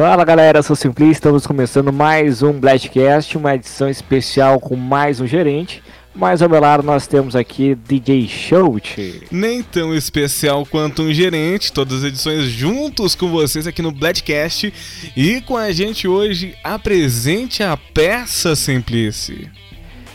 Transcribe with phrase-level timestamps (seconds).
[0.00, 5.26] Fala galera, sou Simplício, estamos começando mais um Blastcast, uma edição especial com mais um
[5.26, 5.82] gerente.
[6.14, 9.26] Mas ao meu lado nós temos aqui DJ Shout.
[9.30, 14.72] Nem tão especial quanto um gerente, todas as edições juntos com vocês aqui no Bladcast.
[15.14, 19.50] E com a gente hoje, apresente a peça Simplice.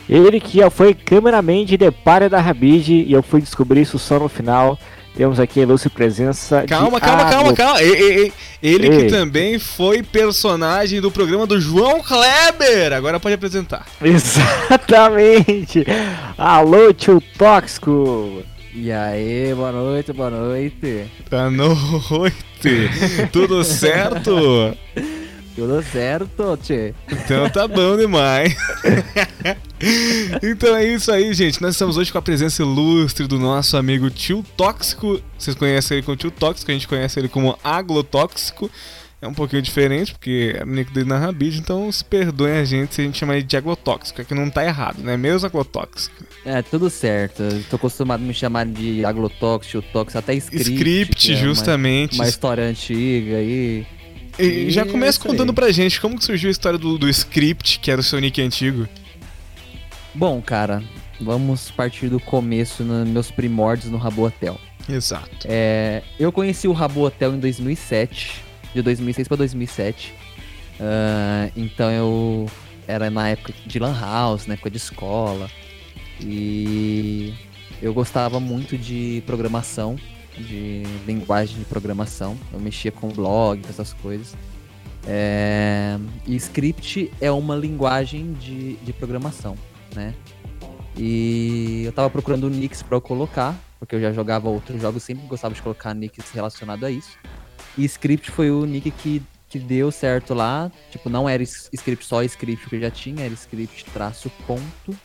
[0.10, 4.00] Ele que já foi cameraman de The Party da Rabid e eu fui descobrir isso
[4.00, 4.80] só no final.
[5.16, 8.90] Temos aqui a ilustre presença calma, de calma, calma, calma, Ele ei.
[8.90, 12.92] que também foi personagem do programa do João Kleber.
[12.92, 13.86] Agora pode apresentar.
[14.04, 15.86] Exatamente.
[16.38, 18.44] Alô, tio Tóxico.
[18.74, 21.06] E aí, boa noite, boa noite.
[21.32, 22.90] Boa noite.
[23.32, 24.76] Tudo certo?
[25.56, 26.94] Tudo certo, tchê.
[27.10, 28.54] Então tá bom demais.
[30.44, 31.62] então é isso aí, gente.
[31.62, 35.22] Nós estamos hoje com a presença ilustre do nosso amigo Tio Tóxico.
[35.38, 38.70] Vocês conhecem ele como Tio Tóxico, a gente conhece ele como Aglotóxico.
[39.22, 42.66] É um pouquinho diferente, porque é o nick dele na Rabid, então se perdoem a
[42.66, 45.18] gente se a gente chamar ele de aglotóxico, é que não tá errado, né?
[45.18, 46.24] Mesmo aglotóxico.
[46.46, 47.42] É, tudo certo.
[47.70, 50.74] Tô acostumado a me chamar de aglotóxico, tóxico, até script.
[50.74, 52.16] Script, é justamente.
[52.16, 53.88] Uma, uma história antiga aí.
[54.38, 55.56] E já começa contando aí.
[55.56, 58.42] pra gente como que surgiu a história do, do script, que era o seu nick
[58.42, 58.88] antigo.
[60.14, 60.84] Bom, cara,
[61.20, 64.60] vamos partir do começo, nos meus primórdios no Rabo Hotel.
[64.88, 65.46] Exato.
[65.46, 68.42] É, eu conheci o Rabo Hotel em 2007,
[68.74, 70.14] de 2006 para 2007.
[70.80, 72.50] Uh, então eu
[72.88, 75.50] era na época de lan house, na época de escola.
[76.22, 77.34] E
[77.82, 79.98] eu gostava muito de programação
[80.38, 82.38] de linguagem de programação.
[82.52, 84.36] Eu mexia com blog, essas coisas.
[85.08, 85.98] É...
[86.26, 89.56] E script é uma linguagem de, de programação,
[89.94, 90.14] né?
[90.98, 95.28] E eu tava procurando nicks para eu colocar, porque eu já jogava outros jogos, sempre
[95.28, 97.18] gostava de colocar nicks relacionados a isso.
[97.78, 100.72] E script foi o nick que, que deu certo lá.
[100.90, 104.98] Tipo, não era script só script que eu já tinha, era script traço ponto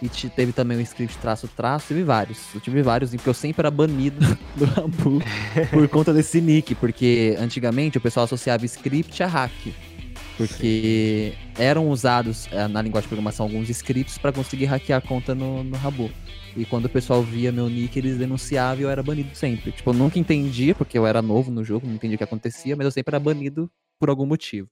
[0.00, 2.54] e teve também o script traço traço, teve vários.
[2.54, 4.20] Eu tive vários, porque eu sempre era banido
[4.56, 5.20] do Rambu
[5.70, 9.52] por conta desse nick, porque antigamente o pessoal associava script a hack.
[10.36, 15.34] Porque eram usados eh, na linguagem de programação alguns scripts para conseguir hackear a conta
[15.34, 16.08] no, no Rabu.
[16.56, 19.72] E quando o pessoal via meu nick, eles denunciavam e eu era banido sempre.
[19.72, 22.76] Tipo, eu nunca entendia, porque eu era novo no jogo, não entendia o que acontecia,
[22.76, 23.68] mas eu sempre era banido
[23.98, 24.68] por algum motivo.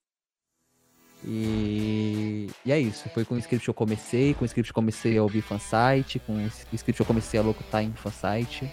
[1.25, 3.09] E, e é isso.
[3.13, 4.35] Foi com o script que eu comecei.
[4.35, 6.19] Com o script eu comecei a ouvir fansite.
[6.19, 8.71] Com o script eu comecei a locutar em fansite.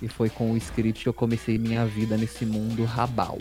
[0.00, 3.38] E foi com o script que eu comecei minha vida nesse mundo rabal.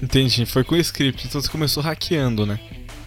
[0.00, 0.44] Entendi.
[0.44, 1.26] Foi com o script.
[1.26, 2.60] Então você começou hackeando, né?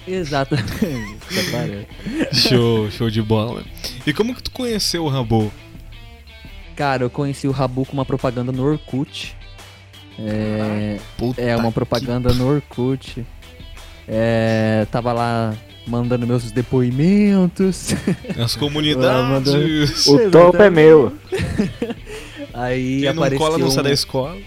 [0.08, 1.88] Exatamente.
[2.34, 3.64] show, show de bola.
[4.06, 5.52] E como que tu conheceu o Rabu?
[6.76, 9.36] Cara, eu conheci o Rabu com uma propaganda no Orkut.
[10.18, 10.98] É,
[11.38, 12.38] é uma propaganda que...
[12.38, 13.26] no Orkut.
[14.10, 15.56] É, tava lá
[15.86, 17.94] mandando meus depoimentos.
[18.44, 20.08] As comunidades.
[20.08, 21.14] o topo é meu.
[22.54, 23.40] Aí Quem apareceu...
[23.40, 24.38] não cola não sai da escola.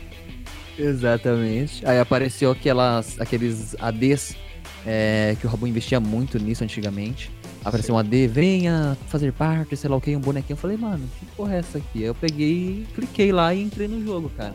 [0.77, 1.87] Exatamente.
[1.87, 4.35] Aí apareceu aquelas, aqueles ADs
[4.85, 7.31] é, que o Rabu investia muito nisso antigamente.
[7.65, 10.55] Apareceu um AD, venha fazer parte, sei lá o que, um bonequinho.
[10.55, 12.01] Eu falei, mano, que porra é essa aqui?
[12.01, 14.55] Aí eu peguei, cliquei lá e entrei no jogo, cara.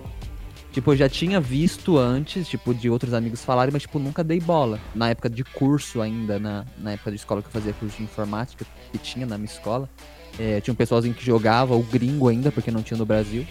[0.77, 4.39] Tipo, eu já tinha visto antes, tipo, de outros amigos falarem, mas, tipo, nunca dei
[4.39, 4.79] bola.
[4.93, 8.03] Na época de curso ainda, na, na época de escola que eu fazia curso de
[8.03, 9.89] informática, que tinha na minha escola.
[10.37, 13.43] É, tinha um pessoalzinho que jogava, o gringo ainda, porque não tinha no Brasil.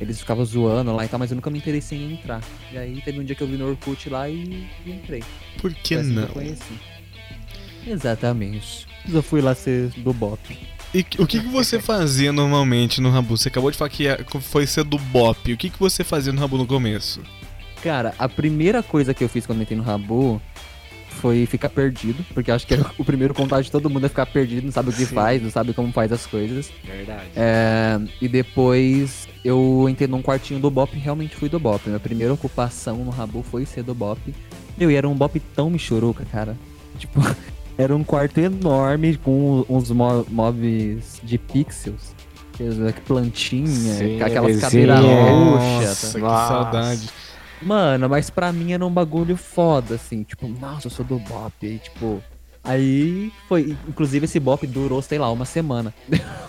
[0.00, 2.42] Eles ficavam zoando lá e tal, mas eu nunca me interessei em entrar.
[2.72, 5.22] E aí teve um dia que eu vi no Orkut lá e, e entrei.
[5.60, 6.26] Por que assim não?
[6.26, 6.56] Que
[7.88, 8.84] Exatamente.
[9.08, 10.58] Eu fui lá ser do Bop.
[10.94, 13.36] E o que, que você fazia normalmente no Rabu?
[13.36, 14.08] Você acabou de falar que
[14.40, 15.52] foi ser do Bop.
[15.52, 17.20] O que, que você fazia no Rabu no começo?
[17.82, 20.40] Cara, a primeira coisa que eu fiz quando entrei no Rabu
[21.20, 24.26] foi ficar perdido, porque acho que é o primeiro contato de todo mundo é ficar
[24.26, 25.14] perdido, não sabe o que Sim.
[25.14, 26.70] faz, não sabe como faz as coisas.
[26.84, 27.30] Verdade.
[27.36, 31.82] É, e depois eu entrei num quartinho do Bop e realmente fui do Bop.
[31.86, 34.20] Minha primeira ocupação no Rabu foi ser do Bop.
[34.76, 36.56] Meu, e era um Bop tão michuruca, cara.
[36.98, 37.20] Tipo,
[37.78, 42.14] era um quarto enorme com uns mobs de pixels.
[43.06, 46.14] Plantinha, Sim, aquelas cadeiras roxas.
[46.14, 47.10] Nossa, que saudade.
[47.62, 50.24] Mano, mas pra mim era um bagulho foda, assim.
[50.24, 51.54] Tipo, nossa, eu sou do Bop.
[51.62, 52.20] E, tipo,
[52.64, 53.76] Aí foi.
[53.88, 55.94] Inclusive, esse Bop durou, sei lá, uma semana.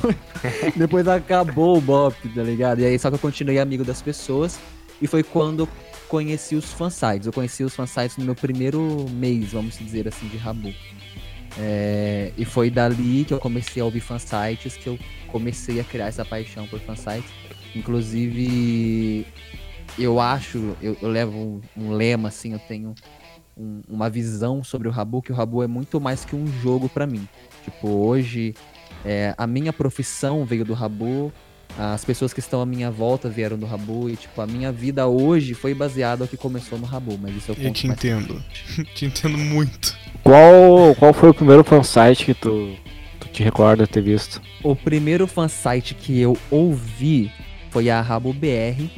[0.76, 2.80] Depois acabou o Bop, tá ligado?
[2.80, 4.60] E aí só que eu continuei amigo das pessoas.
[5.02, 5.70] E foi quando eu
[6.10, 7.28] conheci os fansites.
[7.28, 10.74] Eu conheci os fansites no meu primeiro mês, vamos dizer assim, de Rabu.
[11.58, 14.98] É, e foi dali que eu comecei a ouvir fansites, que eu
[15.28, 17.30] comecei a criar essa paixão por fansites.
[17.76, 19.26] Inclusive,
[19.98, 22.94] eu acho, eu, eu levo um, um, lema assim, eu tenho
[23.58, 26.88] um- uma visão sobre o Rabu, que o Rabu é muito mais que um jogo
[26.88, 27.28] pra mim.
[27.64, 28.54] Tipo, hoje,
[29.04, 31.32] é, a minha profissão veio do Rabu,
[31.78, 35.08] as pessoas que estão à minha volta vieram do Rabu, e, tipo, a minha vida
[35.08, 38.00] hoje foi baseada no que começou no Rabu, mas isso eu Eu conto te mais
[38.00, 38.44] pra entendo.
[38.96, 39.96] te entendo muito.
[40.24, 42.76] Qual, qual foi o primeiro fansite que tu,
[43.20, 44.42] tu te recorda ter visto?
[44.64, 47.32] O primeiro fansite que eu ouvi
[47.70, 48.90] foi a Rabo BR.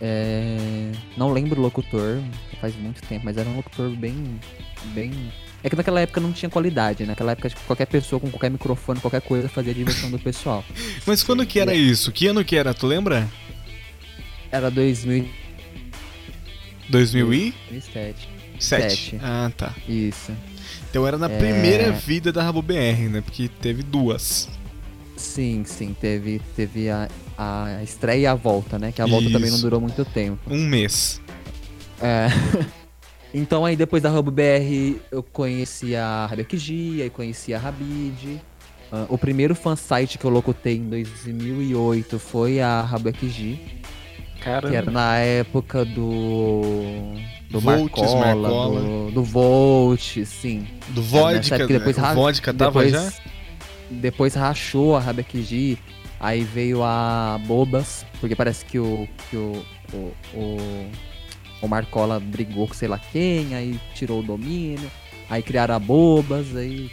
[0.00, 2.20] É, Não lembro o locutor,
[2.60, 4.38] faz muito tempo, mas era um locutor bem.
[4.86, 5.12] bem.
[5.62, 7.08] É que naquela época não tinha qualidade, né?
[7.08, 10.62] naquela época tipo, qualquer pessoa com qualquer microfone, qualquer coisa fazia a diversão do pessoal.
[11.06, 12.12] Mas quando que era isso?
[12.12, 12.74] Que ano que era?
[12.74, 13.26] Tu lembra?
[14.52, 15.32] Era 2007.
[16.90, 18.28] 2007?
[18.64, 19.18] Sete.
[19.22, 19.74] Ah, tá.
[19.88, 20.32] Isso.
[20.90, 21.38] Então era na É.
[21.38, 23.20] primeira vida da Rabo BR, né?
[23.20, 24.48] Porque teve duas.
[25.16, 27.08] Sim, sim, teve, teve a,
[27.38, 28.92] a estreia e a volta, né?
[28.92, 29.62] Que a volta também não Isso.
[29.62, 30.38] durou muito tempo.
[30.50, 31.20] Um mês.
[32.00, 32.26] É.
[33.32, 38.40] então aí depois da Hub BR eu conheci a Rabekji, aí conheci a Rabid.
[38.92, 43.58] Ah, o primeiro fansite que eu locutei em 2008 foi a Rabekji,
[44.40, 47.14] Cara, que era na época do
[47.54, 48.80] do Volts, Marcola, Marcola.
[48.80, 50.66] do, do Volt, sim.
[50.88, 52.14] Do vodka, época depois né?
[52.14, 53.12] vodka tava depois, já?
[53.90, 55.78] Depois rachou a Rabekji,
[56.18, 60.90] aí veio a Bobas, porque parece que o que o, o, o,
[61.62, 64.90] o Marcola brigou com sei lá quem, aí tirou o domínio,
[65.30, 66.90] aí criaram a Bobas, aí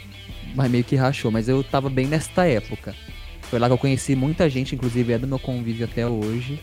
[0.54, 2.94] mas meio que rachou, mas eu tava bem nesta época.
[3.42, 6.60] Foi lá que eu conheci muita gente, inclusive é do meu convívio até hoje,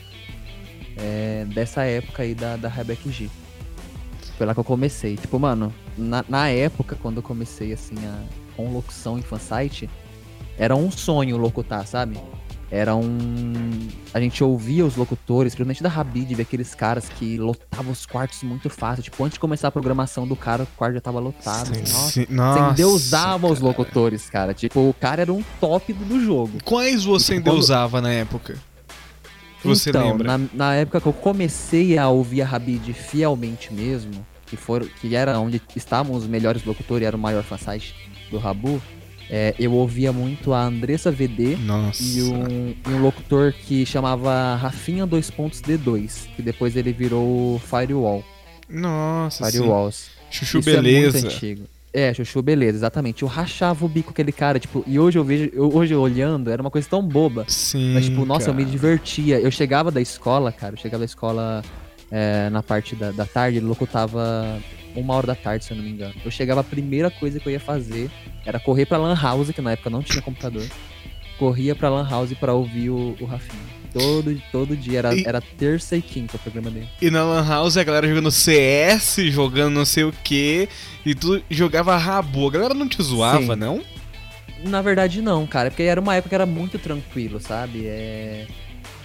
[0.97, 3.29] é, dessa época aí da, da Rabekji.
[4.39, 5.17] Foi lá que eu comecei.
[5.17, 8.21] Tipo, mano, na, na época, quando eu comecei, assim, a,
[8.55, 9.89] com locução em fansite,
[10.57, 12.17] era um sonho locutar, sabe?
[12.71, 13.87] Era um.
[14.13, 18.43] A gente ouvia os locutores, principalmente da Rabid, ver aqueles caras que lotavam os quartos
[18.43, 19.03] muito fácil.
[19.03, 21.73] Tipo, antes de começar a programação do cara, o quarto já tava lotado.
[21.75, 22.25] Sim, Nossa, sim.
[22.25, 23.65] você Nossa, endeusava os cara.
[23.67, 24.53] locutores, cara.
[24.53, 26.59] Tipo, o cara era um top do jogo.
[26.63, 28.55] Quais você Tipo, quando- endeusava na época?
[29.61, 30.37] Que você então, lembra?
[30.37, 35.15] Na, na época que eu comecei a ouvir a Rabid fielmente mesmo, que, for, que
[35.15, 37.95] era onde estavam os melhores locutores, era o maior fansite
[38.31, 38.81] do Rabu,
[39.29, 42.01] é, eu ouvia muito a Andressa VD Nossa.
[42.01, 48.25] e um, um locutor que chamava Rafinha 2.D2, que depois ele virou Firewall.
[48.67, 49.51] Nossa, sim.
[49.51, 50.09] Firewalls.
[50.31, 51.19] Chuchu Isso é beleza.
[51.19, 51.63] muito antigo.
[51.91, 53.23] É, Chuchu Beleza, exatamente.
[53.23, 55.99] Eu rachava o bico com aquele cara, tipo, e hoje eu vejo, eu- hoje eu
[56.01, 57.45] olhando, era uma coisa tão boba.
[57.47, 57.93] sim.
[57.93, 58.71] Mas, tipo, nossa, eu me cara.
[58.71, 59.39] divertia.
[59.39, 61.63] Eu chegava da escola, cara, eu chegava da escola
[62.11, 64.59] é, na parte da, da tarde, ele locutava
[64.95, 66.13] uma hora da tarde, se eu não me engano.
[66.23, 68.09] Eu chegava, a primeira coisa que eu ia fazer
[68.45, 70.65] era correr pra Lan House, que na época não tinha computador.
[71.39, 73.78] Corria pra Lan House pra ouvir o, o Rafinha.
[73.93, 76.87] Todo, todo dia, era, E- era terça e quinta o programa dele.
[77.01, 80.69] E na Lan House a galera jogando CS, jogando não sei o que,
[81.05, 82.47] e tu jogava rabo.
[82.47, 83.59] A galera não te zoava, Sim.
[83.59, 83.81] não?
[84.63, 87.85] Na verdade, não, cara, porque era uma época que era muito tranquilo, sabe?
[87.85, 88.45] É...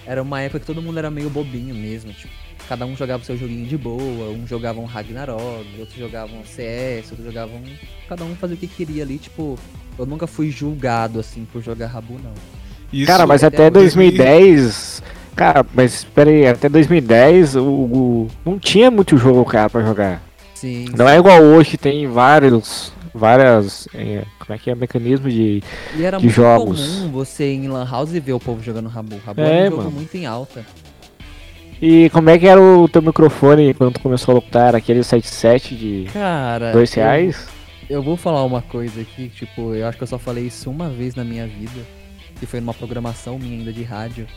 [0.05, 2.31] Era uma época que todo mundo era meio bobinho mesmo, tipo,
[2.67, 7.11] cada um jogava o seu joguinho de boa, um jogava um Ragnarok, outros jogavam CS,
[7.11, 7.61] outros jogavam.
[8.07, 9.57] Cada um fazia o que queria ali, tipo,
[9.97, 12.33] eu nunca fui julgado assim por jogar Rabu, não.
[12.99, 15.03] Isso, Cara, mas até 2010.
[15.35, 20.21] Cara, mas espera aí, até 2010 o, o- não tinha muito jogo, cara, pra jogar.
[20.53, 20.85] Sim.
[20.97, 22.93] Não é igual hoje, que tem vários.
[23.13, 23.87] Várias.
[23.93, 24.75] é, como é que é?
[24.75, 25.61] Mecanismo de.
[25.97, 26.79] E era de muito jogos.
[26.99, 29.17] comum você ir em Lan House e ver o povo jogando Rabu.
[29.25, 29.91] Rabu É, era um jogo mano.
[29.91, 30.65] muito em alta.
[31.81, 34.67] E como é que era o teu microfone quando tu começou a locutar?
[34.69, 36.71] Era Aquele 77 de Cara.
[36.71, 37.47] 2 eu- reais?
[37.89, 40.89] Eu vou falar uma coisa aqui, tipo, eu acho que eu só falei isso uma
[40.89, 41.81] vez na minha vida,
[42.39, 44.27] que foi numa programação minha ainda de rádio.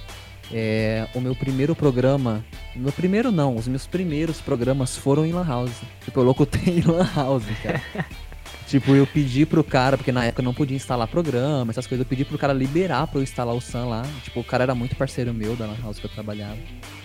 [0.51, 2.43] É, o meu primeiro programa,
[2.75, 5.73] meu primeiro não, os meus primeiros programas foram em Lan House.
[6.05, 7.83] Tipo, eu locutei em Lan House, cara.
[8.67, 12.05] tipo, eu pedi pro cara, porque na época eu não podia instalar programa, essas coisas,
[12.05, 14.03] eu pedi pro cara liberar pra eu instalar o Sun lá.
[14.25, 16.59] Tipo, o cara era muito parceiro meu da Lan House que eu trabalhava.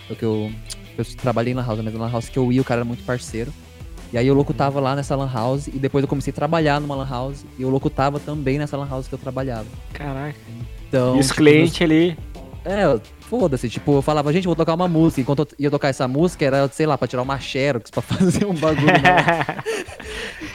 [0.08, 0.50] Porque eu,
[0.96, 2.84] eu trabalhei na Lan House, mas na Lan House que eu ia, o cara era
[2.86, 3.52] muito parceiro.
[4.14, 6.94] E aí eu locutava lá nessa lan house e depois eu comecei a trabalhar numa
[6.94, 9.66] lan house e eu locutava também nessa lan house que eu trabalhava.
[9.92, 10.38] Caraca.
[10.94, 12.16] Então, E os tipo, clientes ali.
[12.64, 12.98] É,
[13.28, 15.20] foda-se, tipo, eu falava, gente, vou tocar uma música.
[15.20, 18.46] Enquanto eu ia tocar essa música, era, sei lá, pra tirar uma xerox, pra fazer
[18.46, 18.86] um bagulho.
[18.86, 19.44] né?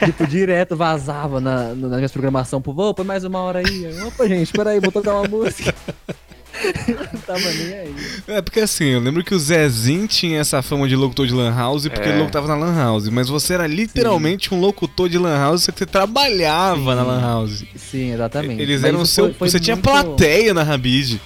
[0.06, 4.02] tipo, direto vazava na, na minha programação, pô, vou, põe mais uma hora aí.
[4.06, 5.74] Opa, gente, peraí, vou tocar uma música.
[7.12, 7.94] Não tava nem aí.
[8.28, 11.54] É, porque assim, eu lembro que o Zezinho tinha essa fama de locutor de Lan
[11.54, 12.12] House porque É.
[12.12, 13.08] ele locutava na Lan House.
[13.08, 17.64] Mas você era literalmente um locutor de Lan House, que você trabalhava na Lan House.
[17.76, 18.60] Sim, exatamente.
[18.62, 19.24] Eles Mas eram seu.
[19.26, 21.20] foi- foi você tinha muito- plateia na Rabid.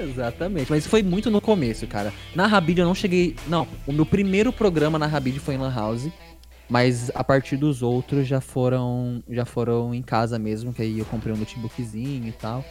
[0.00, 2.12] Exatamente, mas foi muito no começo, cara.
[2.34, 3.34] Na Rabid eu não cheguei.
[3.48, 6.08] Não, o meu primeiro programa na Rabid foi em Lan House.
[6.70, 11.04] Mas a partir dos outros já foram já foram em casa mesmo, que aí eu
[11.06, 12.62] comprei um notebookzinho e tal.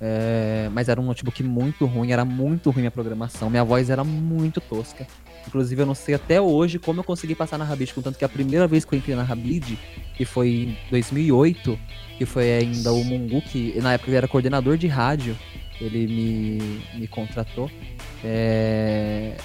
[0.00, 3.48] É, mas era um notebook muito ruim, era muito ruim a programação.
[3.48, 5.06] Minha voz era muito tosca.
[5.46, 8.28] Inclusive, eu não sei até hoje como eu consegui passar na Rabid, contanto que a
[8.28, 9.78] primeira vez que eu entrei na Rabid,
[10.16, 11.78] que foi em 2008,
[12.18, 15.36] que foi ainda o Mungu, que na época ele era coordenador de rádio,
[15.80, 17.70] ele me, me contratou.
[18.24, 19.36] É,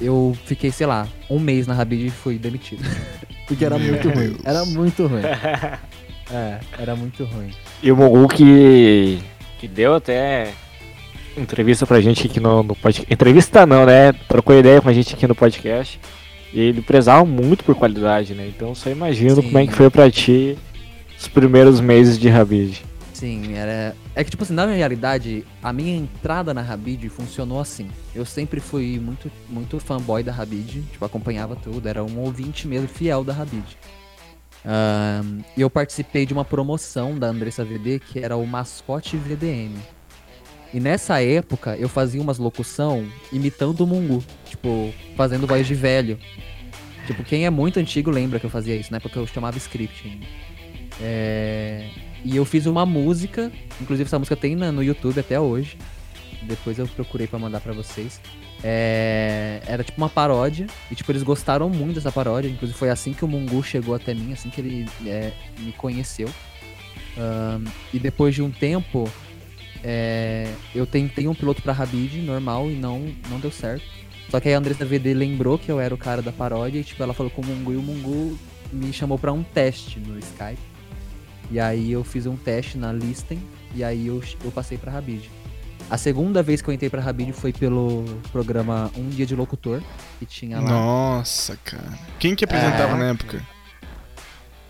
[0.00, 2.82] eu fiquei, sei lá, um mês na Rabid e fui demitido.
[3.46, 4.36] Porque era Meu muito ruim.
[4.44, 5.22] Era muito ruim.
[6.32, 7.50] É, era muito ruim.
[7.82, 9.20] E o Mongu que,
[9.64, 10.52] que deu até
[11.36, 13.12] entrevista pra gente aqui no, no podcast.
[13.12, 14.12] Entrevista não, né?
[14.28, 15.98] Trocou ideia com a gente aqui no podcast.
[16.52, 18.46] E ele prezava muito por qualidade, né?
[18.46, 19.42] Então só imagino Sim.
[19.42, 20.58] como é que foi pra ti
[21.18, 22.82] os primeiros meses de Rabid.
[23.14, 23.96] Sim, era.
[24.14, 27.88] É que, tipo assim, na realidade, a minha entrada na Rabid funcionou assim.
[28.14, 32.86] Eu sempre fui muito, muito fanboy da Rabid, tipo, acompanhava tudo, era um ouvinte mesmo
[32.86, 33.64] fiel da Rabid.
[35.56, 39.74] Eu participei de uma promoção da Andressa VD que era o mascote VDM.
[40.72, 46.18] E nessa época eu fazia umas locução imitando o Mungu, tipo, fazendo voz de velho.
[47.06, 50.20] Tipo, quem é muito antigo lembra que eu fazia isso, na época eu chamava script.
[51.00, 51.88] É...
[52.24, 55.76] E eu fiz uma música, inclusive essa música tem no YouTube até hoje.
[56.44, 58.20] Depois eu procurei pra mandar pra vocês.
[58.62, 62.48] É, Era tipo uma paródia, e tipo, eles gostaram muito dessa paródia.
[62.48, 66.28] Inclusive foi assim que o Mungu chegou até mim, assim que ele é, me conheceu.
[67.16, 69.08] Ahn, e depois de um tempo,
[69.82, 73.84] é, eu tentei um piloto pra Rabid, normal, e não, não deu certo.
[74.30, 76.84] Só que aí a Andressa VD lembrou que eu era o cara da paródia, e
[76.84, 78.38] tipo, ela falou com o Mungu, e o Mungu
[78.72, 80.58] me chamou pra um teste no Skype.
[81.50, 83.38] E aí eu fiz um teste na Listen,
[83.74, 85.30] e aí eu, eu passei pra Rabid.
[85.90, 89.82] A segunda vez que eu entrei pra Rabid foi pelo programa Um Dia de Locutor,
[90.18, 90.68] que tinha lá.
[90.68, 91.98] Nossa, cara.
[92.18, 92.98] Quem que apresentava É.
[92.98, 93.42] na época?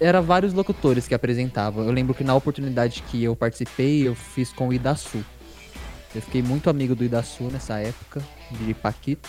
[0.00, 1.84] Era vários locutores que apresentavam.
[1.84, 5.24] Eu lembro que na oportunidade que eu participei, eu fiz com o Idaçu.
[6.14, 9.28] Eu fiquei muito amigo do Idaçu nessa época, de Paquito.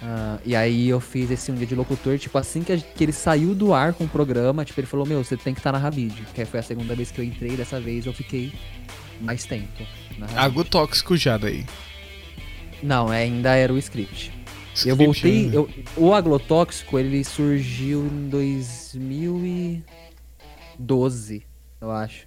[0.00, 3.04] Ah, e aí eu fiz esse um dia de locutor, tipo, assim que, a- que
[3.04, 5.70] ele saiu do ar com o programa, tipo, ele falou, meu, você tem que estar
[5.72, 6.26] na Rabid.
[6.34, 8.52] Que foi a segunda vez que eu entrei, dessa vez eu fiquei
[9.22, 9.84] mais tempo.
[10.18, 10.38] Rabid.
[10.38, 11.64] Água tóxico já daí.
[12.82, 14.32] Não, ainda era o script.
[14.84, 15.32] Eu Script voltei.
[15.44, 15.56] ainda.
[15.56, 18.28] eu- o Aglotóxico ele surgiu em
[20.78, 21.42] 2012,
[21.80, 22.26] eu acho.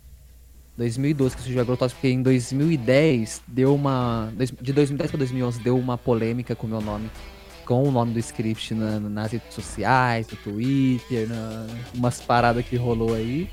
[0.78, 4.32] 2012 que surgiu o Agrotóxico, porque em 2010 deu uma.
[4.62, 7.10] De 2010 pra 2011 deu uma polêmica com o meu nome.
[7.66, 12.76] Com o nome do script na- nas redes sociais, no Twitter, na, umas paradas que
[12.76, 13.50] rolou aí.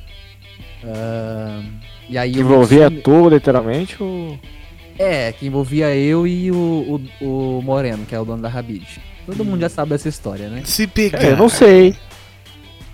[0.85, 1.65] Ahn,
[2.09, 4.39] e aí Que eu envolvia sumi- tu, literalmente, o...
[4.99, 7.25] é, que envolvia eu e o, o,
[7.59, 8.87] o Moreno, que é o dono da Rabid.
[9.27, 10.62] Todo mundo já sabe dessa história, né?
[10.65, 11.23] Se pegar.
[11.23, 11.95] É, eu não sei.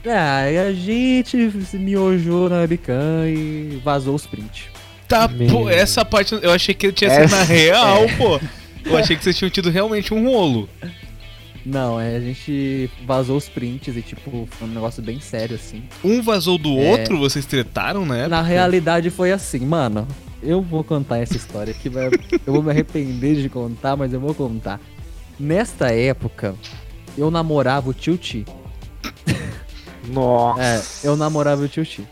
[0.07, 4.65] Ah, e a gente se miojou na webcam e vazou os prints.
[5.09, 5.49] Tá, Meu.
[5.49, 8.39] pô, essa parte eu achei que tinha sido Essa- na real, pô.
[8.85, 10.69] Eu achei que vocês tinham tido realmente um rolo.
[11.71, 15.83] Não, é, a gente vazou os prints e, tipo, foi um negócio bem sério, assim.
[16.03, 16.93] Um vazou do É.
[16.93, 18.27] outro, vocês tretaram, né?
[18.27, 20.09] Na realidade foi assim, mano.
[20.43, 22.07] Eu vou contar essa história que vai.
[22.47, 24.81] eu vou me arrepender de contar, mas eu vou contar.
[25.39, 26.55] Nesta época,
[27.19, 28.47] eu namorava o Tio Ti.
[30.09, 30.63] Nossa.
[30.63, 32.07] É, eu namorava o Tio Ti.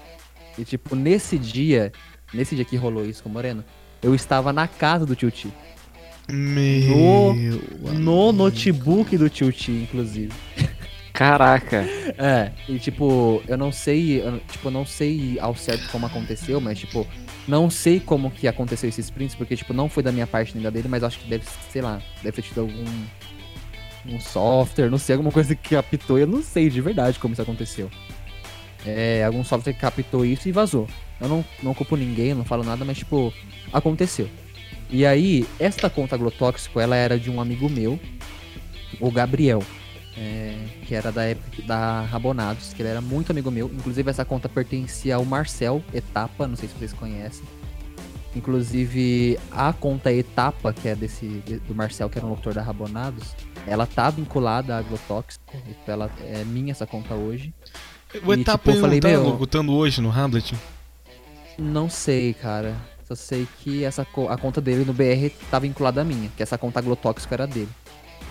[0.59, 1.93] E tipo, nesse dia,
[2.33, 3.65] nesse dia que rolou isso com o Moreno,
[4.03, 5.51] eu estava na casa do Tio Ti.
[6.29, 7.35] Meu.
[7.95, 10.33] No notebook do Tio Ti, inclusive.
[11.13, 11.79] Caraca.
[12.19, 16.79] É, e tipo, eu não sei, eu, tipo, não sei ao certo como aconteceu, mas
[16.79, 17.07] tipo,
[17.49, 20.63] não sei como que aconteceu esses prints, porque tipo, não foi da minha parte nem
[20.63, 22.85] da dele, mas acho que deve, sei lá, deve ter tido algum
[24.09, 27.43] um software, não sei, alguma coisa que captou, eu não sei de verdade como isso
[27.43, 27.91] aconteceu.
[28.85, 30.87] É, algum software que captou isso e vazou.
[31.21, 33.33] Eu não, não culpo ninguém, não falo nada, mas tipo,
[33.73, 34.29] aconteceu.
[34.91, 37.99] E aí, esta conta Glotóxico, ela era de um amigo meu,
[39.01, 39.63] o Gabriel
[40.17, 40.55] é,
[40.87, 43.67] que era da época da Rabonados, que ele era muito amigo meu.
[43.67, 47.45] Inclusive, essa conta pertencia ao Marcel Etapa, não sei se vocês conhecem.
[48.35, 52.63] Inclusive, a conta Etapa, que é desse de- do Marcel, que era um locutor da
[52.63, 53.35] Rabonados,
[53.67, 55.43] ela tá vinculada à Agrotóxico.
[55.69, 57.53] Então ela é minha essa conta hoje.
[58.25, 60.55] O E, Etapa tipo, eu não falei, tá meu- locutando hoje no Hamlet?
[61.59, 62.77] Não sei, cara.
[63.07, 66.43] Só sei que essa co- a conta dele no BR tá vinculada à minha, que
[66.43, 67.69] essa conta Agrotóxico era dele.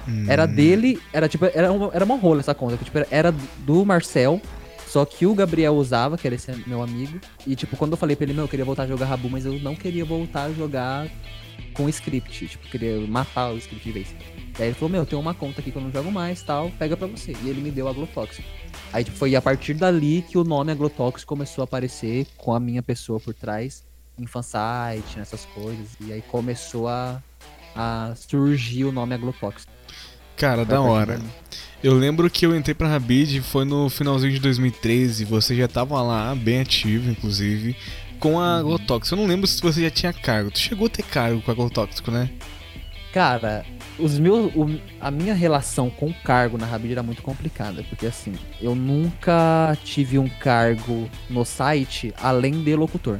[0.07, 0.25] Hum.
[0.29, 3.85] Era dele, era tipo, era uma, era uma rola essa conta, que tipo, era- do
[3.85, 4.41] Marcel,
[4.87, 8.15] só que o Gabriel usava, que era esse meu amigo, e tipo, quando eu falei
[8.15, 10.51] pra ele, meu, eu queria voltar a jogar Rabu, mas eu não queria voltar a
[10.53, 11.07] jogar
[11.73, 14.15] com script, tipo, queria matar o script de vez.
[14.57, 16.69] E aí ele falou, meu, tem uma conta aqui que eu não jogo mais, tal,
[16.79, 17.35] pega pra você.
[17.43, 18.39] E ele me deu a Glotox.
[18.93, 22.59] Aí tipo, foi a partir dali que o nome Aglotox começou a aparecer com a
[22.59, 23.83] minha pessoa por trás,
[24.19, 25.87] em fansite, nessas coisas.
[25.99, 27.21] E aí começou a,
[27.75, 29.67] a surgir o nome Aglotox.
[30.37, 31.19] Cara, da hora.
[31.83, 36.01] Eu lembro que eu entrei pra Rabid, foi no finalzinho de 2013, você já tava
[36.01, 37.75] lá, bem ativo, inclusive,
[38.19, 38.63] com a Uhum.
[38.63, 39.11] Glotox.
[39.11, 40.49] Eu não lembro se você já tinha cargo.
[40.51, 42.29] Tu chegou a ter cargo com a Glotóxico, né?
[43.13, 43.65] Cara,
[43.97, 48.05] os meus, o- a minha relação com o cargo na Rabid era muito complicada, porque
[48.05, 53.19] assim, eu nunca tive um cargo no site além de locutor.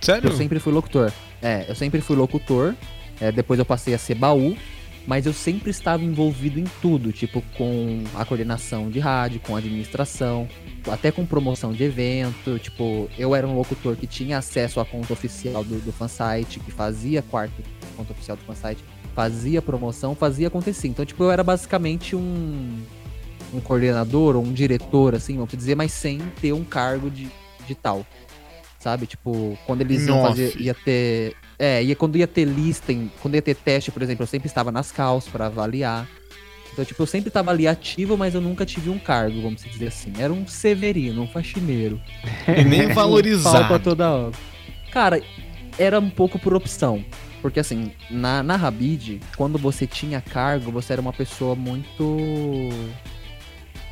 [0.00, 0.30] Sério?
[0.30, 1.12] Eu sempre fui locutor.
[1.42, 2.74] É, eu sempre fui locutor.
[3.20, 4.56] é, depois eu passei a ser baú.
[5.06, 9.58] Mas eu sempre estava envolvido em tudo, tipo com a coordenação de rádio, com a
[9.58, 10.48] administração,
[10.90, 12.58] até com promoção de evento.
[12.58, 16.72] Tipo, eu era um locutor que tinha acesso à conta oficial do, do fansite, que
[16.72, 17.54] fazia quarto
[17.96, 18.82] conta oficial do fansite,
[19.14, 20.88] fazia promoção, fazia acontecer.
[20.88, 22.82] Então, tipo, eu era basicamente um,
[23.54, 27.28] um coordenador ou um diretor, assim, vamos dizer, mas sem ter um cargo de,
[27.66, 28.04] de tal.
[28.78, 29.06] Sabe?
[29.06, 30.54] Tipo, quando eles iam fazer.
[30.60, 31.34] ia ter.
[31.58, 34.70] É, ia, quando ia ter listing, quando ia ter teste, por exemplo, eu sempre estava
[34.70, 36.06] nas calças pra avaliar.
[36.72, 39.86] Então, tipo, eu sempre estava ali ativo, mas eu nunca tive um cargo, vamos dizer
[39.86, 40.12] assim.
[40.18, 42.00] Era um severino, um faxineiro.
[42.46, 43.78] E nem Pau pra valorizado.
[43.82, 44.38] toda obra.
[44.92, 45.22] Cara,
[45.78, 47.02] era um pouco por opção.
[47.40, 52.68] Porque assim, na, na Rabid, quando você tinha cargo, você era uma pessoa muito.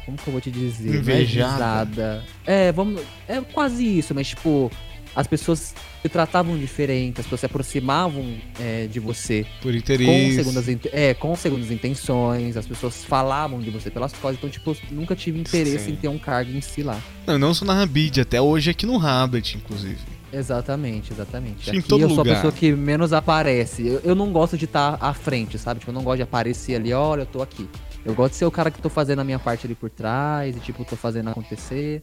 [0.05, 0.95] Como que eu vou te dizer?
[0.95, 2.23] É Invejada.
[2.47, 3.01] É, vamos.
[3.29, 4.71] É quase isso, mas tipo,
[5.17, 10.35] as pessoas se tratavam diferente, as pessoas se aproximavam é, de você Por com interesse.
[10.37, 14.71] segundas, int- é, com segundas intenções, as pessoas falavam de você pelas costas, então, tipo,
[14.73, 15.93] eu nunca tive interesse Sim.
[15.93, 17.01] em ter um cargo em si lá.
[17.27, 19.97] Não, não só na Rabid, até hoje aqui no Rablet, inclusive.
[20.31, 21.71] Exatamente, exatamente.
[21.71, 22.35] Em Aqui eu sou a lugar.
[22.35, 23.87] pessoa que menos aparece.
[23.87, 25.79] Eu, eu não gosto de estar à frente, sabe?
[25.81, 27.69] Tipo, eu não gosto de aparecer ali, olha, eu tô aqui.
[28.05, 30.57] Eu gosto de ser o cara que tô fazendo a minha parte ali por trás,
[30.57, 32.03] e tipo, tô fazendo acontecer,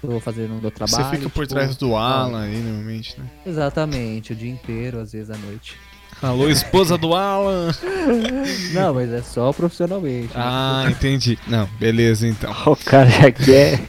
[0.00, 1.04] tô fazendo o meu trabalho.
[1.04, 3.26] você fica por tipo, trás do Alan aí, normalmente, né?
[3.44, 5.76] Exatamente, o dia inteiro, às vezes à noite.
[6.22, 7.70] Alô, esposa do Alan!
[8.72, 10.28] Não, mas é só profissionalmente.
[10.28, 10.32] né?
[10.36, 11.38] Ah, entendi.
[11.48, 12.52] Não, beleza então.
[12.66, 13.80] O cara já quer.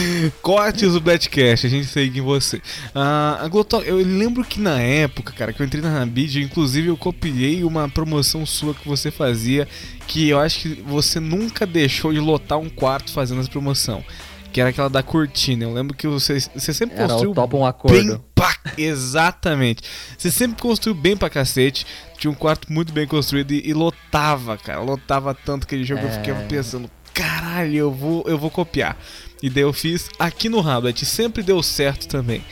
[0.42, 2.60] Cortes do Blackcast, a gente segue em você.
[2.94, 6.88] Ah, a Gloto, eu lembro que na época, cara, que eu entrei na Rabid, inclusive
[6.88, 9.66] eu copiei uma promoção sua que você fazia,
[10.06, 14.04] que eu acho que você nunca deixou de lotar um quarto fazendo essa promoção.
[14.52, 15.64] Que era aquela da cortina.
[15.64, 18.24] Eu lembro que você, você sempre Era construiu topa um bem acordo.
[18.34, 18.56] pra...
[18.78, 19.82] Exatamente.
[20.16, 21.86] Você sempre construiu bem pra cacete.
[22.18, 24.80] Tinha um quarto muito bem construído e, e lotava, cara.
[24.80, 26.20] Lotava tanto aquele jogo que eu É.
[26.22, 28.96] ficava pensando, caralho, eu vou, eu vou copiar.
[29.42, 32.42] E daí eu fiz aqui no Rablet, sempre deu certo também.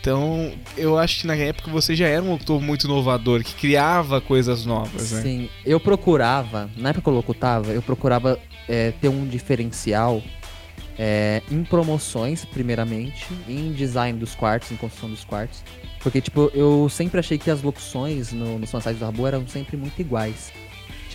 [0.00, 4.20] Então, eu acho que na época você já era um autor muito inovador, que criava
[4.20, 5.22] coisas novas, né?
[5.22, 10.22] Sim, eu procurava, na época que eu locutava, eu procurava é, ter um diferencial
[10.98, 15.62] é, em promoções, primeiramente, em design dos quartos, em construção dos quartos.
[16.00, 19.74] Porque, tipo, eu sempre achei que as locuções no, nos fansites do Rabu eram sempre
[19.74, 20.52] muito iguais.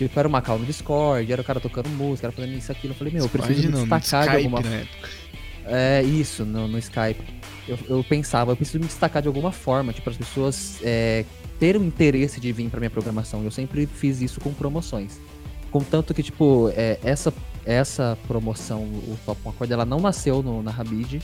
[0.08, 2.92] Tipo, era uma call no Discord, era o cara tocando música, era fazendo isso, aquilo.
[2.92, 5.08] Eu falei, meu, eu preciso me no destacar de Skype alguma na época.
[5.66, 7.22] é, isso, no, no Skype.
[7.68, 11.24] Eu, eu pensava, eu preciso me destacar de alguma forma, tipo, as pessoas é,
[11.58, 13.44] terem interesse de vir pra minha programação.
[13.44, 15.20] Eu sempre fiz isso com promoções.
[15.70, 17.32] Contanto que, tipo, é, essa,
[17.64, 21.20] essa promoção, o Top One Accord, ela não nasceu no, na Rabid.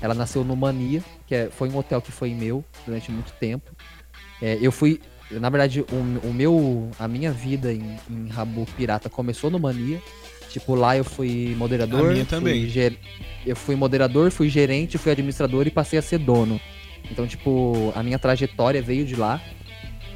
[0.00, 3.70] Ela nasceu no Mania, que é- foi um hotel que foi meu durante muito tempo.
[4.40, 5.00] É, eu fui.
[5.40, 6.90] Na verdade, o, o meu.
[6.98, 10.00] A minha vida em, em Rabu Pirata começou no Mania.
[10.50, 12.10] Tipo, lá eu fui moderador.
[12.10, 12.60] A minha também.
[12.62, 12.98] fui ger-
[13.46, 16.60] eu fui moderador, fui gerente, fui administrador e passei a ser dono.
[17.10, 19.40] Então, tipo, a minha trajetória veio de lá.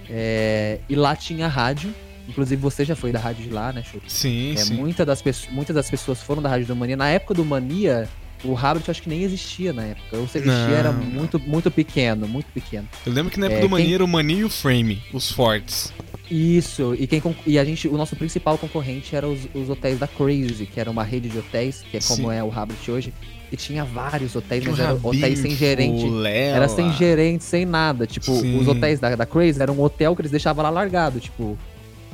[0.09, 1.93] É, e lá tinha rádio.
[2.29, 4.01] Inclusive, você já foi da rádio de lá, né, Chu?
[4.09, 4.75] Sim, É, sim.
[4.75, 6.97] muita das pesso- muitas das pessoas foram da rádio do Mania.
[6.97, 8.09] Na época do Mania,
[8.45, 10.17] o Rabbit acho que nem existia na época.
[10.19, 11.03] Ou se existia, Não, era não.
[11.03, 12.89] muito, muito pequeno, muito pequeno.
[13.05, 15.03] Eu lembro que na época É, do Mania quem- era o Mania e o Frame,
[15.13, 15.93] os fortes.
[16.31, 20.09] Isso, e, quem, e a gente, o nosso principal concorrente era os, os hotéis da
[20.09, 22.35] Crazy, que era uma rede de hotéis, que é como Sim.
[22.37, 23.13] é o Rabbit hoje.
[23.53, 26.05] E tinha vários hotéis, mas eram hotéis sem gerente.
[26.05, 26.57] Lela.
[26.57, 28.05] Era sem gerente, sem nada.
[28.05, 28.59] Tipo, Sim.
[28.59, 31.21] os hotéis da, da Crazy eram um hotel que eles deixavam lá largado.
[31.21, 31.57] Tipo,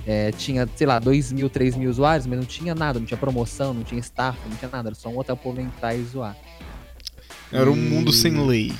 [0.07, 3.19] é, tinha, sei lá, 2 mil, 3 mil usuários, mas não tinha nada, não tinha
[3.19, 4.89] promoção, não tinha staff, não tinha nada.
[4.89, 6.37] Era só um hotel povo entrar e zoar.
[7.53, 8.73] Era um E- mundo sem lei.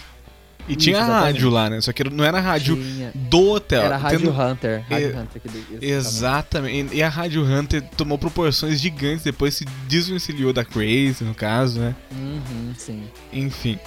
[0.69, 1.81] E tinha rádio lá, né?
[1.81, 3.83] Só que não era a rádio Tinha- do hotel.
[3.83, 4.85] Era a Rádio Tendo- Hunter.
[4.89, 6.95] Rádio E- Hunter que Exatamente.
[6.95, 11.97] E a Rádio Hunter tomou proporções gigantes, depois se desvencilhou da Crazy, no caso, né?
[12.13, 13.03] Uhum, sim.
[13.33, 13.79] Enfim.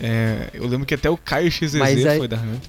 [0.00, 2.68] é, eu lembro que até o Caio Mas aí- foi da Hunter.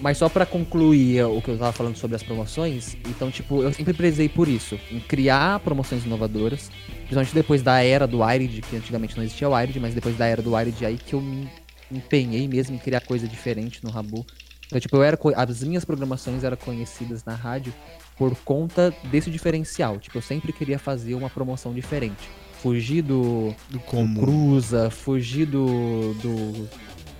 [0.00, 3.72] Mas só pra concluir o que eu tava falando sobre as promoções, então, tipo, eu
[3.72, 8.76] sempre prezei por isso, em criar promoções inovadoras, principalmente depois da era do Wired, que
[8.76, 11.48] antigamente não existia o Wired, mas depois da era do Wired aí que eu me
[11.90, 14.26] empenhei mesmo em criar coisa diferente no Rabu.
[14.66, 17.72] Então, tipo, eu era as minhas programações eram conhecidas na rádio
[18.16, 19.98] por conta desse diferencial.
[19.98, 22.28] Tipo, eu sempre queria fazer uma promoção diferente.
[22.60, 26.68] Fugir do, Do do cruza, fugir do, do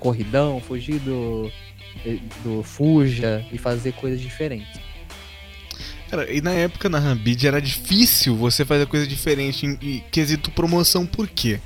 [0.01, 1.53] corridão, fugir do, eh,
[2.43, 4.81] do fuja e fazer coisas diferentes.
[6.11, 10.51] Cara, e na época na Rambid era difícil você fazer coisa diferente em, em quesito
[10.51, 11.59] promoção, por quê?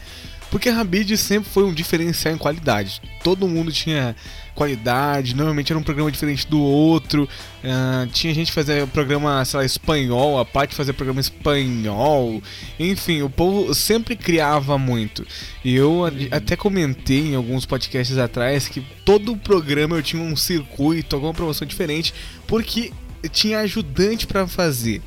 [0.68, 3.02] A Rambid sempre foi um diferencial em qualidade.
[3.22, 4.16] Todo mundo tinha
[4.54, 7.28] qualidade, normalmente era um programa diferente do outro.
[7.62, 12.42] ah, tinha gente fazia programa, sei lá, espanhol, a parte fazia programa espanhol.
[12.78, 15.24] Enfim, o povo sempre criava muito.
[15.64, 21.14] E eu até comentei em alguns podcasts atrás que todo programa eu tinha um circuito,
[21.14, 22.12] alguma promoção diferente,
[22.46, 22.92] porque
[23.30, 25.02] tinha ajudante pra fazer.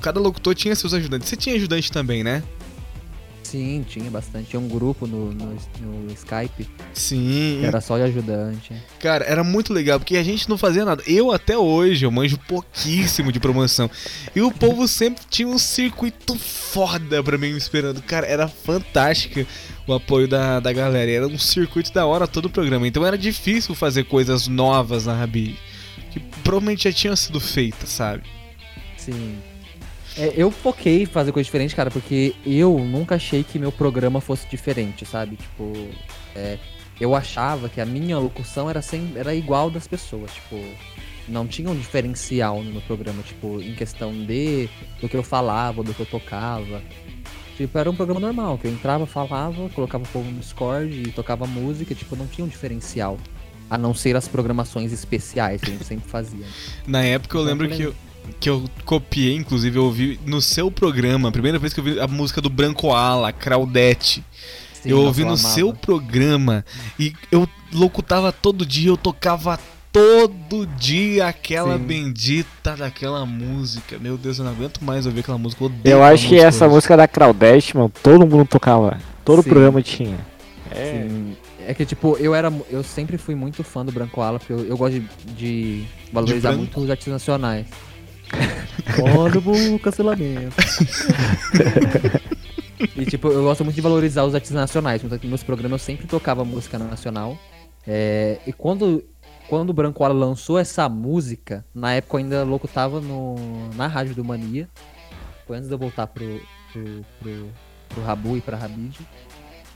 [0.00, 1.28] Cada locutor tinha seus ajudantes.
[1.28, 2.42] Você tinha ajudante também, né?
[3.46, 4.50] Sim, tinha bastante.
[4.50, 7.64] Tinha um grupo no, no, no Skype Sim.
[7.64, 8.72] era só de ajudante.
[8.98, 11.00] Cara, era muito legal, porque a gente não fazia nada.
[11.06, 13.88] Eu até hoje, eu manjo pouquíssimo de promoção.
[14.34, 18.02] E o povo sempre tinha um circuito foda pra mim me esperando.
[18.02, 19.46] Cara, era fantástico
[19.86, 21.08] o apoio da, da galera.
[21.08, 22.88] Era um circuito da hora todo o programa.
[22.88, 25.56] Então era difícil fazer coisas novas na Rabi.
[26.10, 28.24] Que provavelmente já tinham sido feitas, sabe?
[28.96, 29.38] Sim.
[30.18, 34.20] É, eu foquei em fazer coisa diferente, cara, porque eu nunca achei que meu programa
[34.20, 35.36] fosse diferente, sabe?
[35.36, 35.72] Tipo,
[36.34, 36.58] é,
[37.00, 40.58] eu achava que a minha locução era, sem, era igual das pessoas, tipo,
[41.28, 44.68] não tinha um diferencial no meu programa, tipo, em questão de
[45.00, 46.82] do que eu falava, do que eu tocava.
[47.56, 51.10] Tipo, era um programa normal, que eu entrava, falava, colocava o povo no Discord e
[51.10, 53.18] tocava música, tipo, não tinha um diferencial.
[53.68, 56.46] A não ser as programações especiais que a gente sempre fazia.
[56.86, 57.94] Na época eu Então, lembro que eu,
[58.40, 62.00] que eu copiei, inclusive, eu ouvi no seu programa, a primeira vez que eu vi
[62.00, 64.24] a música do Branco Ala, Claudete.
[64.72, 65.48] Sim, eu ouvi no amava.
[65.48, 66.64] seu programa
[66.98, 69.58] e eu locutava todo dia, eu tocava
[69.92, 71.84] todo dia aquela Sim.
[71.84, 73.98] bendita daquela música.
[73.98, 75.64] Meu Deus, eu não aguento mais ouvir aquela música.
[75.64, 76.74] odeio Eu aquela acho que essa hoje.
[76.74, 79.00] música da Claudete, mano, todo mundo tocava.
[79.24, 79.48] Todo Sim.
[79.48, 80.18] programa tinha.
[80.70, 81.06] É.
[81.08, 81.36] Sim.
[81.66, 82.52] É que, tipo, eu era.
[82.70, 86.50] Eu sempre fui muito fã do Branco Ala, porque eu, eu gosto de, de valorizar
[86.50, 86.58] branco?
[86.58, 87.66] muito os artistas nacionais.
[89.16, 90.56] Olha o cancelamento.
[92.96, 95.02] e, tipo, eu gosto muito de valorizar os artistas nacionais.
[95.02, 97.38] Que nos meus programas eu sempre tocava música nacional.
[97.86, 99.04] É, e quando,
[99.48, 103.36] quando o Branco Ala lançou essa música, na época eu ainda locutava no,
[103.74, 104.68] na Rádio do Mania.
[105.46, 106.40] Foi antes de eu voltar pro,
[106.72, 107.48] pro, pro,
[107.88, 108.98] pro Rabu e pra Rabid.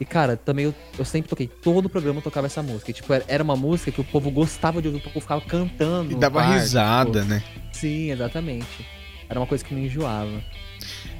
[0.00, 2.90] E, cara, também eu, eu sempre toquei, todo o programa eu tocava essa música.
[2.90, 6.12] E, tipo, era- uma música que o povo gostava de ouvir, o povo ficava cantando.
[6.12, 7.42] E dava quarto, risada, né?
[7.52, 8.86] tipo, sim, exatamente.
[9.28, 10.42] Era uma coisa que me enjoava.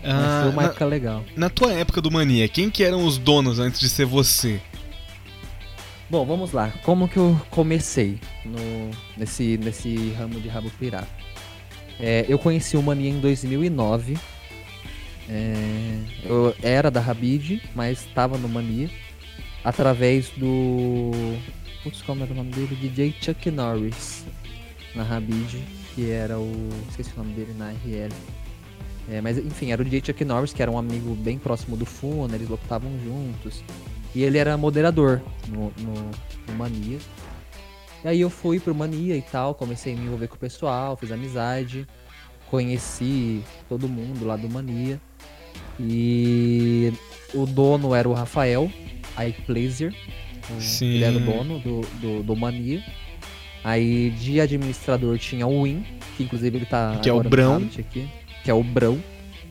[0.02, 1.24] Mas Ah, foi uma na, época legal.
[1.36, 4.58] na tua época do Mania, quem que eram os donos antes de ser você?
[6.08, 6.72] Bom, vamos lá.
[6.82, 11.06] Como que eu comecei no, nesse, nesse ramo de rabo pirata?
[12.00, 14.18] É, eu conheci o Mania em 2009.
[15.32, 18.90] É, eu era da Rabid, mas estava no Mania.
[19.62, 21.12] Através do...
[21.84, 22.74] Putz, como era o nome dele?
[22.74, 24.26] DJ Chuck Norris.
[24.94, 25.62] Na Rabid,
[25.94, 26.68] que era o...
[26.88, 28.12] Esqueci o nome dele na RL.
[29.08, 31.86] É, mas enfim, era o DJ Chuck Norris, que era um amigo bem próximo do
[31.86, 33.62] Funa, eles lutavam juntos.
[34.12, 35.94] E ele era moderador no, no,
[36.48, 36.98] no Mania.
[38.04, 40.96] E aí eu fui pro Mania e tal, comecei a me envolver com o pessoal,
[40.96, 41.86] fiz amizade,
[42.50, 45.00] conheci todo mundo lá do Mania.
[45.88, 46.92] E
[47.32, 48.70] o dono era o Rafael,
[49.16, 49.94] aí Plazer.
[50.58, 50.86] Sim.
[50.94, 52.82] Ele era o dono do, do, do Mania.
[53.62, 55.84] Aí de administrador tinha o Win,
[56.16, 57.56] que inclusive ele tá Que é o Brão.
[57.56, 58.08] Aqui,
[58.42, 59.02] que é o Brão,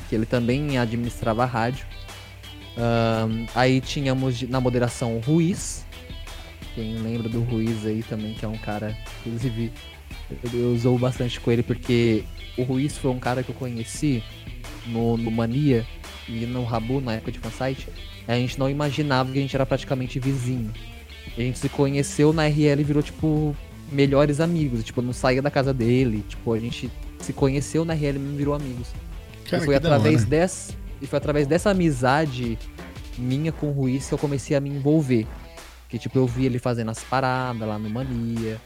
[0.07, 1.85] que ele também administrava a rádio.
[2.77, 5.85] Ahn, aí tínhamos na moderação o Ruiz.
[6.75, 9.71] Quem lembra do Ruiz aí também, que é um cara, inclusive,
[10.43, 12.23] eu, eu usou bastante com ele porque
[12.57, 14.23] o Ruiz foi um cara que eu conheci
[14.87, 15.85] no, no Mania
[16.29, 17.87] e no Rabu, na época de fansite.
[18.27, 20.71] A gente não imaginava que a gente era praticamente vizinho.
[21.35, 23.55] A gente se conheceu na RL e virou, tipo,
[23.91, 24.83] melhores amigos.
[24.83, 26.23] Tipo, eu não saía da casa dele.
[26.27, 28.89] Tipo, a gente se conheceu na RL e virou amigos.
[29.49, 32.57] Cara, e foi através dessa e foi através dessa amizade
[33.17, 35.25] minha com o Ruiz que eu comecei a me envolver.
[35.87, 38.59] Que tipo, eu vi ele fazendo as paradas lá no Mania.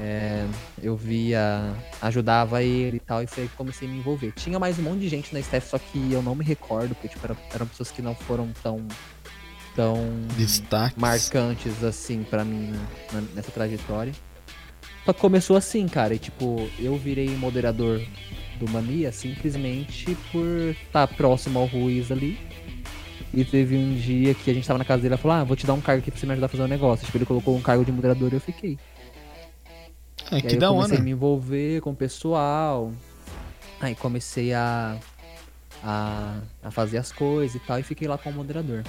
[0.00, 0.46] É,
[0.82, 4.32] eu via, ajudava ele e tal, e foi aí que comecei a me envolver.
[4.32, 7.08] Tinha mais um monte de gente na staff, só que eu não me recordo, porque
[7.08, 8.86] tipo, eram, eram pessoas que não foram tão
[9.74, 9.96] tão
[10.38, 10.96] Destaques.
[10.98, 14.12] marcantes assim pra mim né, na- nessa trajetória.
[15.04, 16.14] Só que começou assim, cara.
[16.14, 18.00] E tipo, eu virei moderador
[18.58, 22.38] do Mania simplesmente por estar tá próximo ao Ruiz ali.
[23.34, 25.56] E teve um dia que a gente tava na casa dele e falou: Ah, vou
[25.56, 27.04] te dar um cargo aqui pra você me ajudar a fazer um negócio.
[27.04, 28.78] Tipo, ele colocou um cargo de moderador e eu fiquei.
[30.32, 31.00] E que aí eu da comecei hora.
[31.00, 32.92] a me envolver com o pessoal.
[33.80, 34.96] Aí comecei a,
[35.84, 38.82] a, a fazer as coisas e tal, e fiquei lá como moderador.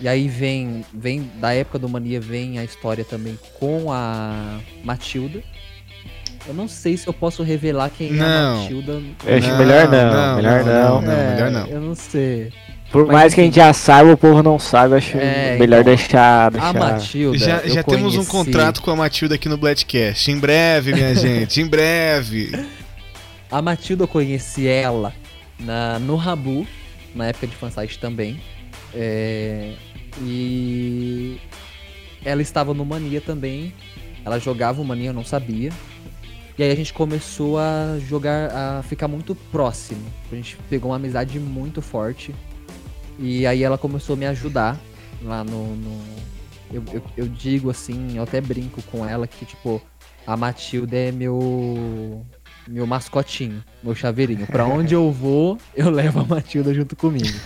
[0.00, 5.42] E aí vem, vem, da época do Mania, vem a história também com a Matilda.
[6.46, 8.62] Eu não sei se eu posso revelar quem é a Não.
[8.62, 9.02] Matilda.
[9.24, 11.02] Eu acho Não, melhor não, não, melhor não, não.
[11.02, 11.12] não.
[11.12, 11.66] É, melhor não.
[11.66, 12.52] Eu não sei.
[12.94, 15.58] Por Mas, mais que a gente já saiba, o povo não sabe, eu acho É,
[15.58, 16.74] melhor então, deixar, A deixar.
[16.74, 17.38] Matilda.
[17.38, 20.30] Já, eu já temos um contrato com a Matilda aqui no Bladcast.
[20.30, 22.52] Em breve, minha gente, em breve.
[23.50, 25.12] A Matilda eu conheci ela
[25.58, 26.64] na, no Rabu,
[27.16, 28.40] na época de fansite também.
[28.94, 29.72] É,
[30.22, 31.40] e
[32.24, 33.74] ela estava no Mania também.
[34.24, 35.72] Ela jogava o Mania, eu não sabia.
[36.56, 40.06] E aí a gente começou a jogar, a ficar muito próximo.
[40.30, 42.32] A gente pegou uma amizade muito forte.
[43.18, 44.78] E aí ela começou a me ajudar
[45.22, 45.74] lá no.
[45.76, 46.14] no-
[46.72, 49.80] eu, eu, eu digo assim, eu até brinco com ela que, tipo,
[50.26, 52.24] a Matilda é meu.
[52.66, 54.46] Meu mascotinho, meu chaveirinho.
[54.46, 57.38] Pra onde eu vou, eu levo a Matilda junto comigo.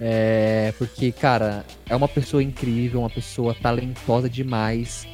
[0.00, 0.72] É.
[0.78, 5.06] Porque, cara, é uma pessoa incrível, uma pessoa talentosa demais.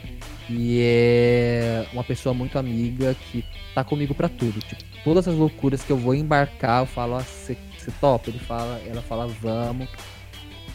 [0.48, 3.42] E é uma pessoa muito amiga que
[3.74, 4.60] tá comigo pra tudo.
[4.60, 7.56] Tipo, todas as loucuras que eu vou embarcar, eu falo, você
[7.92, 8.30] topa?
[8.30, 9.88] Ele fala, ela fala, vamos.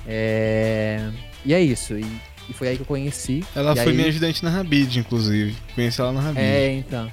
[0.08, 1.10] É...
[1.46, 1.98] E é isso.
[1.98, 2.06] E,
[2.50, 3.44] e foi aí que eu conheci.
[3.56, 5.56] Ela foi aí- minha ajudante na Rabid, inclusive.
[5.76, 6.42] Conheci ela na Rabid.
[6.44, 7.12] É, então.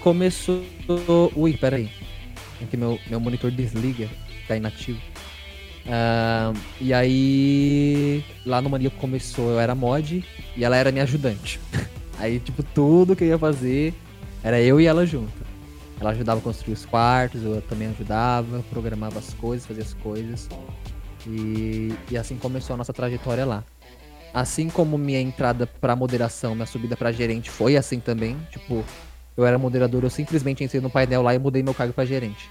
[0.00, 0.62] Começou.
[1.34, 1.90] Ui, peraí.
[2.60, 4.08] É que meu, meu monitor desliga,
[4.48, 5.00] tá inativo.
[5.88, 10.24] Ah, e aí, lá no Mania começou, eu era mod
[10.56, 11.60] e ela era minha ajudante.
[12.18, 13.92] Aí, tipo, tudo que eu ia fazer
[14.42, 15.32] era eu e ela junto.
[16.00, 20.48] Ela ajudava a construir os quartos, eu também ajudava, programava as coisas, fazia as coisas.
[21.26, 23.64] E, e assim começou a nossa trajetória lá.
[24.34, 28.36] Assim como minha entrada pra moderação, minha subida pra gerente foi assim também.
[28.50, 28.84] Tipo,
[29.36, 32.50] eu era moderador, eu simplesmente entrei no painel lá e mudei meu cargo pra gerente.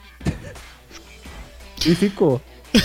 [1.86, 2.42] e ficou.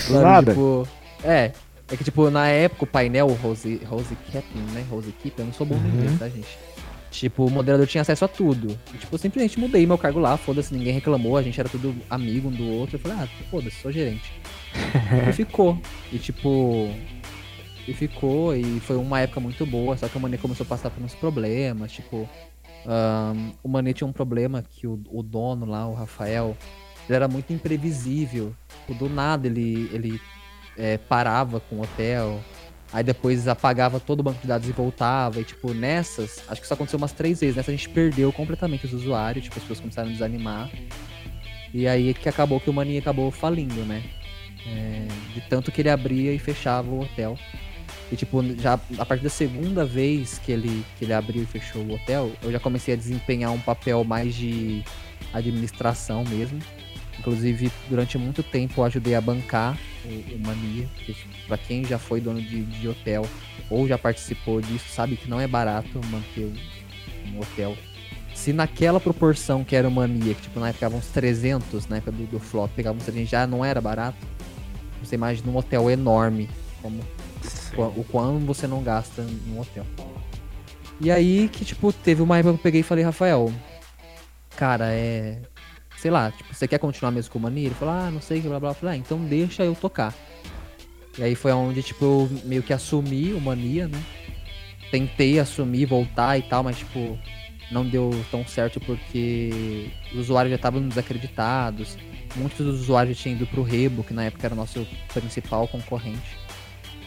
[0.07, 0.53] Do nada.
[0.53, 0.87] Tipo,
[1.25, 1.53] é.
[1.93, 4.87] É que, tipo, na época o painel, o Rose, Rose Captain, né?
[4.89, 5.95] Rose Keep, eu não sou bom no Uhum.
[5.95, 6.47] inglês, tá, gente?
[7.11, 8.79] Tipo, o moderador tinha acesso a tudo.
[8.95, 11.95] E, tipo, eu simplesmente mudei meu cargo lá, foda-se, ninguém reclamou, a gente era tudo
[12.09, 12.97] amigo um do outro.
[12.97, 14.33] Eu falei, ah, foda-se, sou gerente.
[15.29, 15.79] e ficou.
[16.13, 16.89] E, tipo.
[17.89, 20.91] E ficou, e foi uma época muito boa, só que o Mané começou a passar
[20.91, 22.29] por uns problemas, tipo.
[22.87, 26.57] ahn, o Mané tinha um problema que o, o dono lá, o Rafael,
[27.09, 28.55] ele era muito imprevisível.
[28.87, 30.21] Tipo, do nada ele, ele
[30.77, 32.41] é, parava com o hotel,
[32.93, 35.41] aí depois apagava todo o banco de dados e voltava.
[35.41, 37.57] E, tipo, nessas, acho que isso aconteceu umas três vezes.
[37.57, 40.71] Nessa a gente perdeu completamente os usuários, tipo, as pessoas começaram a desanimar.
[41.73, 44.03] E aí que acabou que o Mania acabou falindo, né?
[44.67, 47.39] É, de tanto que ele abria e fechava o hotel.
[48.11, 51.83] E tipo, já a partir da segunda vez que ele, que ele abriu e fechou
[51.83, 54.83] o hotel, eu já comecei a desempenhar um papel mais de
[55.33, 56.59] administração mesmo.
[57.21, 61.15] Inclusive, durante muito tempo eu ajudei a bancar o, o Mania, que
[61.47, 63.27] pra quem já foi dono de, de hotel
[63.69, 67.77] ou já participou disso, sabe que não é barato manter um, um hotel.
[68.35, 72.13] Se naquela proporção que era o Mania, que tipo, na época uns 300, na época
[72.13, 74.17] do, do flop, pegava uns 300, já não era barato,
[75.03, 76.49] você imagina um hotel enorme,
[76.81, 77.01] como
[77.77, 79.85] o quanto você não gasta num hotel.
[80.99, 83.53] E aí que, tipo, teve uma época que eu peguei e falei, Rafael,
[84.57, 85.39] cara, é.
[86.01, 87.67] Sei lá, tipo, você quer continuar mesmo com o Mania?
[87.67, 88.75] Ele falou, ah, não sei, blá blá blá.
[88.75, 90.15] Falei, ah, então deixa eu tocar.
[91.19, 94.03] E aí foi onde, tipo, eu meio que assumi o Mania, né?
[94.91, 97.19] Tentei assumir, voltar e tal, mas, tipo,
[97.71, 101.99] não deu tão certo porque os usuários já estavam desacreditados.
[102.35, 106.39] Muitos dos usuários tinham ido pro Rebo, que na época era o nosso principal concorrente.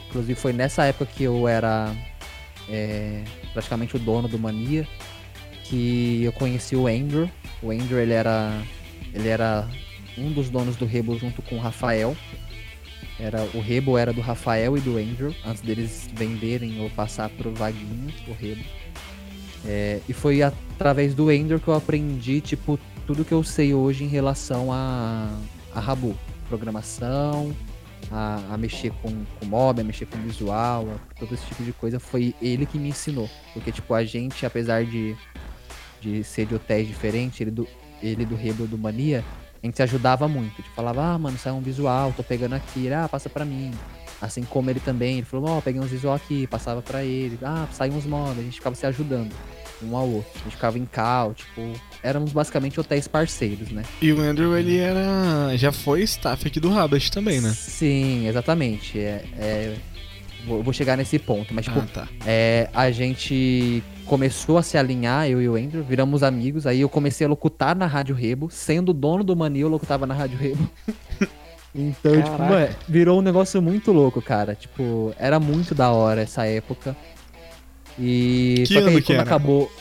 [0.07, 1.91] Inclusive foi nessa época que eu era
[2.69, 4.87] é, praticamente o dono do Mania,
[5.63, 7.27] que eu conheci o Andrew.
[7.61, 8.61] O Andrew ele era,
[9.13, 9.67] ele era
[10.17, 12.15] um dos donos do Rebo junto com o Rafael.
[13.19, 17.53] Era, o Rebo era do Rafael e do Andrew, antes deles venderem ou passar pro
[17.53, 18.63] Vaguinho, o Rebo.
[19.65, 24.03] É, e foi através do Ender que eu aprendi, tipo, tudo que eu sei hoje
[24.03, 25.29] em relação a,
[25.73, 26.15] a Rabu.
[26.49, 27.55] Programação,
[28.11, 31.71] a, a mexer com, com mob, a mexer com visual, a- todo esse tipo de
[31.71, 31.99] coisa.
[31.99, 33.29] Foi ele que me ensinou.
[33.53, 35.15] Porque, tipo, a gente, apesar de,
[36.01, 37.51] de ser de hotéis diferentes, ele
[38.03, 39.23] ele do Rebo do Mania,
[39.61, 40.55] a gente se ajudava muito.
[40.61, 43.71] Tipo, falava, ah, mano, saiu um visual, tô pegando aqui, ele, ah, passa pra mim.
[44.21, 47.67] Assim como ele também, ele falou, ó, peguei uns visual aqui, passava pra ele, ah,
[47.71, 49.33] saiu uns mods, a gente ficava se ajudando.
[49.81, 50.31] um ao outro.
[50.35, 51.61] A gente ficava em cal, tipo,
[52.01, 53.83] éramos basicamente hotéis parceiros, né?
[54.01, 55.57] E o Andrew, ele era.
[55.57, 57.51] já foi staff aqui do Rabbit também, né?
[57.53, 58.97] Sim, exatamente.
[58.97, 59.75] É, é,
[60.45, 62.07] vou, vou chegar nesse ponto, mas tipo, ah, tá.
[62.25, 66.89] é, a gente começou a se alinhar, eu e o Andrew, viramos amigos, aí eu
[66.89, 70.69] comecei a locutar na Rádio Rebo, sendo dono do Mania, eu locutava na Rádio Rebo.
[71.73, 72.43] então, tipo, Caraca.
[72.53, 74.55] mano, virou um negócio muito louco, cara.
[74.55, 76.95] Tipo, era muito da hora essa época.
[77.97, 79.23] E Que só que ano aí que quando era?
[79.23, 79.71] acabou.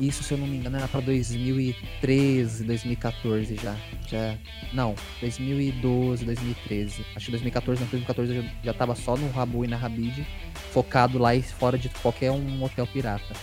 [0.00, 3.74] Isso, se eu não me engano, era pra 2013, 2014 já.
[4.08, 4.34] já.
[4.72, 7.04] Não, 2012, 2013.
[7.14, 10.26] Acho que 2014, não, 2014 eu já, já tava só no Rabu e na Rabid,
[10.72, 13.34] focado lá e fora de qualquer um hotel pirata.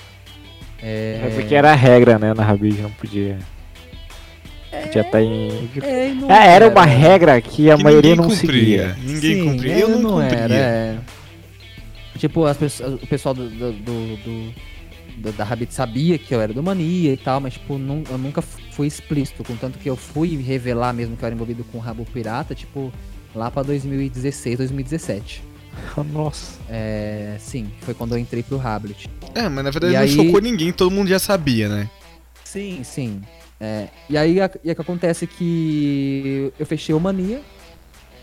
[0.81, 3.37] É, É porque era a regra, né, na Rabid, não podia.
[4.83, 5.69] Podia estar em.
[5.81, 8.95] É, e não É, era uma regra que a Que maioria ninguém não cumpria.
[8.95, 8.97] seguia.
[9.01, 9.73] Ninguém Sim, cumpria.
[9.73, 10.37] é, Eu não, cumpria.
[10.39, 10.53] era.
[10.55, 10.97] é.
[12.17, 14.53] Tipo, as pessoas- o pessoal do, do, do- do-
[15.19, 18.17] da- da Rabbit sabia que eu era do Mania e tal, mas tipo, nun- eu
[18.17, 19.43] nunca fui explícito.
[19.43, 22.91] Contanto que eu fui revelar mesmo que eu era envolvido com o Rabo Pirata, tipo,
[23.35, 25.43] lá pra 2016, 2017.
[26.11, 26.59] Nossa.
[26.69, 29.09] É, sim, foi quando eu entrei pro Rablet.
[29.35, 31.89] É, mas na verdade E não aí- chocou ninguém, todo mundo já sabia, né?
[32.43, 33.21] Sim, sim.
[33.61, 37.41] É, e aí a- e é que acontece que eu fechei o Mania.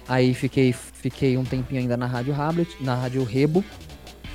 [0.09, 3.64] Aí fiquei, fiquei um tempinho ainda na Rádio Rablet, na Rádio Rebo.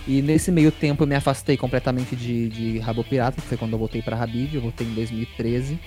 [0.07, 3.73] E nesse meio tempo eu me afastei completamente de, de Rabo Pirata, que foi quando
[3.73, 5.79] eu voltei pra Rabid, eu voltei em 2013.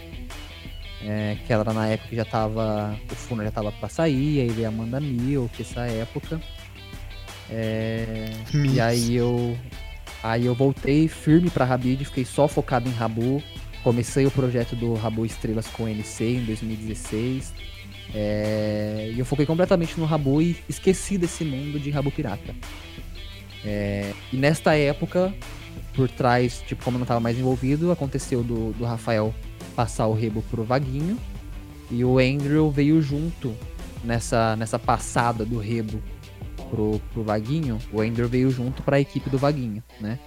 [1.07, 2.99] É, que era na época que já tava.
[3.11, 6.41] O Funa já tava pra sair, aí veio a Amanda Mil, que essa época.
[7.51, 9.57] É, e aí eu.
[10.23, 13.43] Aí eu voltei firme pra Rabid, fiquei só focado em Rabu.
[13.83, 17.53] Comecei o projeto do Rabu Estrelas com o NC em 2016.
[18.15, 22.55] É, e eu foquei completamente no Rabu e esqueci desse mundo de Rabu Pirata.
[23.65, 25.33] É, e nesta época,
[25.95, 29.35] por trás, tipo, como eu não tava mais envolvido, aconteceu do, do Rafael
[29.75, 31.19] passar o rebo pro Vaguinho.
[31.91, 33.55] E o Andrew veio junto
[34.03, 36.03] nessa, nessa passada do rebo
[36.71, 37.79] pro, pro Vaguinho.
[37.93, 40.19] O Andrew veio junto pra equipe do Vaguinho, né?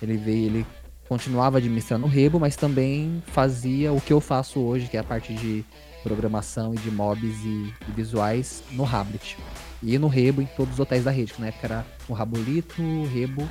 [0.00, 0.66] Ele veio, ele
[1.08, 5.04] continuava administrando o rebo, mas também fazia o que eu faço hoje, que é a
[5.04, 5.64] parte de
[6.02, 9.36] programação e de mobs e, e visuais no Rablet.
[9.82, 12.80] E no Rebo em todos os hotéis da rede, que na época era o Rabulito,
[12.82, 13.48] o Rebo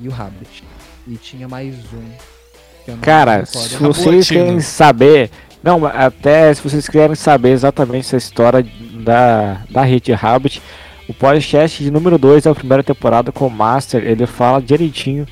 [0.00, 0.62] e o Rablet.
[1.06, 2.96] E tinha mais um.
[3.00, 5.30] Cara, se vocês querem saber.
[5.62, 8.66] Não, até se vocês querem saber exatamente essa história
[9.04, 10.60] da, da Hit Rabbit,
[11.08, 15.24] o podcast de número 2 da primeira temporada com o Master, ele fala direitinho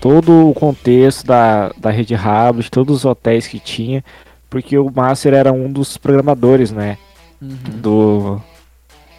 [0.00, 4.02] todo o contexto da, da Rede Rabbit, todos os hotéis que tinha,
[4.48, 6.96] porque o Master era um dos programadores, né,
[7.40, 7.56] Uhum.
[7.80, 8.42] do,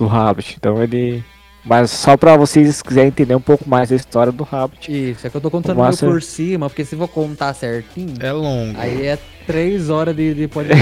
[0.02, 0.56] do Rabbit.
[0.58, 1.24] Então ele.
[1.64, 4.92] Mas só pra vocês quiserem entender um pouco mais da história do Rabbit.
[5.12, 8.16] Isso, é que eu tô contando meio por cima, porque se eu vou contar certinho,
[8.20, 8.80] É longo.
[8.80, 10.82] Aí é três horas de, de podcast.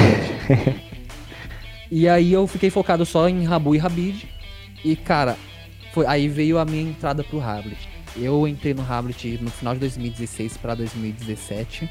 [1.91, 4.25] e aí eu fiquei focado só em Rabu e Rabid.
[4.85, 5.35] E, cara,
[5.91, 7.89] foi, aí veio a minha entrada pro Rablet.
[8.15, 11.89] Eu entrei no Rablet no final de 2016 pra 2017.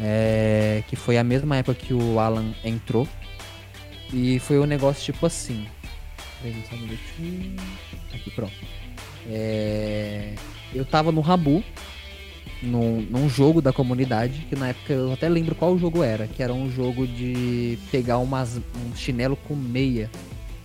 [0.00, 3.08] é, que foi a mesma época que o Alan entrou.
[4.12, 5.66] E foi um negócio tipo assim.
[6.44, 7.56] Peraí, só um minutinho.
[8.12, 8.52] Aqui, pronto.
[9.26, 10.34] É,
[10.74, 11.64] eu tava no Rabu
[12.62, 16.42] num, num jogo da comunidade, que na época eu até lembro qual jogo era, que
[16.42, 20.10] era um jogo de pegar umas, um chinelo com meia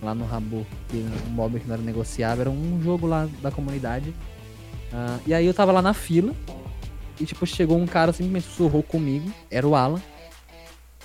[0.02, 3.50] lá no Rabu, que um mob que não era negociável, era um jogo lá da
[3.50, 4.14] comunidade.
[4.92, 6.34] Ah, e aí eu tava lá na fila,
[7.18, 10.02] e tipo, chegou um cara simplesmente sussurrou comigo, era o Alan.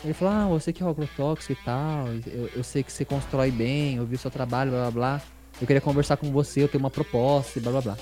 [0.03, 3.03] Ele falou, ah, você que é o agrotóxico e tal, eu, eu sei que você
[3.03, 5.21] constrói bem, eu vi o seu trabalho, blá blá blá.
[5.60, 7.97] Eu queria conversar com você, eu tenho uma proposta e blá blá blá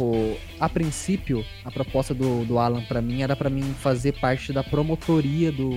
[0.00, 4.52] tipo, a princípio, a proposta do, do Alan pra mim era pra mim fazer parte
[4.52, 5.70] da promotoria do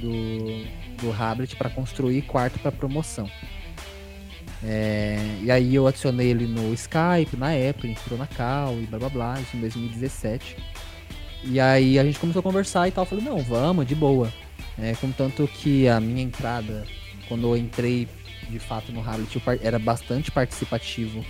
[0.00, 0.64] do,
[1.02, 3.28] do Hablet pra construir quarto pra promoção.
[4.62, 8.98] É, e aí eu adicionei ele no Skype na ele entrou na Cal e blá
[8.98, 10.56] blá blá, isso em 2017.
[11.44, 14.32] E aí a gente começou a conversar e tal, eu falei, não, vamos, de boa.
[14.80, 16.86] É, contanto que a minha entrada,
[17.28, 18.08] quando eu entrei
[18.48, 19.02] de fato no
[19.40, 21.24] par- era bastante participativo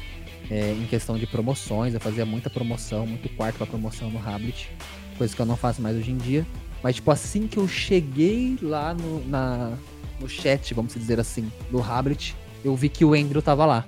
[0.51, 1.95] é, em questão de promoções.
[1.95, 4.71] Eu fazia muita promoção, muito quarto pra promoção no Hablet,
[5.17, 6.47] coisa que eu não faço mais hoje em dia.
[6.83, 9.73] Mas, tipo, assim que eu cheguei lá no, na,
[10.21, 13.85] no chat, vamos dizer assim, do Hablet, eu vi que o Andrew tava lá.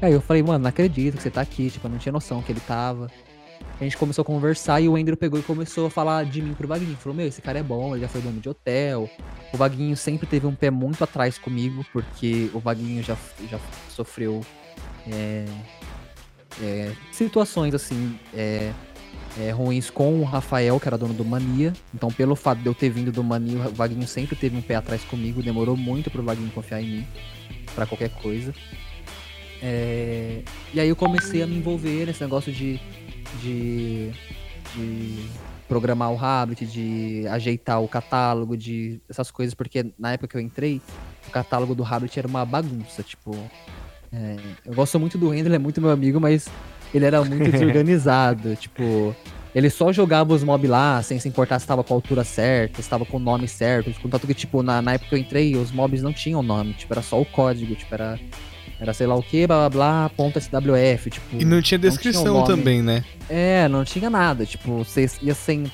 [0.00, 2.40] Aí eu falei, mano, não acredito que você tá aqui, tipo, eu não tinha noção
[2.40, 3.10] que ele tava.
[3.80, 6.52] A gente começou a conversar e o Andrew pegou e começou a falar de mim
[6.52, 6.96] pro Vaguinho.
[6.96, 9.08] Falou, meu, esse cara é bom, ele já foi dono de hotel.
[9.52, 13.16] O Vaguinho sempre teve um pé muito atrás comigo, porque o Vaguinho já,
[13.48, 14.40] já sofreu
[15.06, 15.44] é,
[16.60, 18.72] é, situações assim, é,
[19.38, 21.72] é, ruins com o Rafael, que era dono do Mania.
[21.94, 24.74] Então, pelo fato de eu ter vindo do Mania, o Vaguinho sempre teve um pé
[24.74, 25.40] atrás comigo.
[25.40, 27.06] Demorou muito pro Vaguinho confiar em mim
[27.76, 28.52] para qualquer coisa.
[29.62, 30.42] É,
[30.74, 32.80] e aí eu comecei a me envolver nesse negócio de,
[33.40, 34.10] de,
[34.74, 35.28] de
[35.68, 40.40] programar o Rabbit, de ajeitar o catálogo, de essas coisas, porque na época que eu
[40.40, 40.80] entrei,
[41.28, 43.36] o catálogo do Rabbit era uma bagunça, tipo.
[44.10, 46.48] É, eu gosto muito do Render, ele é muito meu amigo, mas
[46.92, 49.14] ele era muito desorganizado, tipo.
[49.54, 52.76] Ele só jogava os mobs lá sem se importar se estava com a altura certa,
[52.76, 53.92] se estava com o nome certo.
[54.00, 56.92] Contanto que, tipo, na, na época que eu entrei, os mobs não tinham nome, tipo,
[56.92, 58.18] era só o código, tipo, era
[58.80, 61.26] era sei lá o que, blá blá blá, ponto SWF, tipo.
[61.32, 63.04] E não tinha descrição não tinha também, né?
[63.28, 64.46] É, não tinha nada.
[64.46, 65.64] Tipo, você ia, sem,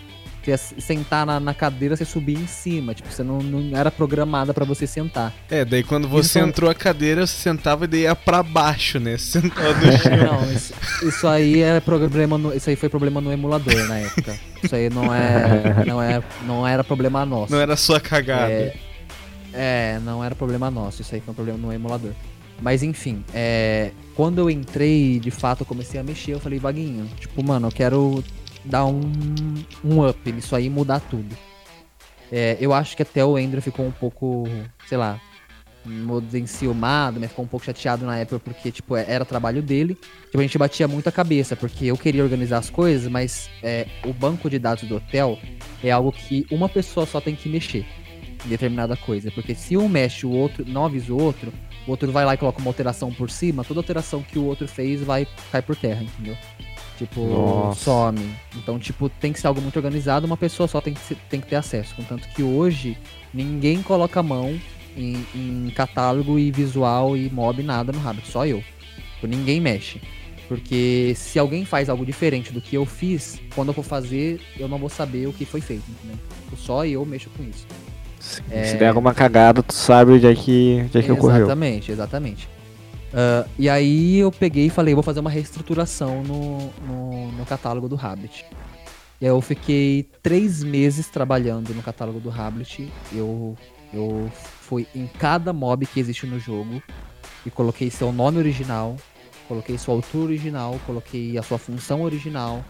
[0.47, 2.95] ia sentar na, na, cadeira, você subia em cima.
[2.95, 5.35] Tipo, você não, não era programada para você sentar.
[5.51, 6.49] É, daí quando você então...
[6.49, 9.17] entrou a cadeira, você sentava e daí ia pra baixo, né?
[9.21, 10.17] Sentado no chão.
[10.17, 14.35] Não, isso, isso aí é problema no, isso aí foi problema no emulador na época.
[14.63, 15.85] Isso aí não é.
[15.87, 17.53] Não, é, não era problema nosso.
[17.53, 18.51] Não era sua cagada.
[18.51, 18.75] É,
[19.53, 21.03] é, não era problema nosso.
[21.03, 22.13] Isso aí foi um problema no emulador.
[22.65, 27.07] Mas enfim, é, quando eu entrei, de fato, eu comecei a mexer, eu falei, Vaguinho,
[27.21, 28.25] tipo, mano, eu quero
[28.65, 29.03] dar um,
[29.85, 31.37] um up nisso aí e mudar tudo.
[32.33, 34.45] É, eu acho que até o Andrew ficou um pouco,
[34.89, 35.21] sei lá,
[36.33, 37.29] enciumado, né?
[37.29, 39.95] Ficou um pouco chateado na época porque, tipo, é, era trabalho dele.
[40.25, 43.87] Tipo, a gente batia muito a cabeça, porque eu queria organizar as coisas, mas é,
[44.07, 45.39] o banco de dados do hotel
[45.83, 47.85] é algo que uma pessoa só tem que mexer
[48.43, 49.31] em determinada coisa.
[49.31, 51.53] Porque se um mexe, o outro não avisa o outro,
[51.87, 54.67] o outro vai lá e coloca uma alteração por cima, toda alteração que o outro
[54.67, 56.37] fez vai cair por terra, entendeu?
[56.97, 57.81] Tipo, Nossa.
[57.81, 58.35] some.
[58.57, 61.41] Então, tipo, tem que ser algo muito organizado, uma pessoa só tem que, ser, tem
[61.41, 61.95] que ter acesso.
[61.95, 62.97] Contanto que hoje,
[63.33, 64.59] ninguém coloca a mão
[64.97, 68.63] em, em, catálogo e visual e mob, nada no Rabbit, só eu.
[69.15, 70.01] Tipo, ninguém mexe.
[70.47, 74.69] Porque se alguém faz algo diferente do que eu fiz, quando eu for fazer, eu
[74.69, 76.19] não vou saber o que foi feito, entendeu?
[76.45, 77.67] Tipo, só eu mexo com isso.
[78.51, 78.65] É...
[78.65, 81.45] Se der alguma cagada, tu sabe onde é que, onde é que ocorreu.
[81.45, 82.49] Exatamente, exatamente.
[83.15, 87.89] Uh, e aí eu peguei e falei, vou fazer uma reestruturação no, no, no, catálogo
[87.89, 88.45] do Rabbit.
[89.21, 92.93] E aí eu fiquei três meses trabalhando no catálogo do Rabbit.
[93.13, 93.57] Eu,
[93.93, 96.83] eu fui em cada mob que existe no jogo
[97.47, 98.97] e coloquei seu nome original,
[99.47, 102.65] coloquei sua altura original, coloquei a sua função original,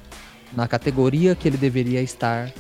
[0.53, 2.53] na categoria que ele deveria estar,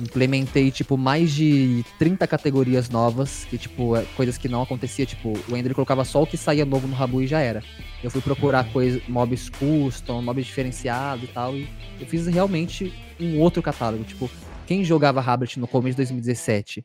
[0.00, 5.32] implementei, tipo, mais de 30 categorias novas, que, tipo, é coisas que não acontecia, tipo,
[5.48, 7.62] o Ender colocava só o que saía novo no Rabu e já era.
[8.02, 8.72] Eu fui procurar uhum.
[8.72, 11.68] coisas, mobs custom, mobs diferenciados e tal, e
[12.00, 14.30] eu fiz realmente um outro catálogo, tipo,
[14.66, 16.84] quem jogava Rabbit no começo de 2017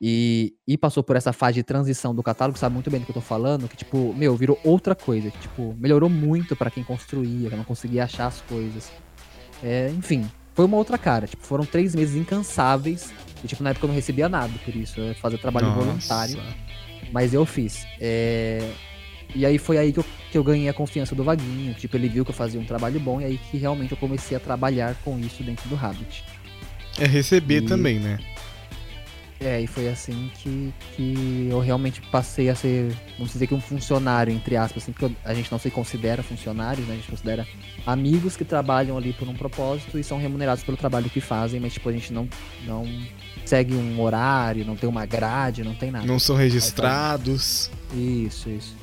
[0.00, 3.10] e, e passou por essa fase de transição do catálogo sabe muito bem do que
[3.10, 6.82] eu tô falando, que, tipo, meu, virou outra coisa, que, tipo, melhorou muito para quem
[6.82, 8.90] construía, que não conseguia achar as coisas.
[9.62, 10.26] É, enfim,
[10.60, 11.26] foi uma outra cara.
[11.26, 13.10] Tipo, foram três meses incansáveis.
[13.42, 15.00] E, tipo, na época eu não recebia nada por isso.
[15.00, 15.80] Eu fazer trabalho Nossa.
[15.80, 16.38] voluntário.
[17.10, 17.86] Mas eu fiz.
[17.98, 18.70] É...
[19.34, 21.72] E aí foi aí que eu, que eu ganhei a confiança do Vaguinho.
[21.72, 23.22] Tipo, ele viu que eu fazia um trabalho bom.
[23.22, 26.22] E aí que realmente eu comecei a trabalhar com isso dentro do Rabbit.
[26.98, 27.66] É receber e...
[27.66, 28.18] também, né?
[29.42, 33.60] É, e foi assim que, que eu realmente passei a ser, vamos dizer que um
[33.60, 36.92] funcionário, entre aspas, assim, porque a gente não se considera funcionários, né?
[36.92, 37.46] A gente considera
[37.86, 41.72] amigos que trabalham ali por um propósito e são remunerados pelo trabalho que fazem, mas
[41.72, 42.28] tipo, a gente não,
[42.66, 42.84] não
[43.46, 46.04] segue um horário, não tem uma grade, não tem nada.
[46.04, 47.70] Não são registrados.
[47.94, 48.76] Isso, isso.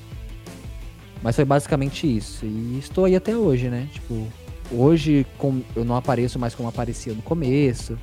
[1.21, 2.47] Mas foi basicamente isso.
[2.47, 3.87] E estou aí até hoje, né?
[3.93, 4.27] Tipo,
[4.71, 7.95] hoje com, eu não apareço mais como aparecia no começo.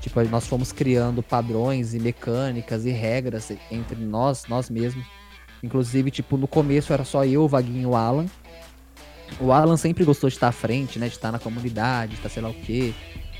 [0.00, 5.04] Tipo, nós fomos criando padrões e mecânicas e regras entre nós, nós mesmos.
[5.62, 8.26] Inclusive, tipo, no começo era só eu, o Vaguinho e o Alan.
[9.40, 11.08] O Alan sempre gostou de estar à frente, né?
[11.08, 12.94] De estar na comunidade, de estar sei lá o quê.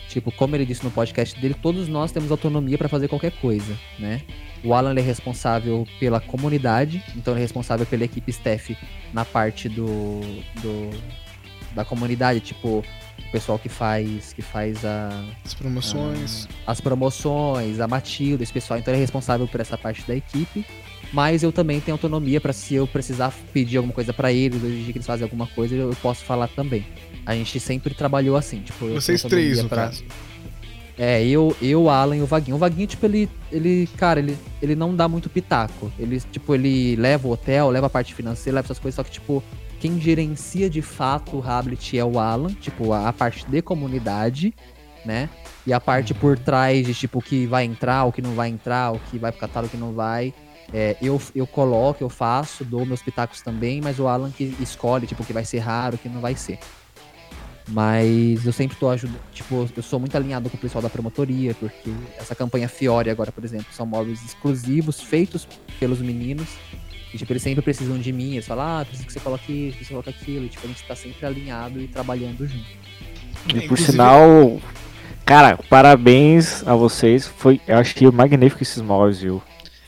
[0.08, 3.78] Tipo, como ele disse no podcast dele, todos nós temos autonomia para fazer qualquer coisa,
[3.98, 4.22] né?
[4.64, 8.76] O Alan é responsável pela comunidade, então ele é responsável pela equipe staff
[9.12, 10.20] na parte do,
[10.62, 10.90] do
[11.78, 12.84] da comunidade, tipo,
[13.18, 18.52] o pessoal que faz que faz a, as promoções, a, as promoções, a Matilda, esse
[18.52, 20.66] pessoal, então ele é responsável por essa parte da equipe.
[21.10, 24.68] Mas eu também tenho autonomia para se eu precisar pedir alguma coisa para eles, ou
[24.68, 26.84] exigir que eles façam alguma coisa, eu posso falar também.
[27.24, 29.86] A gente sempre trabalhou assim, tipo, vocês três no pra...
[29.86, 30.04] caso.
[30.98, 32.56] É, eu, eu, Alan e o Vaguinho.
[32.56, 35.92] O Vaguinho, tipo, ele, ele, cara, ele, ele não dá muito pitaco.
[35.98, 39.12] Ele, tipo, ele leva o hotel, leva a parte financeira, leva essas coisas, só que,
[39.12, 39.42] tipo,
[39.80, 44.54] quem gerencia de fato o Hablet é o Alan, tipo, a, a parte de comunidade,
[45.04, 45.28] né?
[45.66, 48.48] E a parte por trás de, tipo, o que vai entrar, o que não vai
[48.48, 50.34] entrar, o que vai pro catálogo, o que não vai.
[50.72, 55.06] É, eu, eu coloco, eu faço, dou meus pitacos também, mas o Alan que escolhe,
[55.06, 56.58] tipo, o que vai ser raro, o que não vai ser.
[57.68, 59.20] Mas eu sempre tô ajudando.
[59.32, 63.30] Tipo, eu sou muito alinhado com o pessoal da promotoria, porque essa campanha Fiore agora,
[63.30, 65.46] por exemplo, são móveis exclusivos, feitos
[65.78, 66.48] pelos meninos.
[67.12, 68.32] E, tipo, eles sempre precisam de mim.
[68.32, 70.44] Eles falam, ah, preciso que você coloque isso, que você coloque aquilo.
[70.44, 72.66] E, tipo, a gente tá sempre alinhado e trabalhando junto.
[73.48, 74.60] E por Inclusive- sinal,
[75.24, 77.26] cara, parabéns a vocês.
[77.26, 79.42] Foi, eu achei magnífico esses móveis, viu?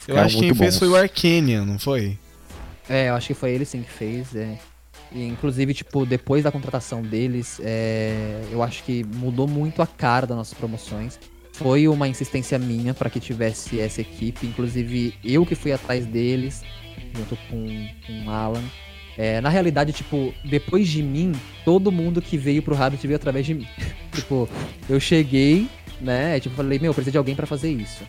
[0.08, 2.18] Eu acho que quem fez foi o Arcanian, não foi?
[2.88, 4.34] É, eu acho que foi ele sim que fez.
[4.34, 4.58] É.
[5.12, 10.26] E, inclusive, tipo, depois da contratação deles, é, eu acho que mudou muito a cara
[10.26, 11.18] das nossas promoções.
[11.52, 14.46] Foi uma insistência minha para que tivesse essa equipe.
[14.46, 16.62] Inclusive, eu que fui atrás deles,
[17.14, 18.62] junto com, com Alan.
[19.18, 21.32] É, na realidade, tipo, depois de mim,
[21.64, 23.66] todo mundo que veio pro Rabbit veio através de mim.
[24.14, 24.48] tipo,
[24.88, 25.68] eu cheguei,
[26.00, 26.40] né?
[26.40, 28.02] Tipo, falei, meu, precisa de alguém para fazer isso.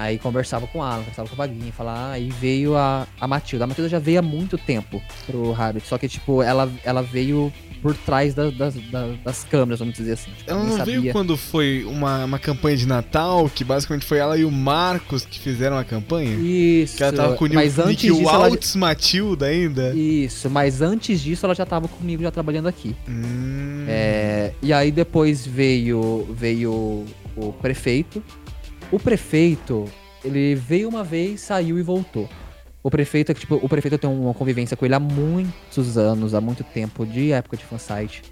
[0.00, 3.64] Aí conversava com o Alan, conversava com o Vaguinho, falava, aí veio a, a Matilda.
[3.64, 7.52] A Matilda já veio há muito tempo pro Rabbit, só que, tipo, ela, ela veio
[7.82, 10.30] por trás da- das, da- das câmeras, vamos dizer assim.
[10.32, 11.12] Tipo, Ela não veio sabia.
[11.12, 15.38] quando foi uma, uma campanha de Natal, que basicamente foi ela e o Marcos que
[15.38, 16.34] fizeram a campanha?
[16.36, 18.38] Isso, Que ela tava com o mas Nick antes disso, ela...
[18.48, 19.94] Waltz Matilda ainda.
[19.94, 22.94] Isso, mas antes disso ela já tava comigo, já trabalhando aqui.
[23.08, 23.84] Hum.
[23.88, 27.04] É, e aí depois veio, veio
[27.36, 28.22] o prefeito.
[28.92, 29.84] O prefeito,
[30.24, 32.28] ele veio uma vez, saiu e voltou.
[32.82, 36.40] O prefeito, é tipo, o prefeito tem uma convivência com ele há muitos anos, há
[36.40, 38.22] muito tempo, de época de fansite.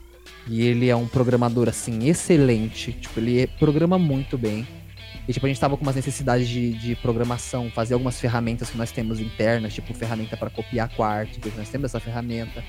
[0.49, 2.93] E ele é um programador, assim, excelente.
[2.93, 4.67] Tipo, ele programa muito bem.
[5.29, 8.79] E, tipo, a gente tava com umas necessidades de, de programação, fazer algumas ferramentas que
[8.79, 12.65] nós temos internas, tipo, ferramenta para copiar quarto, nós temos essa ferramenta.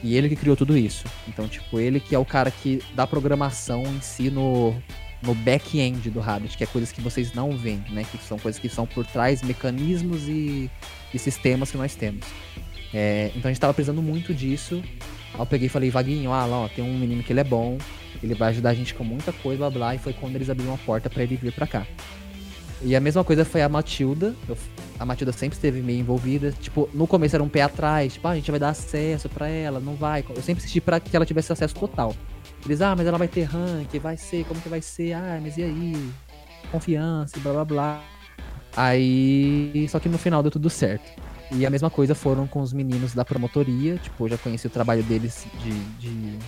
[0.00, 1.06] E ele que criou tudo isso.
[1.26, 4.74] Então, tipo, ele que é o cara que dá programação em si no,
[5.22, 8.04] no back-end do Rabbit, que é coisas que vocês não veem, né?
[8.10, 10.70] Que são coisas que são por trás, mecanismos e,
[11.14, 12.26] e sistemas que nós temos.
[12.92, 14.82] É, então a gente tava precisando muito disso.
[15.34, 17.44] Aí eu peguei e falei, Vaguinho, ah, lá, ó, tem um menino que ele é
[17.44, 17.78] bom,
[18.22, 20.74] ele vai ajudar a gente com muita coisa, blá blá, e foi quando eles abriram
[20.74, 21.86] a porta pra ele vir pra cá.
[22.84, 24.34] E a mesma coisa foi a Matilda.
[24.48, 24.58] eu-
[24.98, 26.52] a Matilda sempre esteve meio envolvida.
[26.60, 28.14] Tipo, no começo era um pé atrás.
[28.14, 30.24] Tipo, ah, a gente vai dar acesso pra ela, não vai.
[30.28, 32.14] Eu sempre insisti pra que ela tivesse acesso total.
[32.64, 35.14] Eles, ah, mas ela vai ter rank, vai ser, como que vai ser?
[35.14, 36.12] Ah, mas e aí?
[36.70, 38.04] Confiança, blá blá blá.
[38.76, 39.86] Aí.
[39.88, 41.04] Só que no final deu tudo certo.
[41.50, 43.96] E a mesma coisa foram com os meninos da promotoria.
[43.98, 46.38] Tipo, eu já conheci o trabalho deles de, de,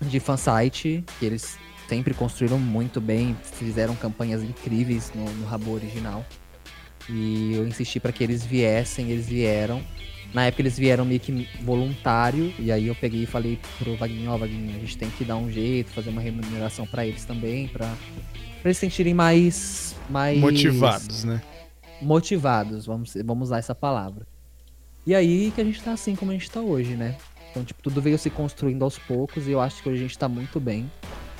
[0.00, 1.58] de fansite, que eles
[1.88, 6.24] sempre construíram muito bem, fizeram campanhas incríveis no, no Rabo original.
[7.08, 9.82] E eu insisti para que eles viessem, eles vieram.
[10.32, 14.30] Na época eles vieram meio que voluntário, e aí eu peguei e falei pro Vaguinho,
[14.30, 17.66] ó, Vaguinho, a gente tem que dar um jeito, fazer uma remuneração para eles também,
[17.68, 21.42] pra, pra eles se sentirem mais, mais Motivados, né?
[22.00, 24.26] motivados, vamos, vamos usar essa palavra.
[25.06, 27.16] E aí que a gente tá assim como a gente tá hoje, né?
[27.50, 30.18] Então, tipo, tudo veio se construindo aos poucos e eu acho que hoje a gente
[30.18, 30.90] tá muito bem.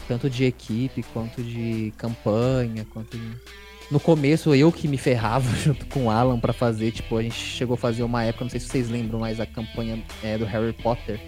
[0.08, 3.36] Tanto de equipe, quanto de campanha, quanto de...
[3.90, 7.34] No começo, eu que me ferrava junto com o Alan pra fazer, tipo, a gente
[7.34, 10.44] chegou a fazer uma época, não sei se vocês lembram, mas a campanha é, do
[10.44, 11.20] Harry Potter.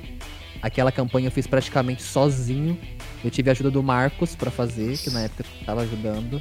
[0.62, 2.78] Aquela campanha eu fiz praticamente sozinho.
[3.24, 6.40] Eu tive a ajuda do Marcos pra fazer, que na época tava ajudando.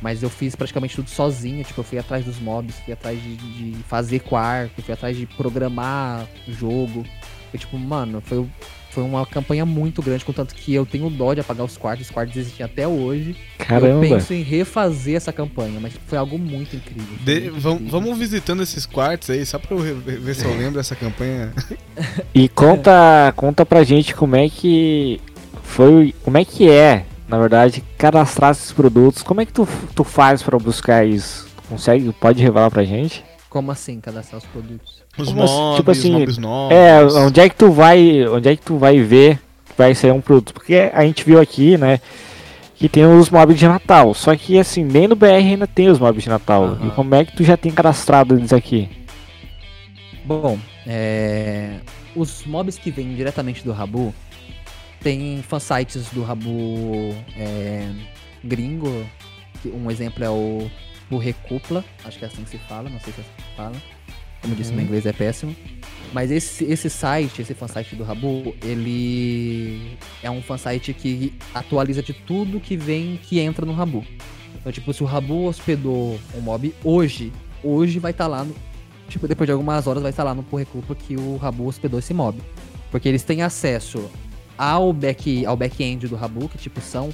[0.00, 1.62] Mas eu fiz praticamente tudo sozinho.
[1.62, 5.26] Tipo, eu fui atrás dos mobs, fui atrás de, de fazer quarto, fui atrás de
[5.26, 7.04] programar o jogo.
[7.50, 8.46] Foi tipo, mano, foi,
[8.98, 12.06] foi uma campanha muito grande, contanto que eu tenho dó de apagar os quartos.
[12.06, 13.36] Os quartos existem até hoje.
[13.60, 14.00] Eu Caramba.
[14.00, 17.04] penso em refazer essa campanha, mas foi algo muito incrível.
[17.24, 17.92] De- muito vam- incrível.
[18.00, 21.52] vamos visitando esses quartos aí, só pra eu ver se eu lembro dessa campanha.
[22.34, 25.20] E conta, conta pra gente como é que
[25.62, 29.22] foi, como é que é, na verdade, cadastrar esses produtos.
[29.22, 31.46] Como é que tu, tu faz pra buscar isso?
[31.68, 33.24] Consegue, pode revelar pra gente?
[33.48, 34.97] Como assim, cadastrar os produtos?
[35.18, 36.74] Os Como mobs, Tipo assim, mobs novos.
[36.74, 40.12] É, onde é que tu vai, onde é que tu vai ver que vai sair
[40.12, 40.54] um produto?
[40.54, 42.00] Porque a gente viu aqui, né,
[42.76, 44.14] que tem os mobs de Natal.
[44.14, 46.64] Só que assim, nem no BR ainda tem os mobs de Natal.
[46.64, 46.86] Aham.
[46.86, 48.88] E como é que tu já tem cadastrado eles aqui?
[50.24, 51.80] Bom, é,
[52.14, 54.14] os mobs que vêm diretamente do Rabu
[55.00, 57.88] tem fansites do Rabu é,
[58.44, 59.06] gringo.
[59.66, 60.70] Um exemplo é o,
[61.10, 63.42] o Recupla, acho que é assim que se fala, não sei se é assim que
[63.42, 63.97] se fala.
[64.40, 65.54] Como disse, meu inglês é péssimo.
[66.12, 72.12] Mas esse, esse site, esse fansite do Rabu, ele é um fansite que atualiza de
[72.12, 74.04] tudo que vem, que entra no Rabu.
[74.58, 77.32] Então, tipo, se o Rabu hospedou um mob hoje,
[77.62, 78.54] hoje vai estar lá no,
[79.08, 82.14] tipo, depois de algumas horas vai estar lá no Porrecupla que o Rabu hospedou esse
[82.14, 82.40] mob.
[82.90, 84.10] Porque eles têm acesso
[84.56, 87.10] ao back ao back-end do Rabu, que tipo são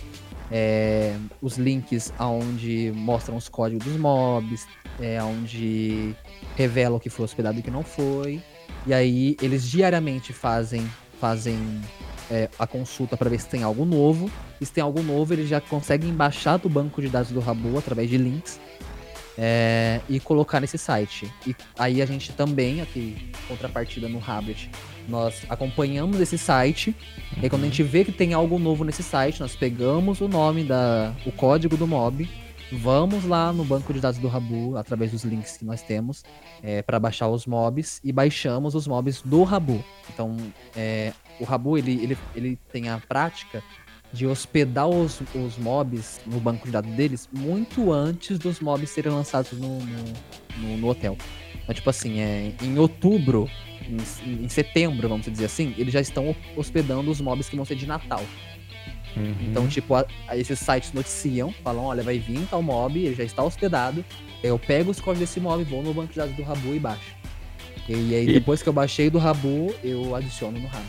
[0.50, 4.66] é, os links aonde mostram os códigos dos mobs,
[5.00, 6.14] é, onde
[6.56, 8.42] revelam o que foi hospedado e o que não foi.
[8.86, 10.86] E aí eles diariamente fazem
[11.20, 11.58] fazem
[12.30, 14.30] é, a consulta para ver se tem algo novo.
[14.60, 17.78] E se tem algo novo, eles já conseguem baixar do banco de dados do Rabu
[17.78, 18.60] através de links
[19.36, 21.30] é, e colocar nesse site.
[21.46, 24.70] E aí a gente também, aqui, contrapartida no Habit,
[25.08, 26.94] nós acompanhamos esse site.
[27.36, 30.28] E aí quando a gente vê que tem algo novo nesse site, nós pegamos o
[30.28, 32.28] nome da, o código do mob,
[32.72, 36.24] vamos lá no banco de dados do Rabu através dos links que nós temos
[36.62, 39.84] é, para baixar os mobs e baixamos os mobs do Rabu.
[40.12, 40.36] Então,
[40.76, 43.62] é, o Rabu ele, ele, ele tem a prática
[44.12, 49.12] de hospedar os, os mobs no banco de dados deles muito antes dos mobs serem
[49.12, 50.04] lançados no, no,
[50.58, 51.18] no, no hotel.
[51.62, 53.50] Então, tipo assim, é, em outubro,
[53.88, 57.74] em, em, setembro, vamos dizer assim, eles já estão hospedando os mobs que vão ser
[57.74, 58.22] de Natal.
[59.16, 59.34] Uhum.
[59.48, 63.24] Então, tipo, a, a esses sites noticiam, falam, olha, vai vir tal mob, ele já
[63.24, 64.04] está hospedado.
[64.42, 67.14] Eu pego os códigos desse mob, vou no banco de dados do Rabu e baixo.
[67.88, 68.32] E, e aí, e...
[68.32, 70.84] depois que eu baixei do Rabu, eu adiciono no Rabu.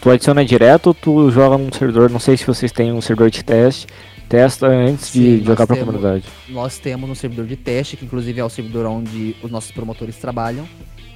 [0.00, 2.08] Tu adiciona direto ou tu joga num servidor?
[2.08, 3.86] Não sei se vocês têm um servidor de teste.
[4.30, 6.24] Testa antes Sim, de jogar para a comunidade.
[6.48, 10.16] Nós temos um servidor de teste, que inclusive é o servidor onde os nossos promotores
[10.16, 10.66] trabalham.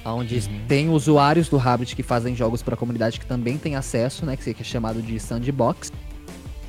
[0.05, 0.59] Onde uhum.
[0.67, 4.35] tem usuários do Rabbit que fazem jogos para a comunidade que também tem acesso, né?
[4.35, 5.91] Que é chamado de sandbox.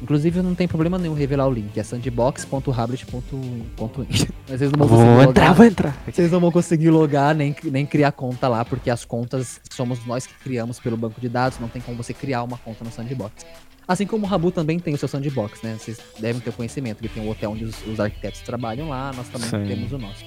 [0.02, 4.26] Inclusive não tem problema nenhum revelar o link, é sandbox.habit.in.
[4.48, 5.28] Mas vocês não vão conseguir vou logar.
[5.28, 6.02] entrar, vou entrar.
[6.06, 10.26] Vocês não vão conseguir logar nem, nem criar conta lá, porque as contas somos nós
[10.26, 13.46] que criamos pelo banco de dados, não tem como você criar uma conta no sandbox.
[13.88, 15.76] Assim como o Rabu também tem o seu sandbox, né?
[15.78, 19.28] Vocês devem ter conhecimento que tem o hotel onde os, os arquitetos trabalham lá, nós
[19.28, 19.64] também Sim.
[19.64, 20.24] temos o nosso.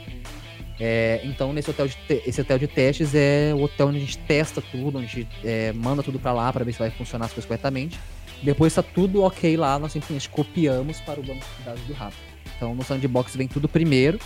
[0.80, 4.18] É, então, nesse hotel de esse hotel de testes é o hotel onde a gente
[4.20, 7.26] testa tudo, onde a gente é, manda tudo para lá para ver se vai funcionar
[7.26, 8.00] as coisas corretamente.
[8.42, 12.16] Depois tá tudo ok lá, nós simplesmente copiamos para o banco de dados do Rabu.
[12.56, 14.20] Então, no sandbox vem tudo primeiro,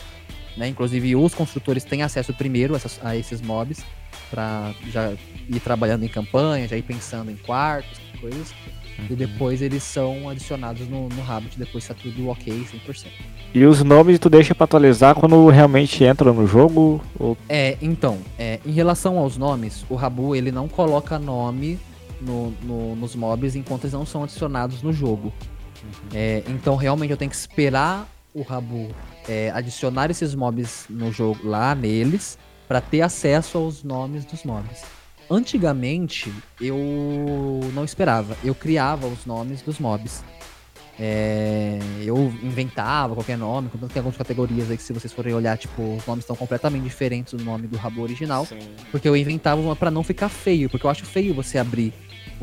[0.58, 0.68] né?
[0.68, 3.84] Inclusive, os construtores têm acesso primeiro a, esses mobs
[4.30, 5.14] para já
[5.48, 8.54] ir trabalhando em campanha, já ir pensando em quartos, coisas.
[8.98, 9.06] Uhum.
[9.10, 13.08] E depois eles são adicionados no, no Rabbit, depois tá tudo ok, 100%.
[13.54, 17.02] E os nomes tu deixa para atualizar quando realmente entra no jogo?
[17.20, 17.38] Ou...
[17.50, 21.80] É, então, é, em relação aos nomes, o Rabu ele não coloca nome
[22.24, 25.34] no, no, nos mobs enquanto eles não são adicionados no jogo.
[25.84, 26.10] Uhum.
[26.14, 28.90] É, então realmente eu tenho que esperar o Rabu
[29.28, 34.82] é, adicionar esses mobs no jogo lá neles para ter acesso aos nomes dos mobs.
[35.30, 36.78] Antigamente, eu
[37.74, 38.36] não esperava.
[38.44, 40.24] Eu criava os nomes dos mobs.
[41.00, 45.82] É, eu inventava qualquer nome, tem algumas categorias aí que se vocês forem olhar, tipo,
[45.96, 48.46] os nomes estão completamente diferentes do nome do rabo original.
[48.46, 48.60] Sim.
[48.92, 51.94] Porque eu inventava uma pra não ficar feio, porque eu acho feio você abrir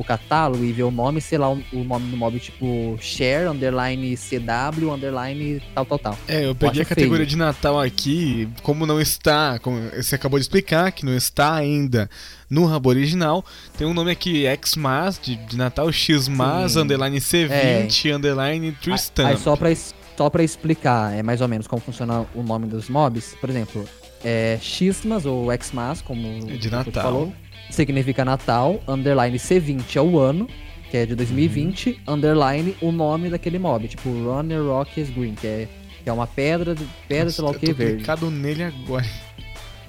[0.01, 4.17] o catálogo e ver o nome, sei lá, o, nome do mob, tipo, share, underline
[4.17, 6.19] CW, underline tal, tal, tal.
[6.27, 7.29] É, eu peguei eu a categoria feio.
[7.29, 12.09] de Natal aqui, como não está, como você acabou de explicar, que não está ainda
[12.49, 13.45] no rabo original,
[13.77, 16.81] tem um nome aqui, Xmas, de, de Natal, Xmas, Sim.
[16.81, 18.15] underline C20, é.
[18.15, 19.29] underline Tristan.
[19.29, 19.69] Aí, só pra,
[20.17, 23.85] só pra explicar, é mais ou menos como funciona o nome dos mobs, por exemplo,
[24.25, 27.03] é Xmas ou Xmas, como é de Natal.
[27.03, 27.33] falou
[27.75, 30.49] significa Natal, underline C20 é o ano,
[30.91, 32.15] que é de 2020, uhum.
[32.15, 35.69] underline o nome daquele mob, tipo Runner Rock is Green, que é,
[36.03, 36.75] que é uma pedra,
[37.09, 38.05] pedra, Nossa, sei lá o que, verde.
[38.09, 39.07] Eu nele agora.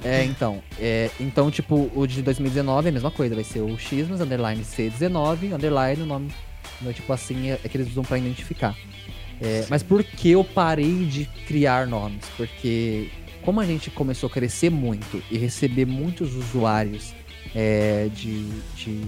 [0.04, 3.78] É, então, é, então, tipo, o de 2019 é a mesma coisa, vai ser o
[3.78, 6.32] Xmas, underline C19, underline o nome,
[6.80, 8.76] então, tipo assim, é, é que eles usam pra identificar.
[9.40, 12.26] É, mas por que eu parei de criar nomes?
[12.38, 13.10] Porque
[13.44, 17.14] como a gente começou a crescer muito e receber muitos usuários
[17.56, 19.02] é, de, de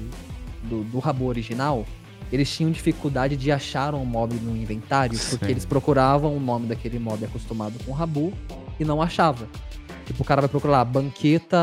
[0.64, 1.86] do, do Rabu original,
[2.32, 5.52] eles tinham dificuldade de achar um mob no inventário, porque Sim.
[5.52, 8.34] eles procuravam o nome daquele mob acostumado com Rabu
[8.80, 9.48] e não achava.
[10.06, 11.58] Tipo, o cara vai procurar banqueta,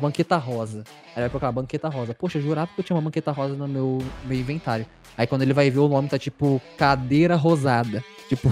[0.00, 0.84] banqueta rosa.
[1.14, 2.14] Aí vai procurar banqueta rosa.
[2.14, 4.86] Poxa, jurava que eu tinha uma banqueta rosa no meu, meu inventário.
[5.16, 8.02] Aí quando ele vai ver o nome tá tipo cadeira rosada.
[8.28, 8.50] Tipo,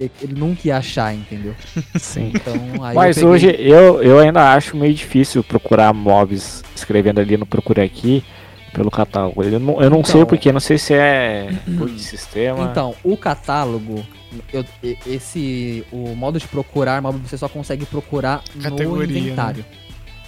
[0.00, 1.54] ele nunca ia achar, entendeu?
[1.98, 2.32] Sim.
[2.34, 2.54] Então,
[2.94, 7.80] Mas eu hoje eu, eu ainda acho meio difícil procurar mobs escrevendo ali no Procure
[7.80, 8.24] Aqui
[8.72, 9.42] pelo catálogo.
[9.42, 12.68] Eu não, eu não então, sei porquê, não sei se é por de sistema.
[12.70, 14.04] Então, o catálogo,
[14.52, 14.64] eu,
[15.06, 19.18] esse o modo de procurar mob você só consegue procurar categoria, no né?
[19.20, 19.58] inventário.
[19.58, 19.84] Né?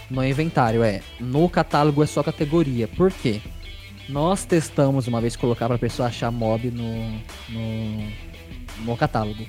[0.08, 1.00] No inventário, é.
[1.18, 2.86] No catálogo é só categoria.
[2.86, 3.40] Por quê?
[4.08, 7.10] Nós testamos uma vez colocar pra pessoa achar mob no,
[7.48, 8.08] no
[8.84, 9.46] no catálogo.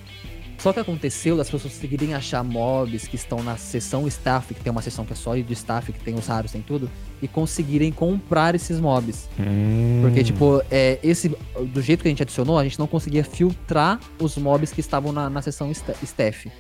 [0.58, 4.72] Só que aconteceu das pessoas conseguirem achar mobs que estão na seção staff, que tem
[4.72, 6.90] uma seção que é só de staff, que tem os raros, tem tudo,
[7.22, 9.30] e conseguirem comprar esses mobs.
[9.40, 10.00] Hum.
[10.02, 11.30] Porque, tipo, é, esse,
[11.74, 15.12] do jeito que a gente adicionou, a gente não conseguia filtrar os mobs que estavam
[15.12, 16.52] na, na seção staff.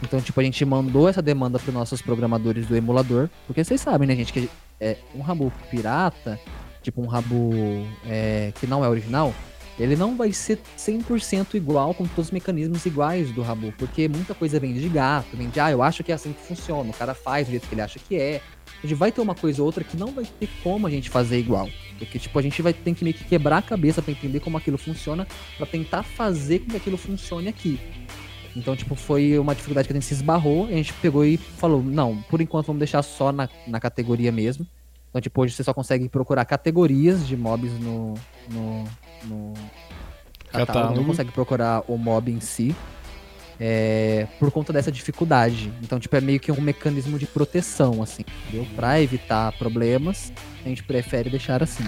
[0.00, 3.80] Então, tipo, a gente mandou essa demanda para os nossos programadores do emulador, porque vocês
[3.80, 4.48] sabem, né, gente, que
[4.80, 6.38] é, um Rabu pirata
[6.82, 7.52] tipo um rabo
[8.06, 9.32] é, que não é original,
[9.78, 14.34] ele não vai ser 100% igual com todos os mecanismos iguais do Rabu, porque muita
[14.34, 16.92] coisa vem de gato, vem de, ah, eu acho que é assim que funciona, o
[16.94, 18.40] cara faz do jeito que ele acha que é.
[18.82, 21.08] A gente vai ter uma coisa ou outra que não vai ter como a gente
[21.08, 21.68] fazer igual.
[21.98, 24.56] Porque, tipo, a gente vai ter que meio que quebrar a cabeça para entender como
[24.56, 27.78] aquilo funciona, para tentar fazer com que aquilo funcione aqui.
[28.56, 31.36] Então, tipo, foi uma dificuldade que a gente se esbarrou, e a gente pegou e
[31.36, 34.66] falou, não, por enquanto vamos deixar só na, na categoria mesmo.
[35.12, 38.14] Então, tipo, hoje você só consegue procurar categorias de mobs no,
[38.50, 38.84] no,
[39.24, 39.52] no
[40.46, 40.66] catálogo.
[40.66, 40.96] Catálogo.
[40.96, 42.74] Não consegue procurar o mob em si.
[43.60, 45.70] É, por conta dessa dificuldade.
[45.82, 48.66] Então, tipo, é meio que um mecanismo de proteção, assim, entendeu?
[48.74, 50.32] Pra evitar problemas,
[50.64, 51.84] a gente prefere deixar assim.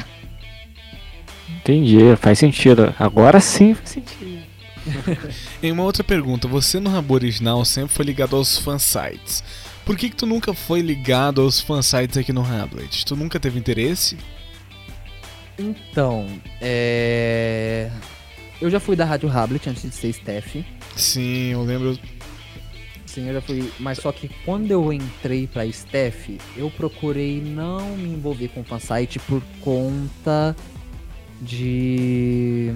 [1.49, 2.95] Entendi, faz sentido.
[2.99, 4.45] Agora sim faz sentido.
[5.63, 9.43] Em uma outra pergunta, você no Rabo original sempre foi ligado aos fansites.
[9.85, 13.05] Por que que tu nunca foi ligado aos fansites aqui no Rablet?
[13.05, 14.17] Tu nunca teve interesse?
[15.59, 16.27] Então,
[16.61, 17.91] é...
[18.61, 20.65] Eu já fui da Rádio Hablet antes de ser staff.
[20.97, 21.99] Sim, eu lembro.
[23.05, 23.71] Sim, eu já fui.
[23.79, 29.19] Mas só que quando eu entrei pra staff, eu procurei não me envolver com fansite
[29.19, 30.57] por conta
[31.41, 32.75] de.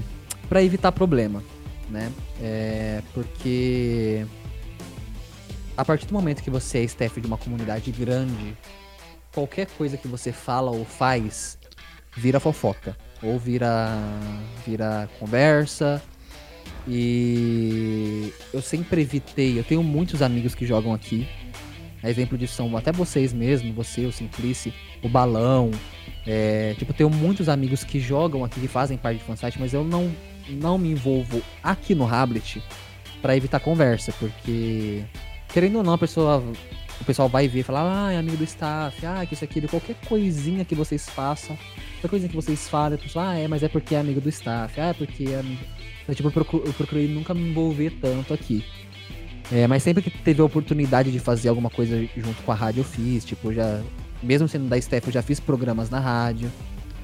[0.48, 1.42] pra evitar problema,
[1.88, 2.12] né?
[2.40, 3.02] É.
[3.14, 4.26] Porque.
[5.78, 8.56] A partir do momento que você é staff de uma comunidade grande,
[9.32, 11.56] qualquer coisa que você fala ou faz
[12.16, 12.96] vira fofoca.
[13.22, 13.88] Ou vira.
[14.66, 16.02] vira conversa.
[16.88, 21.28] E eu sempre evitei, eu tenho muitos amigos que jogam aqui.
[22.02, 25.70] Exemplo disso são até vocês mesmo, você, o Simplice, o Balão.
[26.26, 29.84] É, tipo, tenho muitos amigos que jogam aqui, que fazem parte de fansite, mas eu
[29.84, 30.12] não,
[30.48, 32.60] não me envolvo aqui no Hablet
[33.22, 35.04] pra evitar conversa, porque
[35.48, 36.42] querendo ou não, a pessoa,
[37.00, 39.60] o pessoal vai ver e falar, ah, é amigo do staff, ah, que isso aqui,
[39.68, 41.56] qualquer coisinha que vocês façam,
[41.94, 44.28] qualquer coisinha que vocês falem, a pessoa, ah, é, mas é porque é amigo do
[44.28, 45.62] staff, ah, é porque é amigo.
[46.02, 48.64] Então, tipo, eu procu- eu procurei nunca me envolver tanto aqui.
[49.50, 52.80] É, mas sempre que teve a oportunidade de fazer alguma coisa junto com a rádio,
[52.80, 53.24] eu fiz.
[53.24, 53.82] Tipo, já.
[54.22, 56.50] Mesmo sendo da Steph, eu já fiz programas na rádio.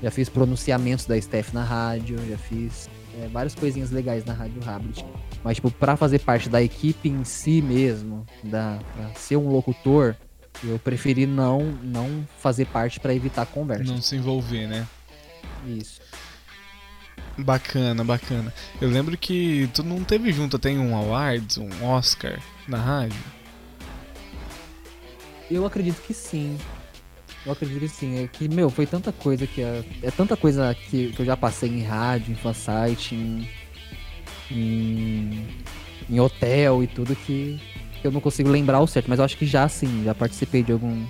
[0.02, 2.18] Já fiz pronunciamentos da Steph na rádio.
[2.28, 2.90] Já fiz
[3.20, 5.04] é, várias coisinhas legais na Rádio Habit.
[5.42, 10.16] Mas, tipo, pra fazer parte da equipe em si mesmo, da, pra ser um locutor,
[10.62, 13.84] eu preferi não, não fazer parte pra evitar conversa.
[13.84, 14.86] Não se envolver, né?
[15.66, 16.00] Isso.
[17.36, 18.52] Bacana, bacana.
[18.80, 23.18] Eu lembro que tu não teve junto até um awards, um Oscar na rádio.
[25.50, 26.56] Eu acredito que sim.
[27.44, 28.22] Eu acredito que sim.
[28.22, 29.60] É que, meu, foi tanta coisa que.
[29.62, 33.48] É, é tanta coisa que, que eu já passei em rádio, em fansite, em,
[34.50, 35.46] em.
[36.08, 37.60] em hotel e tudo que
[38.02, 39.08] eu não consigo lembrar o certo.
[39.08, 41.06] Mas eu acho que já sim, já participei de algum,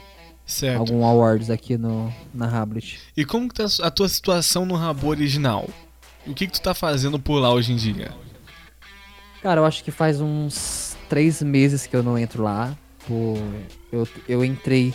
[0.46, 0.78] Certo.
[0.78, 3.00] algum awards aqui no, na Hablet.
[3.16, 5.68] E como que tá a tua situação no Rabo original?
[6.26, 8.12] O que que tu tá fazendo por lá hoje em dia?
[9.42, 12.76] Cara, eu acho que faz uns três meses que eu não entro lá.
[13.06, 13.36] Pô,
[13.92, 14.94] eu, eu entrei.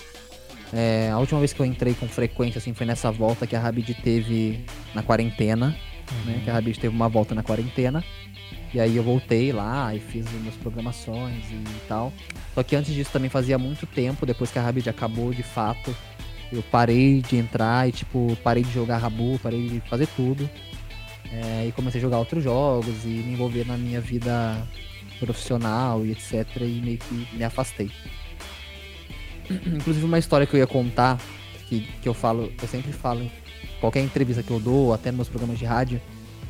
[0.73, 3.59] É, a última vez que eu entrei com frequência, assim, foi nessa volta que a
[3.59, 4.63] Rabid teve
[4.93, 5.75] na quarentena.
[6.25, 8.03] Né, que a Rabid teve uma volta na quarentena.
[8.73, 12.13] E aí eu voltei lá e fiz as minhas programações e tal.
[12.53, 15.95] Só que antes disso também fazia muito tempo, depois que a Rabid acabou de fato.
[16.51, 20.49] Eu parei de entrar e, tipo, parei de jogar Rabu, parei de fazer tudo.
[21.31, 24.67] É, e comecei a jogar outros jogos e me envolver na minha vida
[25.19, 26.47] profissional e etc.
[26.61, 27.91] E meio que me afastei.
[29.49, 31.19] Inclusive uma história que eu ia contar,
[31.67, 33.31] que, que eu falo, eu sempre falo em
[33.79, 36.01] qualquer entrevista que eu dou, até nos meus programas de rádio,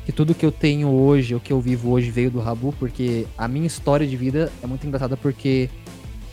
[0.04, 3.26] que tudo que eu tenho hoje, o que eu vivo hoje veio do Rabu, porque
[3.36, 5.68] a minha história de vida é muito engraçada porque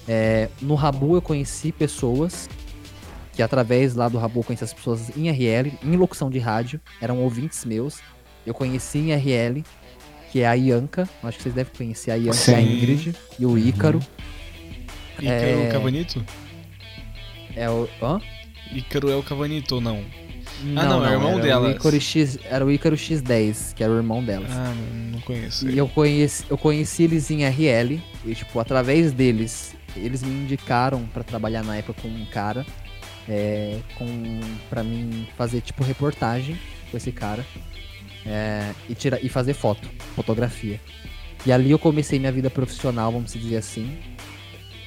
[0.08, 2.50] é, no Rabu eu conheci pessoas
[3.34, 6.82] que através lá do Rabu eu conheci as pessoas em RL, em locução de rádio,
[7.00, 8.00] eram ouvintes meus.
[8.44, 9.64] Eu conheci em RL,
[10.32, 12.62] que é a Ianca, acho que vocês devem conhecer a Ianca, e a.
[12.62, 14.00] Ingrid e o Ícaro.
[15.20, 15.70] Ícaro É.
[15.72, 16.26] Cavanito?
[16.44, 16.47] É
[17.70, 17.88] o.
[18.02, 18.20] Hã?
[18.74, 20.04] Ícaro é o Cavanito ou não?
[20.76, 21.40] Ah, não, é o irmão
[22.00, 24.52] X, era o Ícaro X10, que era o irmão delas.
[24.52, 25.70] Ah, não, não conheço.
[25.70, 31.06] E eu conheci, eu conheci eles em RL, e tipo, através deles, eles me indicaram
[31.08, 32.66] pra trabalhar na época com um cara,
[33.30, 34.40] é, com,
[34.70, 36.58] pra mim fazer tipo reportagem
[36.90, 37.46] com esse cara,
[38.26, 40.80] é, e, tira, e fazer foto, fotografia.
[41.46, 43.98] E ali eu comecei minha vida profissional, vamos dizer assim.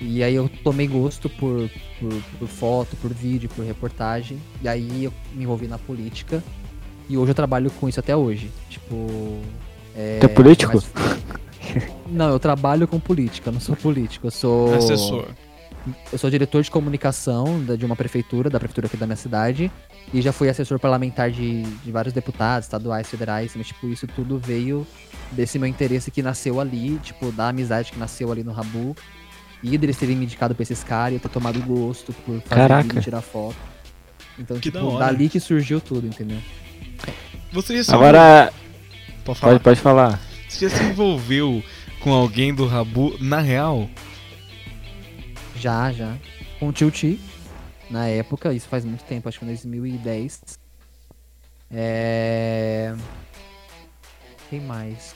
[0.00, 4.40] E aí eu tomei gosto por, por, por foto, por vídeo, por reportagem.
[4.62, 6.42] E aí eu me envolvi na política.
[7.08, 8.50] E hoje eu trabalho com isso até hoje.
[8.70, 9.40] Tipo.
[9.94, 10.72] É, Tu é político?
[10.74, 10.90] mas-
[12.10, 14.74] Não, eu trabalho com política, eu não sou político, eu sou.
[14.74, 15.26] Assessor.
[16.12, 19.70] eu sou diretor de comunicação de uma prefeitura, da prefeitura aqui da minha cidade,
[20.12, 24.38] e já fui assessor parlamentar de, de vários deputados, estaduais, federais, mas, tipo, isso tudo
[24.38, 24.84] veio
[25.30, 28.96] desse meu interesse que nasceu ali, tipo, da amizade que nasceu ali no Rabu,
[29.62, 32.48] e deles terem me indicado pra esses caras e eu ter tomado gosto por fazer
[32.48, 32.82] Caraca.
[32.82, 33.56] vídeo e tirar foto.
[34.38, 36.38] Então, Que tipo, dali que surgiu tudo, entendeu?
[37.52, 38.52] Você já se Agora,
[39.24, 39.52] Pode falar.
[39.52, 40.20] pode, pode falar.
[40.48, 41.62] Você já se envolveu
[42.02, 43.88] com alguém do Rabu na real?
[45.56, 46.16] Já, já.
[46.58, 47.20] Com o Tio Ti,
[47.90, 50.40] na época, isso faz muito tempo, acho que em 2010.
[51.70, 52.94] É.
[54.48, 55.14] Quem mais?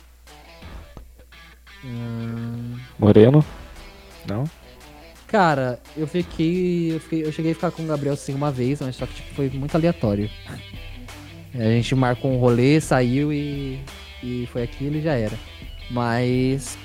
[1.85, 3.45] Hum, Moreno?
[4.29, 4.45] Não?
[5.27, 7.25] Cara, eu fiquei, eu fiquei.
[7.25, 9.51] Eu cheguei a ficar com o Gabriel sim uma vez, mas só que tipo, foi
[9.51, 10.31] muito aleatório.
[11.55, 13.79] A gente marcou um rolê, saiu e.
[14.23, 15.39] E foi aquilo e já era.
[15.91, 16.77] Mas.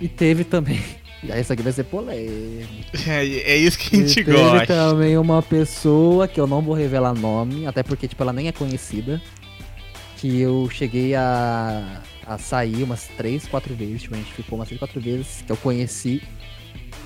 [0.00, 0.80] E teve também.
[1.28, 2.66] Essa aqui vai ser polêmica.
[3.08, 4.66] É, é isso que a gente E teve gosta.
[4.66, 8.52] também uma pessoa que eu não vou revelar nome, até porque, tipo, ela nem é
[8.52, 9.20] conhecida.
[10.18, 14.02] Que eu cheguei a, a sair umas três, quatro vezes.
[14.02, 16.22] Tipo, a gente ficou umas três, quatro vezes que eu conheci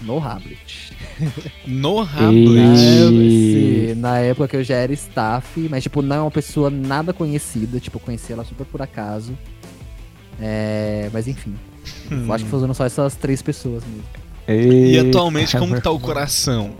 [0.02, 0.92] no Hamlet.
[1.66, 3.94] No E- Hamlet.
[3.96, 7.78] Na época que eu já era staff, mas, tipo, não é uma pessoa nada conhecida.
[7.78, 9.36] Tipo, eu conheci ela super por acaso.
[10.40, 11.54] É, mas enfim.
[12.10, 14.04] Eu acho que foram só essas três pessoas mesmo.
[14.48, 16.06] E Eita, atualmente, como que tá o mano.
[16.06, 16.74] coração?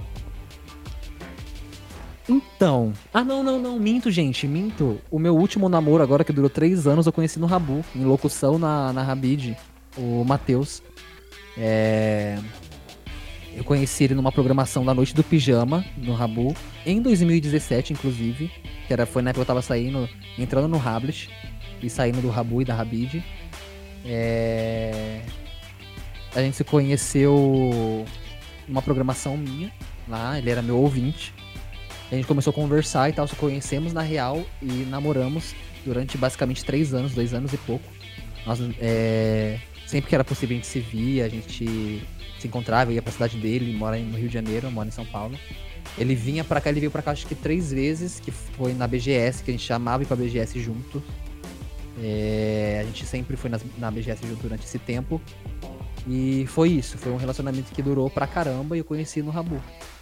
[2.31, 2.93] Então.
[3.13, 3.79] Ah, não, não, não.
[3.81, 4.47] Minto, gente.
[4.47, 5.01] Minto.
[5.11, 8.57] O meu último namoro, agora que durou três anos, eu conheci no Rabu, em locução
[8.57, 9.57] na, na Rabid,
[9.99, 10.81] o Matheus.
[11.59, 12.39] É.
[13.53, 16.55] Eu conheci ele numa programação da Noite do Pijama, no Rabu,
[16.87, 18.49] em 2017, inclusive.
[18.87, 20.09] Que era, foi na época que eu tava saindo,
[20.39, 21.29] entrando no Hablet
[21.83, 23.25] e saindo do Rabu e da Rabid.
[24.05, 25.21] É...
[26.33, 28.07] A gente se conheceu
[28.69, 29.73] numa programação minha
[30.09, 31.35] lá, ele era meu ouvinte.
[32.11, 35.55] A gente começou a conversar e tal, se conhecemos na real e namoramos
[35.85, 37.85] durante basicamente três anos, dois anos e pouco.
[38.45, 42.03] Nós, é, sempre que era possível a gente se via, a gente
[42.39, 44.93] se encontrava, ia pra cidade dele, ele mora no Rio de Janeiro, eu moro em
[44.93, 45.39] São Paulo.
[45.97, 48.87] Ele vinha pra cá, ele veio pra cá acho que três vezes, que foi na
[48.89, 51.03] BGS, que a gente chamava ir pra BGS junto.
[52.03, 55.21] É, a gente sempre foi nas- na BGS junto durante esse tempo.
[56.09, 59.61] E foi isso, foi um relacionamento que durou pra caramba e eu conheci no Rabu.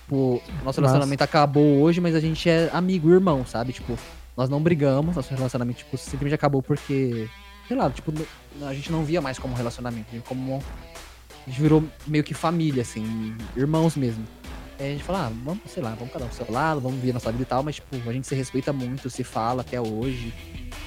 [0.08, 3.74] Tipo, nosso relacionamento acabou hoje, mas a gente é amigo, irmão, sabe?
[3.74, 3.94] Tipo,
[4.34, 7.28] nós não brigamos, nosso relacionamento, tipo, simplesmente acabou porque,
[7.66, 8.10] sei lá, tipo,
[8.62, 10.62] a gente não via mais como relacionamento, gente como.
[11.46, 14.24] A gente virou meio que família, assim, irmãos mesmo.
[14.80, 16.98] Aí a gente fala, ah, vamos, sei lá, vamos cada um pro seu lado, vamos
[17.02, 19.78] ver nossa vida e tal, mas, tipo, a gente se respeita muito, se fala até
[19.78, 20.32] hoje.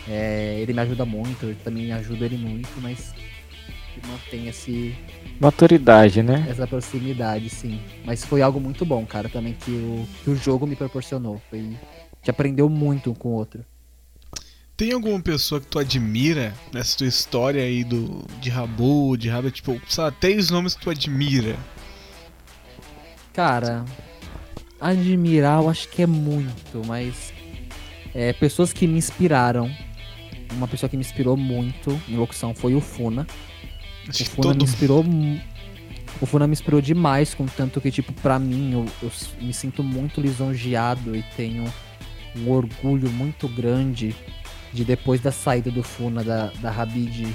[0.09, 3.13] É, ele me ajuda muito, eu também ajudo ele muito, mas
[4.07, 4.97] mantém esse,
[5.42, 6.46] Maturidade, né?
[6.48, 7.82] essa proximidade, sim.
[8.06, 11.42] Mas foi algo muito bom, cara, também que o, que o jogo me proporcionou.
[11.50, 13.66] Foi, gente aprendeu muito um com o outro.
[14.78, 19.50] Tem alguma pessoa que tu admira nessa tua história aí do, de Rabu, de Rabu,
[19.50, 21.56] tipo, sei lá, três nomes que tu admira?
[23.34, 23.84] Cara,
[24.80, 27.34] admirar eu acho que é muito, mas
[28.14, 29.72] é, pessoas que me inspiraram.
[30.54, 33.26] Uma pessoa que me inspirou muito em locução foi o Funa.
[34.08, 35.06] Acho O Funa todo me inspirou.
[36.20, 39.84] O Funa me inspirou demais, com tanto que, tipo, pra mim, eu, eu me sinto
[39.84, 41.66] muito lisonjeado e tenho
[42.36, 44.16] um orgulho muito grande
[44.74, 47.28] de depois da saída do Funa da, da Rabid,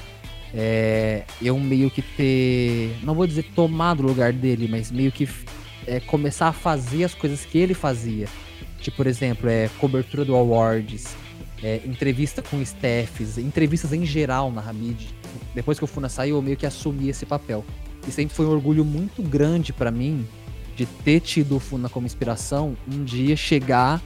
[0.55, 2.97] é, eu meio que ter.
[3.03, 5.29] Não vou dizer tomado o lugar dele, mas meio que
[5.87, 8.27] é, começar a fazer as coisas que ele fazia.
[8.81, 11.15] Tipo, por exemplo, é, cobertura do Awards,
[11.63, 15.09] é, entrevista com staffs, entrevistas em geral na Hamid.
[15.55, 17.65] Depois que o Funa saiu, eu meio que assumi esse papel.
[18.07, 20.27] E sempre foi um orgulho muito grande pra mim
[20.77, 24.01] de ter tido o Funa como inspiração, um dia chegar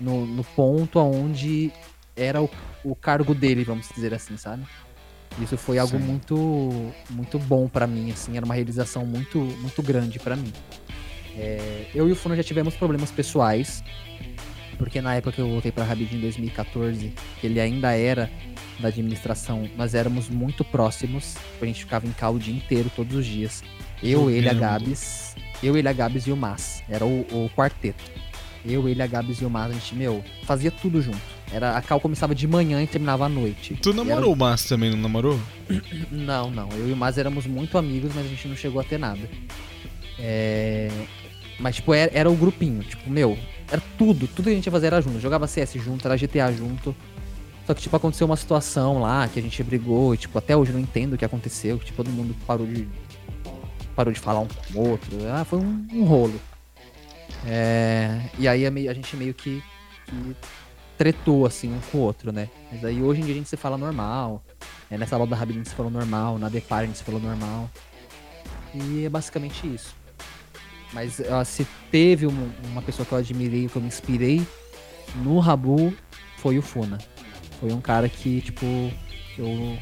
[0.00, 1.72] no, no ponto onde
[2.16, 2.50] era o,
[2.84, 4.64] o cargo dele, vamos dizer assim, sabe?
[5.40, 6.04] Isso foi algo Sim.
[6.04, 10.52] muito muito bom pra mim, assim, era uma realização muito muito grande pra mim.
[11.36, 13.84] É, eu e o Funa já tivemos problemas pessoais,
[14.76, 18.28] porque na época que eu voltei pra Rabid em 2014, que ele ainda era
[18.78, 23.16] da administração, nós éramos muito próximos, a gente ficava em cal o dia inteiro, todos
[23.16, 23.62] os dias.
[24.02, 24.54] Eu, ele, a.
[24.54, 28.02] Gabs, eu, ele, a Gabs e o Mas, era o, o quarteto.
[28.64, 31.18] Eu, ele, a Gabs e o Mas, a gente, meu, fazia tudo junto.
[31.50, 33.74] Era, a cal começava de manhã e terminava à noite.
[33.80, 35.40] Tu E era- namorou o Márcio também, não namorou?
[36.12, 36.68] não, não.
[36.72, 39.20] Eu e o Mas éramos muito amigos, mas a gente não chegou a ter nada.
[40.18, 40.90] É...
[41.58, 42.82] Mas, tipo, era, era o grupinho.
[42.84, 43.36] Tipo, meu,
[43.70, 44.28] era tudo.
[44.28, 45.18] Tudo que a gente ia fazer era junto.
[45.20, 46.94] Jogava CS junto, era GTA junto.
[47.68, 50.70] Só que, tipo, aconteceu uma situação lá que a gente brigou e, tipo, até hoje
[50.70, 51.78] eu não entendo o que aconteceu.
[51.78, 52.88] Que, tipo, todo mundo parou de...
[53.94, 55.10] parou de falar um com o outro.
[55.30, 56.40] Ah, foi um, um rolo.
[57.46, 59.62] É, e aí a, meio- a gente meio que,
[60.06, 60.36] que
[60.96, 62.48] tretou, assim, um com o outro, né?
[62.72, 64.42] Mas aí hoje em dia a gente se fala normal.
[64.90, 67.04] É, nessa aula da Rabin a gente se falou normal, na Depar a gente se
[67.04, 67.70] falou normal.
[68.74, 69.94] E é basicamente isso.
[70.94, 74.40] Mas ó, se teve um- uma pessoa que eu admirei, que eu me inspirei
[75.16, 75.92] no Rabu,
[76.38, 76.96] foi o Funa.
[77.60, 78.64] Foi um cara que, tipo,
[79.36, 79.78] eu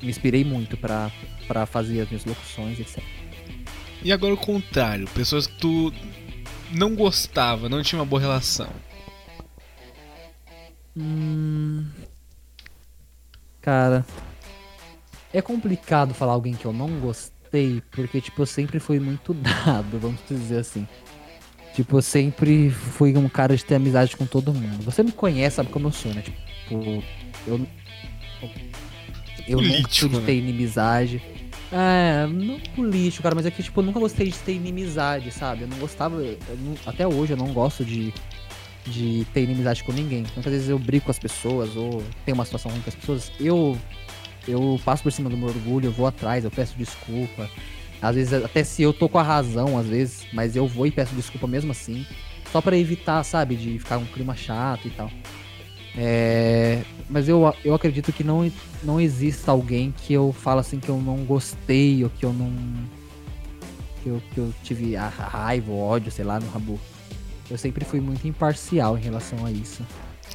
[0.00, 1.10] me inspirei muito pra,
[1.46, 3.02] pra fazer as minhas locuções, etc.
[4.02, 5.92] E agora o contrário, pessoas que tu
[6.72, 8.70] não gostava, não tinha uma boa relação.
[10.96, 11.86] Hum...
[13.60, 14.06] Cara,
[15.32, 19.34] é complicado falar alguém que eu não gostei, porque, tipo, eu sempre fui muito
[19.64, 20.88] dado, vamos dizer assim.
[21.74, 24.82] Tipo, eu sempre fui um cara de ter amizade com todo mundo.
[24.84, 26.22] Você me conhece, sabe como eu sou, né?
[26.22, 27.02] Tipo,
[27.46, 27.66] eu.
[29.46, 30.26] Eu nunca Político, fui de né?
[30.26, 31.22] ter inimizade.
[31.72, 35.62] É, não político, cara, mas é que, tipo, eu nunca gostei de ter inimizade, sabe?
[35.62, 36.16] Eu não gostava.
[36.16, 38.12] eu não- até hoje eu não gosto de,
[38.86, 40.24] de ter inimizade com ninguém.
[40.34, 43.32] Muitas vezes eu brigo com as pessoas ou tenho uma situação ruim com as pessoas.
[43.38, 43.78] Eu,
[44.48, 47.48] eu passo por cima do meu orgulho, eu vou atrás, eu peço desculpa.
[48.02, 50.90] Às vezes, até se eu tô com a razão, às vezes, mas eu vou e
[50.90, 52.06] peço desculpa mesmo assim.
[52.50, 55.10] Só pra evitar, sabe, de ficar um clima chato e tal.
[55.96, 58.50] É, mas eu, eu acredito que não,
[58.82, 62.52] não exista alguém que eu falo assim que eu não gostei ou que eu não.
[64.02, 66.78] que eu, que eu tive a raiva, ódio, sei lá, no Rabu.
[67.50, 69.84] Eu sempre fui muito imparcial em relação a isso.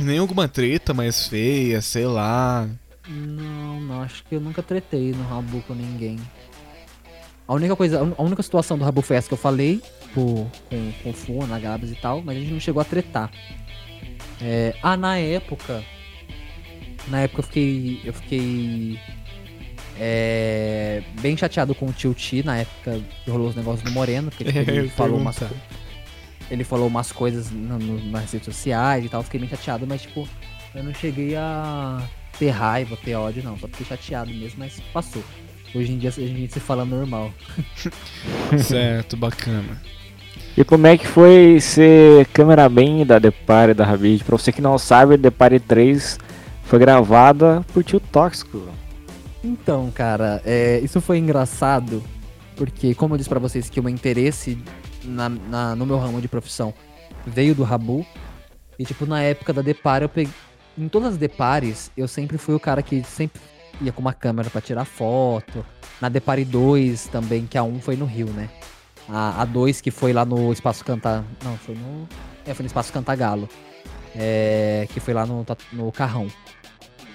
[0.01, 2.67] Nem alguma treta mais feia, sei lá.
[3.07, 6.19] Não, não, acho que eu nunca tretei no Rabu com ninguém.
[7.47, 10.91] A única coisa, a única situação do Rabu foi essa que eu falei, tipo, com,
[11.03, 13.29] com o Funa, Gabs e tal, mas a gente não chegou a tretar.
[14.41, 15.83] É, ah, na época.
[17.07, 18.01] Na época eu fiquei.
[18.03, 18.99] Eu fiquei.
[19.99, 24.29] é, bem chateado com o Tio Ti na época que rolou os negócios do Moreno,
[24.31, 25.37] porque tipo, ele falou umas,
[26.49, 30.01] ele falou umas coisas no- no- nas redes sociais e tal, fiquei bem chateado, mas
[30.01, 30.27] tipo,
[30.73, 32.01] eu não cheguei a
[32.39, 33.57] ter raiva, ter ódio, não.
[33.57, 35.23] Só fiquei chateado mesmo, mas passou.
[35.75, 37.31] Hoje em dia a gente se fala normal.
[38.63, 39.81] certo, bacana.
[40.57, 44.23] E como é que foi ser cameraman da Depare da Rabid?
[44.23, 46.17] Pra você que não sabe, Depare 3
[46.63, 48.63] foi gravada por Tio Tóxico.
[49.43, 52.01] Então, cara, é, isso foi engraçado,
[52.55, 54.57] porque como eu disse pra vocês que o meu interesse
[55.03, 56.73] na, na- no meu ramo de profissão
[57.27, 58.05] veio do Rabu,
[58.79, 60.31] e tipo, na época da Depar, eu peguei.
[60.77, 63.39] Em todas as Depares, eu sempre fui o cara que sempre
[63.81, 65.65] ia com uma câmera pra tirar foto.
[66.01, 68.49] Na Depare 2 também, que a 1 foi no Rio, né?
[69.07, 71.23] A, a 2 que foi lá no Espaço Cantar.
[71.43, 72.07] Não, foi no.
[72.45, 73.47] É, foi no Espaço Cantagalo.
[74.15, 76.27] É, que foi lá no, no Carrão.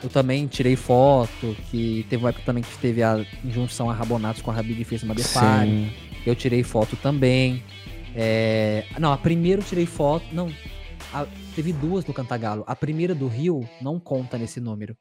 [0.03, 4.41] Eu também tirei foto, que teve uma época também que teve a injunção a Rabonatos
[4.43, 5.69] com a Rabid fez uma Depare.
[5.69, 5.93] Sim.
[6.25, 7.63] Eu tirei foto também.
[8.15, 10.25] É, Não, a primeira eu tirei foto.
[10.33, 10.51] Não.
[11.13, 12.65] a- Teve duas no Cantagalo.
[12.67, 14.97] A primeira do Rio não conta nesse número.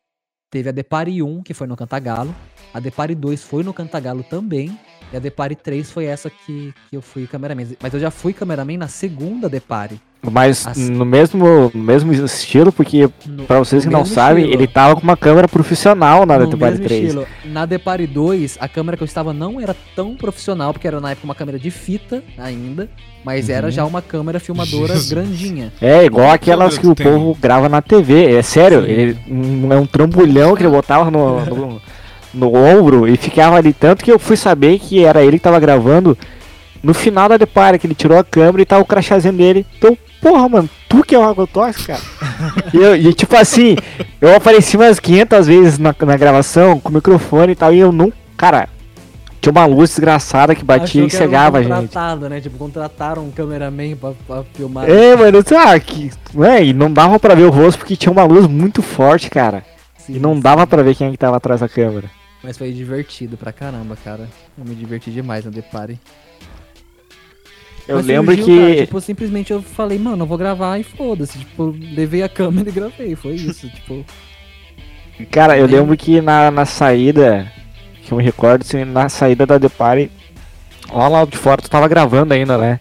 [0.52, 2.36] Teve a Depare 1, que foi no Cantagalo.
[2.74, 4.78] A Depare 2 foi no Cantagalo também.
[5.14, 7.68] E a Depare 3 foi essa que, que eu fui cameraman.
[7.80, 10.02] Mas eu já fui cameraman na segunda Depare.
[10.22, 10.90] Mas Assim.
[10.92, 13.10] no mesmo, no mesmo estilo, porque
[13.48, 14.62] pra vocês que não sabem, estilo.
[14.62, 17.04] ele tava com uma câmera profissional na No Depare mesmo 3.
[17.06, 17.26] estilo.
[17.46, 21.12] Na Depare 2, a câmera que eu estava não era tão profissional, porque era na
[21.12, 22.90] época uma câmera de fita ainda,
[23.24, 23.72] mas era Uhum.
[23.72, 25.10] já uma câmera filmadora Jesus.
[25.10, 25.72] grandinha.
[25.82, 27.08] É, igual aquelas que o tem?
[27.08, 28.34] povo grava na TV.
[28.36, 28.92] É sério, Sim.
[28.92, 31.82] ele um- é um trambolhão que ele botava no, no,
[32.34, 33.72] no ombro e ficava ali.
[33.72, 36.18] Tanto que eu fui saber que era ele que tava gravando
[36.84, 39.66] no final da Depare, que ele tirou a câmera e tava o crachazinho dele.
[39.78, 42.02] Então, porra, mano, tu que é o Agrotóxico, cara.
[42.74, 43.76] e, eu- e, tipo assim,
[44.22, 47.92] eu apareci umas 500 vezes na, na gravação com o microfone e tal, e eu
[47.92, 48.12] não.
[48.38, 48.70] Cara,
[49.42, 51.72] tinha uma luz desgraçada que batia Achou e um cegava a gente.
[51.74, 52.42] contratado, né?
[52.42, 54.90] Tipo, contrataram um cameraman pra, pra filmar.
[54.90, 56.12] É, mano, ah, que,
[56.44, 59.64] é, e não dava pra ver o rosto porque tinha uma luz muito forte, cara.
[59.98, 60.42] Sim, E não sim.
[60.42, 62.10] dava pra ver quem é que tava atrás da câmera.
[62.44, 64.28] Mas foi divertido pra caramba, cara.
[64.58, 66.00] Eu me diverti demais no Depare.
[67.90, 68.60] Eu Mas lembro surgiu, que.
[68.60, 71.40] cara, tipo, simplesmente eu falei, mano, eu vou gravar e foda-se.
[71.40, 73.16] Tipo, levei a câmera e gravei.
[73.16, 74.06] Foi isso, tipo.
[75.32, 77.52] Cara, eu lembro- que na, na saída.
[78.04, 80.12] Que eu me recordo, assim, na saída da Depare.
[80.94, 82.80] Lá lá de fora tu tava gravando ainda, né?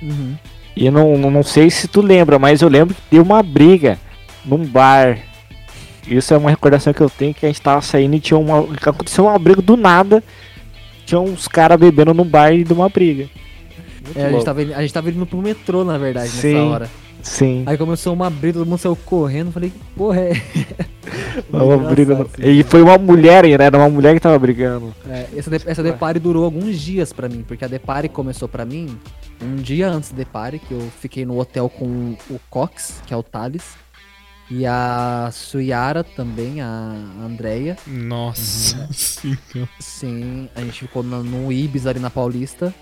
[0.00, 0.36] Uhum.
[0.76, 3.98] E não, não, sei se tu lembra, mas eu lembro que deu uma briga
[4.44, 5.18] num bar.
[6.06, 8.60] Isso é uma recordação que eu tenho que a gente tava saindo e tinha uma.
[8.80, 10.22] Aconteceu uma briga do nada.
[11.04, 13.28] Tinha uns caras bebendo num bar e deu uma briga.
[14.04, 16.54] Muito É, a, gente tava, indo- a gente tava indo pro metrô, na verdade, Sim.
[16.54, 16.90] nessa hora.
[17.22, 17.62] Sim.
[17.66, 19.50] Aí começou uma briga, todo mundo saiu correndo.
[19.50, 20.32] Falei, que porra, é.
[21.50, 22.30] Tava Engraçado, brigando.
[22.36, 22.42] sim.
[22.44, 23.64] E foi uma mulher, né?
[23.64, 24.94] Era uma mulher que tava brigando.
[25.08, 28.64] É, essa, de, essa Depare durou alguns dias pra mim, porque a Depare começou pra
[28.64, 28.96] mim
[29.42, 33.16] um dia antes da Depare, que eu fiquei no hotel com o Cox, que é
[33.16, 33.62] o Thales,
[34.50, 36.94] e a Suyara também, a
[37.24, 37.76] Andrea.
[37.86, 39.68] Nossa senhora.
[39.80, 42.72] Sim, a gente ficou no, no Ibis ali na Paulista.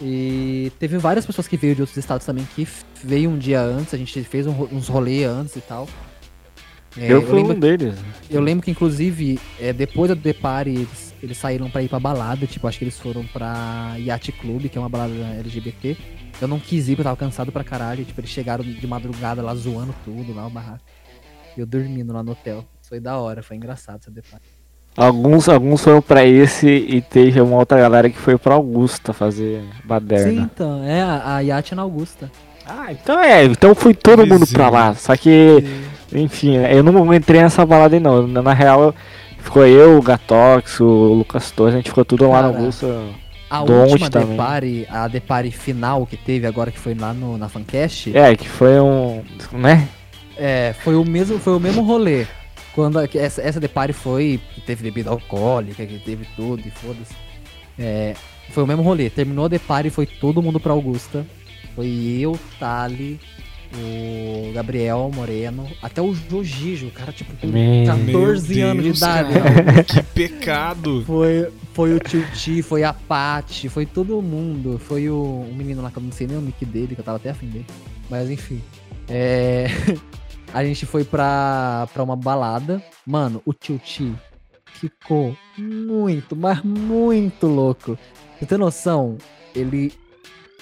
[0.00, 2.66] E teve várias pessoas que veio de outros estados também que
[3.02, 5.88] veio um dia antes, a gente fez um uns rolê antes e tal.
[6.96, 7.94] É, eu fui lembro um deles.
[8.30, 12.46] eu lembro que, inclusive, é, depois do Depare, eles, eles saíram pra ir pra balada.
[12.46, 15.96] Tipo, acho que eles foram pra Yacht Club, que é uma balada LGBT.
[16.40, 18.04] Eu não quis ir, porque eu tava cansado pra caralho.
[18.04, 20.84] Tipo, eles chegaram de madrugada lá zoando tudo, lá o barraco.
[21.56, 22.64] E eu dormindo lá no hotel.
[22.82, 24.42] Foi da hora, foi engraçado esse Depare.
[25.00, 29.60] Alguns, alguns foram pra esse e teve uma outra galera que foi pra Augusta fazer
[29.60, 30.32] Sim, baderna.
[30.52, 32.28] então, é, a, a Yacht na Augusta.
[32.66, 34.58] Ah, então é, então foi todo mundo Vizinho.
[34.58, 34.94] pra lá.
[34.94, 35.64] Só que,
[36.12, 38.26] enfim, eu não entrei nessa balada aí não.
[38.26, 38.92] Na real,
[39.38, 40.84] ficou eu, o Gatox, o
[41.14, 42.86] Lucas Torres, a gente ficou tudo lá na Augusta.
[43.48, 44.30] A última também.
[44.30, 48.48] Depare, a Depare final que teve agora, que foi lá no, na Fancast, É, que
[48.48, 49.22] foi um.
[49.52, 49.88] né?
[50.36, 52.26] É, foi o mesmo, foi o mesmo rolê.
[52.78, 56.70] Quando a- que essa, essa Depare foi, que teve bebida alcoólica, que teve tudo e
[56.70, 57.12] foda-se.
[57.76, 58.14] É,
[58.50, 59.10] foi o mesmo rolê.
[59.10, 61.26] Terminou a Depare e foi todo mundo pra Augusta.
[61.74, 63.18] Foi eu, Tali,
[63.74, 68.88] o Gabriel Moreno, até o Jojijo, o cara tipo com Meu 14 Meu anos de
[68.90, 69.32] Deus, idade.
[69.34, 71.02] cara, que pecado.
[71.04, 74.78] Foi, foi o Tio Ti, foi a Paty, foi todo mundo.
[74.78, 77.04] Foi o, um menino lá que eu não sei nem o nick dele, que eu
[77.04, 77.66] tava até afim dele.
[78.08, 78.60] Mas enfim.
[79.08, 79.66] É,
[80.52, 82.82] a gente foi pra, pra uma balada.
[83.06, 84.14] Mano, o Tio Ti
[84.74, 87.98] ficou muito, mas muito louco.
[88.38, 89.18] Você tem noção?
[89.54, 89.92] Ele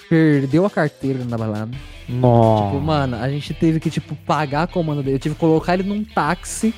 [0.09, 1.71] perdeu a carteira na balada.
[2.05, 2.79] Tipo, Nossa.
[2.79, 5.17] mano, a gente teve que, tipo, pagar a comanda dele.
[5.17, 6.73] Eu tive que colocar ele num táxi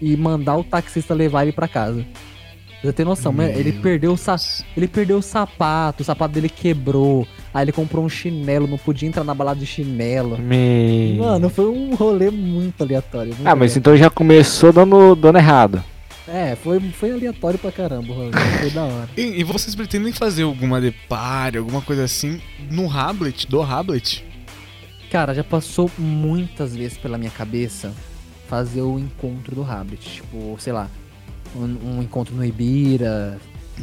[0.00, 2.04] e mandar o taxista levar ele pra casa.
[2.82, 3.50] Você tem noção, mano?
[3.50, 4.36] Ele Meu perdeu, o sa...
[4.76, 7.26] ele perdeu o sapato, o sapato dele quebrou.
[7.54, 10.36] Aí ele comprou um chinelo, não podia entrar na balada de chinelo.
[10.38, 11.16] Me...
[11.18, 13.28] Mano, foi um rolê muito aleatório.
[13.34, 13.78] muito Ah, mas aleatório.
[13.78, 15.82] então já começou dando, dando errado.
[16.26, 18.30] É, foi, foi aleatório pra caramba rolê.
[18.60, 19.08] Foi da hora.
[19.16, 24.24] E, e vocês pretendem fazer alguma depare, alguma coisa assim no Hablet, do Hablet?
[25.10, 27.92] Cara, já passou muitas vezes pela minha cabeça
[28.48, 30.08] fazer o encontro do Rabbit.
[30.16, 30.88] Tipo, sei lá,
[31.54, 33.38] um, um encontro no Ibira.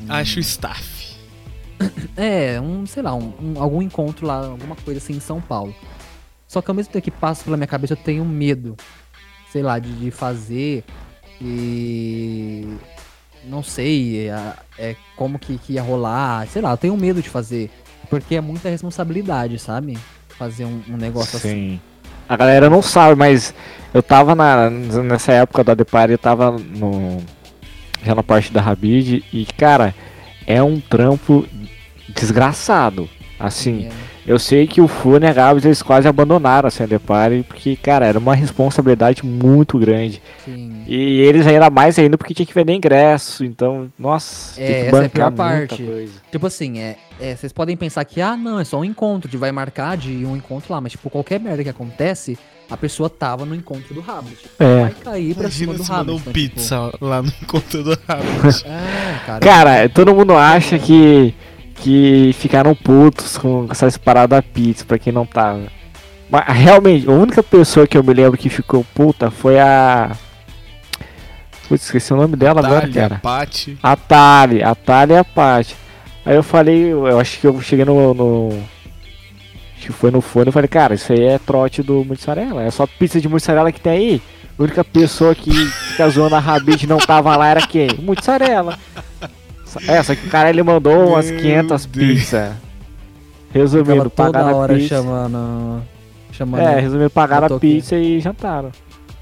[0.07, 1.09] Acho staff.
[2.17, 5.73] É, um, sei lá, um, um- algum encontro lá, alguma coisa assim em São Paulo.
[6.45, 8.75] Só que ao mesmo tempo que passa pela minha cabeça, eu tenho medo,
[9.49, 10.83] sei lá, de, de fazer
[11.41, 12.67] e.
[13.45, 17.29] Não sei é, é, como que, que ia rolar, sei lá, eu tenho medo de
[17.29, 17.71] fazer.
[18.09, 19.97] Porque é muita responsabilidade, sabe?
[20.27, 21.79] Fazer um, um negócio assim.
[22.27, 23.53] A galera não sabe, mas
[23.93, 27.23] eu tava na, nessa época da Depare, eu tava no,
[28.03, 29.93] já na parte da Rabid e, cara,
[30.47, 31.45] é um trampo
[32.15, 33.09] desgraçado.
[33.39, 33.91] Assim, É,
[34.27, 38.05] eu sei que o Fune e a Gabs eles quase abandonaram a Depare, porque, cara,
[38.05, 40.21] era uma responsabilidade muito grande.
[40.43, 40.83] sim.
[40.85, 45.05] E eles ainda mais ainda porque tinha que vender ingresso, então, nossa, É, essa é
[45.05, 45.83] a pior parte.
[45.83, 46.13] coisa.
[46.31, 49.37] Tipo assim, é, é, vocês podem pensar que, ah, não, é só um encontro, de
[49.37, 52.37] vai marcar de um encontro lá, mas tipo, qualquer merda que acontece,
[52.69, 54.37] a pessoa tava no encontro do Rabbit.
[54.59, 54.81] É.
[54.81, 56.37] Vai cair pra Imagina cima do se mandou Rabbit.
[56.37, 58.65] né, tipo, pizza lá no encontro do Hablet.
[58.67, 59.39] é, cara.
[59.39, 61.33] Cara, todo mundo acha que,
[61.75, 65.63] que ficaram putos com essa parada da pizza, pra quem não tava.
[66.29, 70.15] Mas realmente, a única pessoa que eu me lembro que ficou puta foi a.
[71.67, 73.19] Putz, esqueci o nome dela agora, Thalia, cara.
[73.21, 73.77] Paty.
[73.81, 75.25] A Tali, a Tali e a.
[76.25, 78.13] Aí eu falei, eu acho que eu cheguei no.
[78.13, 78.63] no
[79.79, 82.63] que foi no fone, eu falei, cara, isso aí é trote do mussarela.
[82.63, 84.21] É só pizza de mussarela que tem aí.
[84.57, 87.89] A única pessoa que fica zoando a Rabid não tava lá era quem?
[87.99, 88.77] Mussarela.
[89.87, 91.85] É, só que o cara ele mandou umas Meu 500 Deus.
[91.85, 92.49] pizzas.
[92.49, 92.59] Ficava
[93.53, 94.87] Resumindo, toda pagaram a hora pizza.
[94.95, 95.83] chamando.
[96.31, 96.61] Chamando.
[96.61, 98.71] É, resumindo, pagaram a pizza e jantaram.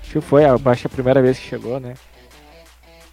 [0.02, 1.94] Acho que foi, eu acho que a primeira vez que chegou, né?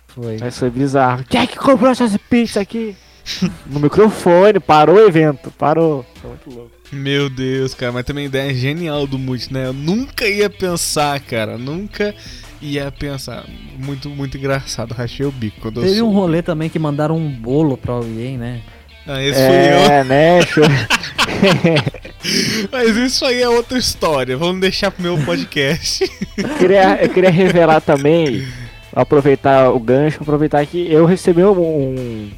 [0.09, 0.39] Foi.
[0.41, 1.25] Mas foi bizarro.
[1.29, 2.97] Quem é que comprou essas pizzas aqui?
[3.67, 6.05] no microfone, parou o evento, parou.
[6.21, 6.71] Foi muito louco.
[6.93, 9.67] Meu Deus, cara, mas também a ideia é genial do Multi, né?
[9.67, 12.15] Eu nunca ia pensar, cara, nunca
[12.61, 13.45] ia pensar.
[13.79, 17.31] Muito, muito engraçado, rachei o bico quando eu Teve um rolê também que mandaram um
[17.31, 18.61] bolo pra alguém, né?
[19.07, 19.93] Ah, esse fui eu.
[19.93, 20.43] É, né?
[20.47, 20.65] Show.
[22.73, 24.37] Mas isso aí é outra história.
[24.37, 26.11] Vamos deixar pro meu podcast.
[26.39, 28.47] eu, queria, eu queria revelar também,
[28.93, 32.31] aproveitar o gancho, aproveitar que eu recebi um,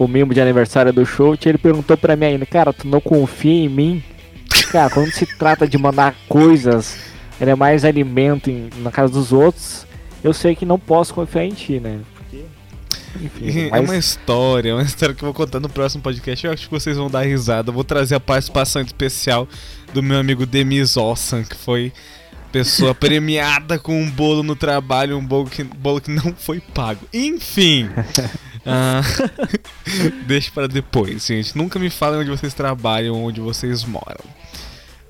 [0.00, 3.64] um mimo de aniversário do show ele perguntou pra mim ainda, cara, tu não confia
[3.64, 4.02] em mim?
[4.70, 6.96] Cara, quando se trata de mandar coisas,
[7.40, 9.86] ainda mais alimento em- na casa dos outros,
[10.24, 12.00] eu sei que não posso confiar em ti, né?
[13.12, 16.46] Porque, enfim, é uma história, é uma história que eu vou contar no próximo podcast.
[16.46, 17.68] Eu acho que vocês vão dar risada.
[17.68, 19.46] Eu vou trazer a participação especial
[19.92, 21.92] do meu amigo Demis Ossan, que foi
[22.50, 27.00] pessoa premiada com um bolo no trabalho, um bolo que, bolo que não foi pago.
[27.12, 27.88] Enfim.
[28.66, 31.56] uh, deixa para depois, gente.
[31.56, 34.24] Nunca me falem onde vocês trabalham, onde vocês moram.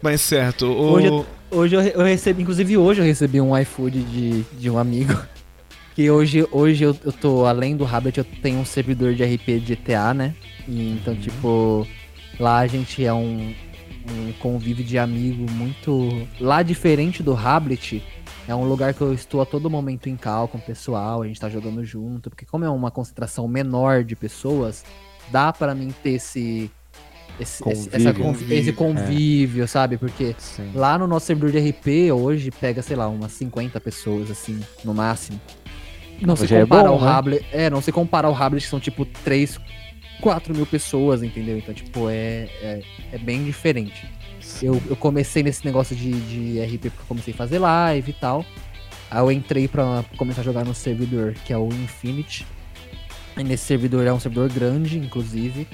[0.02, 0.92] Mas certo, o...
[0.92, 5.16] Hoje, eu, hoje eu, recebi, inclusive hoje eu recebi um iFood de, de um amigo.
[5.94, 9.60] Que hoje, hoje eu, eu tô, além do Rabbit, eu tenho um servidor de RP
[9.60, 10.34] de GTA, né?
[10.66, 11.20] E, então, uhum.
[11.20, 11.86] tipo,
[12.40, 13.54] lá a gente é um,
[14.08, 16.26] um convívio de amigo muito.
[16.40, 18.02] Lá diferente do Hablet,
[18.46, 21.26] é um lugar que eu estou a todo momento em cal com o pessoal, a
[21.26, 24.84] gente tá jogando junto, porque como é uma concentração menor de pessoas,
[25.30, 26.70] dá para mim ter esse
[27.40, 29.66] esse convívio, convívio, esse convívio é.
[29.66, 29.96] sabe?
[29.96, 30.70] Porque Sim.
[30.74, 34.92] lá no nosso servidor de RP hoje pega, sei lá, umas 50 pessoas assim, no
[34.92, 35.40] máximo.
[36.20, 37.08] Não se compara é bom, ao né?
[37.08, 39.58] Hablet, é, não se compara ao Hablet que são tipo 3,
[40.20, 41.58] 4 mil pessoas, entendeu?
[41.58, 42.82] Então, tipo, é, é,
[43.12, 44.06] é bem diferente.
[44.62, 48.14] Eu, eu comecei nesse negócio de, de RP porque eu comecei a fazer live e
[48.14, 48.46] tal.
[49.10, 52.46] Aí eu entrei pra começar a jogar no servidor, que é o Infinity.
[53.36, 55.66] E nesse servidor é um servidor grande, inclusive.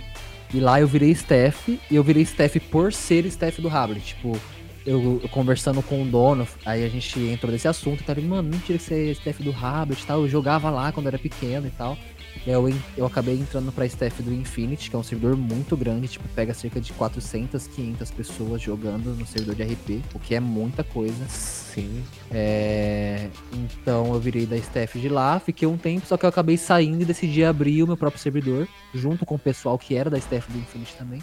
[0.52, 4.14] E lá eu virei staff, e eu virei staff por ser staff do Hablet.
[4.14, 4.38] Tipo,
[4.86, 8.78] eu, eu, conversando com o dono, aí a gente entrou nesse assunto, cara, mano, mentira
[8.78, 10.22] que você é staff do Hablet e tal.
[10.22, 11.98] Eu jogava lá quando era pequeno e tal.
[12.46, 16.26] Eu, eu acabei entrando pra staff do Infinity, que é um servidor muito grande, tipo,
[16.28, 20.82] pega cerca de 400, 500 pessoas jogando no servidor de RP, o que é muita
[20.82, 21.26] coisa.
[21.28, 22.02] Sim.
[22.30, 23.28] É...
[23.52, 27.02] Então eu virei da staff de lá, fiquei um tempo, só que eu acabei saindo
[27.02, 30.50] e decidi abrir o meu próprio servidor, junto com o pessoal que era da staff
[30.50, 31.22] do Infinity também.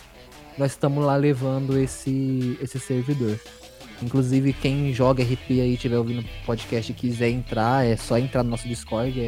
[0.57, 3.39] Nós estamos lá levando esse, esse servidor.
[4.01, 8.49] Inclusive, quem joga RP aí, tiver ouvindo podcast e quiser entrar, é só entrar no
[8.49, 9.27] nosso Discord, é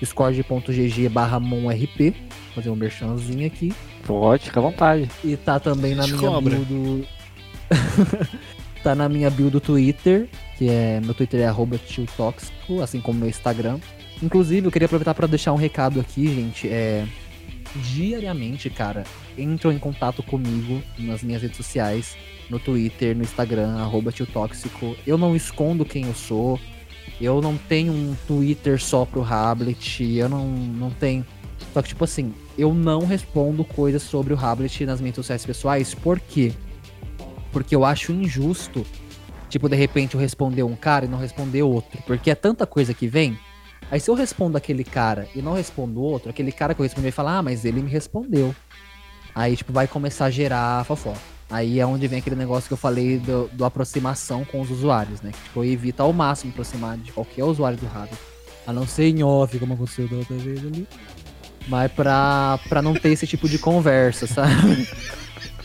[0.00, 2.14] discord.gg barra monrp,
[2.54, 3.72] fazer um merchanzinho aqui.
[4.06, 5.10] Pode, fica à vontade.
[5.24, 6.56] E tá também na minha cobra.
[6.56, 7.08] build
[8.82, 11.78] tá na minha build do Twitter, que é meu Twitter é arroba
[12.16, 13.78] tóxico, assim como meu Instagram.
[14.22, 16.68] Inclusive, eu queria aproveitar para deixar um recado aqui, gente.
[16.68, 17.06] É,
[17.76, 19.04] diariamente, cara,
[19.36, 22.16] entram em contato comigo nas minhas redes sociais,
[22.48, 24.96] no Twitter, no Instagram, arroba tóxico.
[25.06, 26.58] Eu não escondo quem eu sou.
[27.20, 31.24] Eu não tenho um Twitter só pro Hablet, eu não, não tenho.
[31.72, 35.94] Só que, tipo assim, eu não respondo coisas sobre o Hablet nas minhas sociais pessoais,
[35.94, 36.52] por quê?
[37.52, 38.86] Porque eu acho injusto,
[39.48, 42.02] tipo, de repente eu responder um cara e não responder outro.
[42.06, 43.38] Porque é tanta coisa que vem.
[43.90, 47.04] Aí se eu respondo aquele cara e não respondo outro, aquele cara que eu respondi
[47.04, 48.54] vai falar, ah, mas ele me respondeu.
[49.34, 51.37] Aí, tipo, vai começar a gerar fofoca.
[51.50, 55.22] Aí é onde vem aquele negócio que eu falei do, do aproximação com os usuários,
[55.22, 55.32] né?
[55.32, 58.16] Que tipo, evita ao máximo aproximar de qualquer usuário do rádio.
[58.66, 60.86] A não ser em off, como aconteceu da outra vez ali.
[61.66, 64.86] Mas pra, pra não ter esse tipo de conversa, sabe?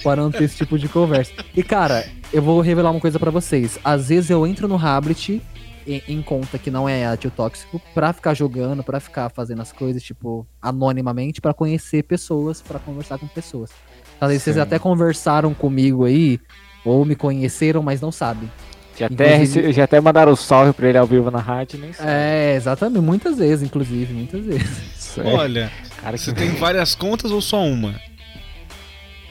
[0.02, 1.34] pra não ter esse tipo de conversa.
[1.56, 3.80] E cara, eu vou revelar uma coisa para vocês.
[3.84, 5.42] Às vezes eu entro no Hablet
[5.86, 9.72] em, em, conta que não é tio tóxico pra ficar jogando, pra ficar fazendo as
[9.72, 13.72] coisas, tipo, anonimamente, para conhecer pessoas, para conversar com pessoas.
[14.20, 16.40] Talvez vocês até conversaram comigo aí,
[16.86, 18.50] ou me conheceram, mas não sabem.
[18.98, 22.10] Já até, já até mandaram um salve pra ele ao vivo na rádio, nem sabe.
[22.10, 23.02] É, exatamente.
[23.02, 25.18] Muitas vezes, inclusive, muitas vezes.
[25.24, 28.00] Olha, cara, você tem várias contas ou só uma?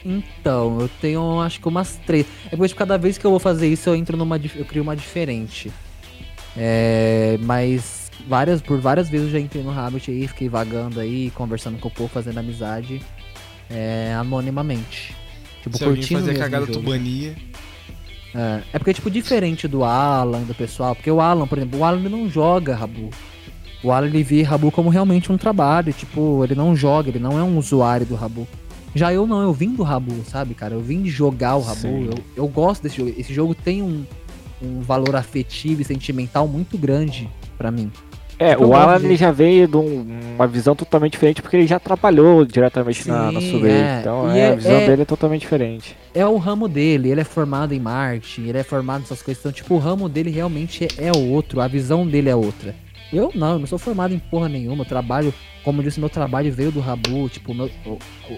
[0.05, 2.25] Então, eu tenho acho que umas três.
[2.51, 4.37] É porque cada vez que eu vou fazer isso, eu entro numa.
[4.55, 5.71] Eu crio uma diferente.
[6.57, 11.31] É, mas várias, por várias vezes eu já entrei no Rabbit aí, fiquei vagando aí,
[11.31, 13.01] conversando com o povo, fazendo amizade
[13.69, 15.15] é, anonimamente.
[15.61, 17.35] Tipo, Se curtindo fazer cagada tubania.
[18.35, 21.85] É, é porque, tipo, diferente do Alan, do pessoal, porque o Alan, por exemplo, o
[21.85, 23.09] Alan não joga Rabu.
[23.83, 27.37] O Alan ele vê Rabu como realmente um trabalho, tipo, ele não joga, ele não
[27.37, 28.47] é um usuário do Rabu.
[28.95, 30.75] Já eu não, eu vim do Rabu, sabe, cara?
[30.75, 33.13] Eu vim de jogar o Rabu, eu, eu gosto desse jogo.
[33.17, 34.05] Esse jogo tem um,
[34.61, 37.91] um valor afetivo e sentimental muito grande para mim.
[38.43, 40.05] É, o Alan ele já veio de um,
[40.35, 43.99] uma visão totalmente diferente porque ele já trabalhou diretamente Sim, na, na É.
[44.01, 45.95] Então é, a visão é, dele é totalmente diferente.
[46.13, 49.41] É o ramo dele, ele é formado em marketing, ele é formado nessas coisas.
[49.41, 52.75] Então, tipo, o ramo dele realmente é, é outro, a visão dele é outra.
[53.13, 54.81] Eu não, eu não sou formado em porra nenhuma.
[54.81, 55.33] Eu trabalho,
[55.63, 57.29] como eu disse, meu trabalho veio do Rabu.
[57.29, 57.69] Tipo, meu,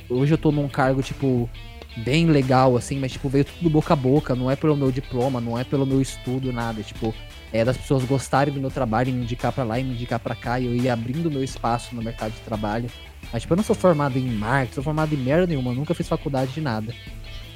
[0.10, 1.50] hoje eu tô num cargo, tipo,
[1.98, 4.36] bem legal, assim, mas, tipo, veio tudo boca a boca.
[4.36, 6.84] Não é pelo meu diploma, não é pelo meu estudo, nada.
[6.84, 7.16] Tipo,
[7.54, 10.20] é, das pessoas gostarem do meu trabalho e me indicar para lá e me indicar
[10.20, 12.90] para cá, e eu ir abrindo meu espaço no mercado de trabalho.
[13.32, 16.08] Mas, tipo, eu não sou formado em marketing, sou formado em merda nenhuma, nunca fiz
[16.08, 16.94] faculdade de nada.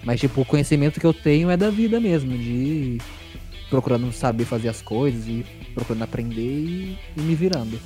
[0.03, 2.99] Mas, tipo, o conhecimento que eu tenho é da vida mesmo, de
[3.70, 5.45] procurando saber fazer as coisas e
[5.76, 7.80] procurando aprender e, e me virando.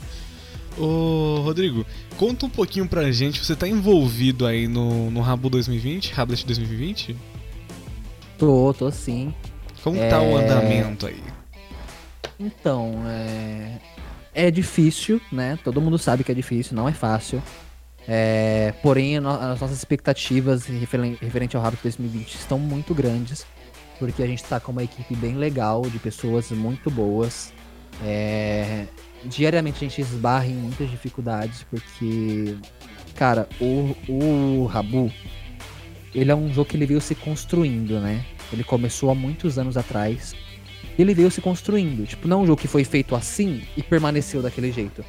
[0.78, 1.86] Ô, Rodrigo,
[2.18, 7.16] conta um pouquinho pra gente, você tá envolvido aí no, no Rabu 2020, Rablet 2020?
[8.38, 9.34] Tô, tô sim.
[9.84, 10.44] Como tá o É.
[10.46, 11.22] andamento aí?
[12.40, 13.80] Então, é...
[14.34, 15.58] é difícil, né?
[15.64, 17.42] Todo mundo sabe que é difícil, não é fácil.
[18.08, 19.24] É, Porém, as
[19.62, 23.46] nossas expectativas referen- referente ao Rabbit 2020 estão muito grandes,
[23.98, 27.54] porque a gente tá com uma equipe bem legal, de pessoas muito boas.
[28.04, 28.88] É,
[29.26, 32.58] Diariamente a gente esbarra em muitas dificuldades, porque,
[33.16, 35.10] cara, o, o Rabu,
[36.14, 38.26] ele é um jogo que ele veio se construindo, né?
[38.52, 40.36] Ele começou há muitos anos atrás
[41.02, 42.06] ele veio se construindo.
[42.06, 45.04] Tipo, não é um jogo que foi feito assim e permaneceu daquele jeito.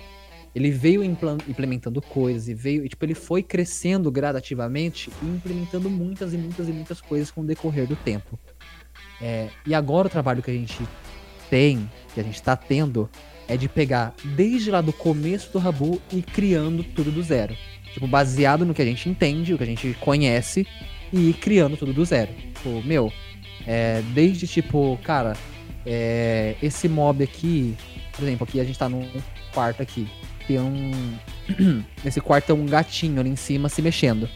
[0.55, 6.32] Ele veio implementando coisas e veio, e, tipo, ele foi crescendo gradativamente e implementando muitas
[6.32, 8.39] e muitas e muitas coisas com o decorrer do tempo.
[9.20, 10.78] É, e agora o trabalho que a gente
[11.51, 13.11] tem, que a gente tá tendo,
[13.48, 17.56] é de pegar desde lá do começo do Rabu e criando tudo do zero.
[17.93, 20.66] Tipo, baseado no que a gente entende, o que a gente conhece,
[21.12, 22.32] e criando tudo do zero.
[22.32, 23.12] Tipo, meu,
[23.66, 25.36] é, desde tipo, cara,
[25.86, 27.77] é, esse mob aqui,
[28.12, 29.09] por exemplo, aqui a gente tá num
[29.52, 30.09] quarto aqui.
[30.47, 30.93] Tem um.
[32.05, 34.28] Nesse quarto tem um gatinho ali em cima se mexendo.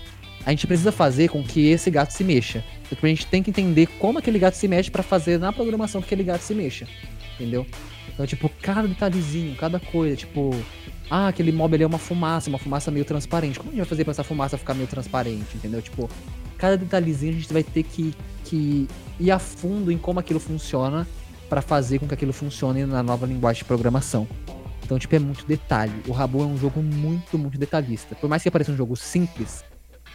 [0.45, 2.65] A gente precisa fazer com que esse gato se mexa.
[2.89, 6.01] Porque a gente tem que entender como aquele gato se mexe pra fazer na programação
[6.01, 6.87] que aquele gato se mexa.
[7.35, 7.67] Entendeu?
[8.09, 10.55] Então, tipo, cada detalhezinho, cada coisa, tipo.
[11.11, 13.59] Ah, aquele mob ali é uma fumaça, uma fumaça meio transparente.
[13.59, 15.81] Como a gente vai fazer pra essa fumaça ficar meio transparente, entendeu?
[15.81, 16.09] Tipo,
[16.59, 18.15] cada detalhezinho a gente vai ter que,
[18.45, 18.87] que
[19.19, 21.07] ir a fundo em como aquilo funciona
[21.49, 24.27] para fazer com que aquilo funcione na nova linguagem de programação.
[24.85, 25.93] Então, tipo, é muito detalhe.
[26.07, 28.15] O Rabu é um jogo muito, muito detalhista.
[28.15, 29.65] Por mais que pareça um jogo simples,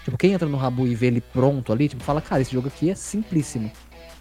[0.03, 2.67] tipo, quem entra no Rabu e vê ele pronto ali, tipo, fala, cara, esse jogo
[2.67, 3.71] aqui é simplíssimo.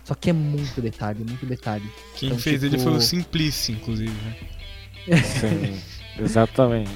[0.05, 1.85] Só que é muito detalhe, muito detalhe.
[2.17, 5.17] Quem Então, fez tipo- ele foi o Simplice, inclusive, né?
[5.23, 5.81] Sim,
[6.23, 6.91] exatamente.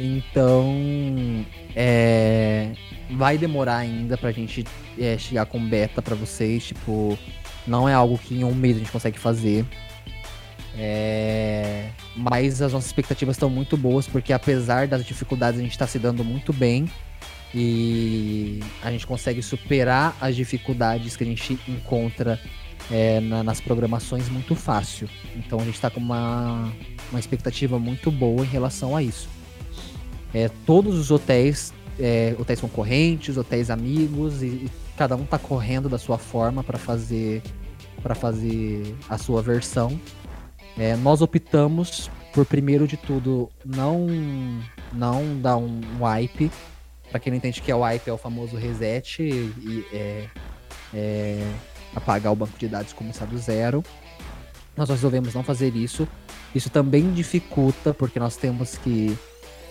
[0.00, 1.44] Então,
[1.76, 2.72] é,
[3.12, 4.64] vai demorar ainda pra gente
[4.98, 6.64] é, chegar com beta pra vocês.
[6.66, 7.16] Tipo,
[7.66, 9.64] não é algo que em um mês a gente consegue fazer.
[10.76, 15.86] É, mas as nossas expectativas estão muito boas, porque apesar das dificuldades, a gente tá
[15.86, 16.88] se dando muito bem.
[17.56, 22.40] E a gente consegue superar as dificuldades que a gente encontra
[22.90, 25.08] é, na- nas programações muito fácil.
[25.36, 26.72] Então a gente tá com uma,
[27.12, 29.28] uma expectativa muito boa em relação a isso.
[30.34, 35.88] É, todos os hotéis, é, hotéis concorrentes, hotéis amigos, e, e cada um tá correndo
[35.88, 37.42] da sua forma para fazer
[38.02, 39.98] para fazer a sua versão.
[40.76, 44.06] É, nós optamos por primeiro de tudo não
[44.92, 46.50] não dar um wipe.
[47.10, 50.28] Para quem não entende que é wipe é o famoso reset e, e é,
[50.92, 51.52] é
[51.94, 53.82] apagar o banco de dados e começar do zero.
[54.76, 56.08] Nós resolvemos não fazer isso.
[56.54, 59.16] Isso também dificulta porque nós temos que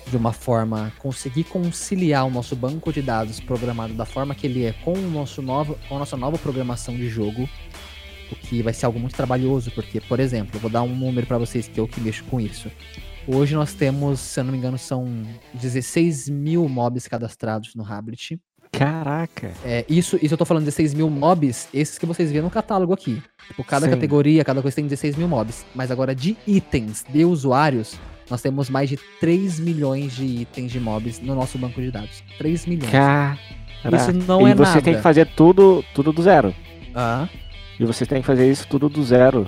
[0.10, 4.66] de uma forma conseguir conciliar o nosso banco de dados programado da forma que ele
[4.66, 7.48] é com o nosso novo, com a nossa nova programação de jogo,
[8.32, 11.38] o que vai ser algo muito trabalhoso, porque, por exemplo, vou dar um número para
[11.38, 12.70] vocês que eu que mexo com isso.
[13.28, 15.24] Hoje nós temos, se eu não me engano, são
[15.54, 18.40] 16 mil mobs cadastrados no Habit.
[18.72, 19.54] Caraca.
[19.64, 22.92] É, isso, isso eu tô falando 16 mil mobs, esses que vocês vêem no catálogo
[22.92, 23.22] aqui.
[23.48, 23.92] Tipo, cada Sim.
[23.92, 25.64] categoria, cada coisa tem 16 mil mobs.
[25.74, 27.98] Mas agora de itens de usuários,
[28.30, 32.24] nós temos mais de 3 milhões de itens de mobs no nosso banco de dados.
[32.38, 32.92] 3 milhões.
[32.92, 33.40] Caraca.
[33.96, 34.82] Isso não e é você nada.
[34.82, 36.56] tem que fazer tudo, tudo do zero.
[36.96, 37.28] Ah.
[37.80, 39.48] E você tem que fazer isso tudo do zero.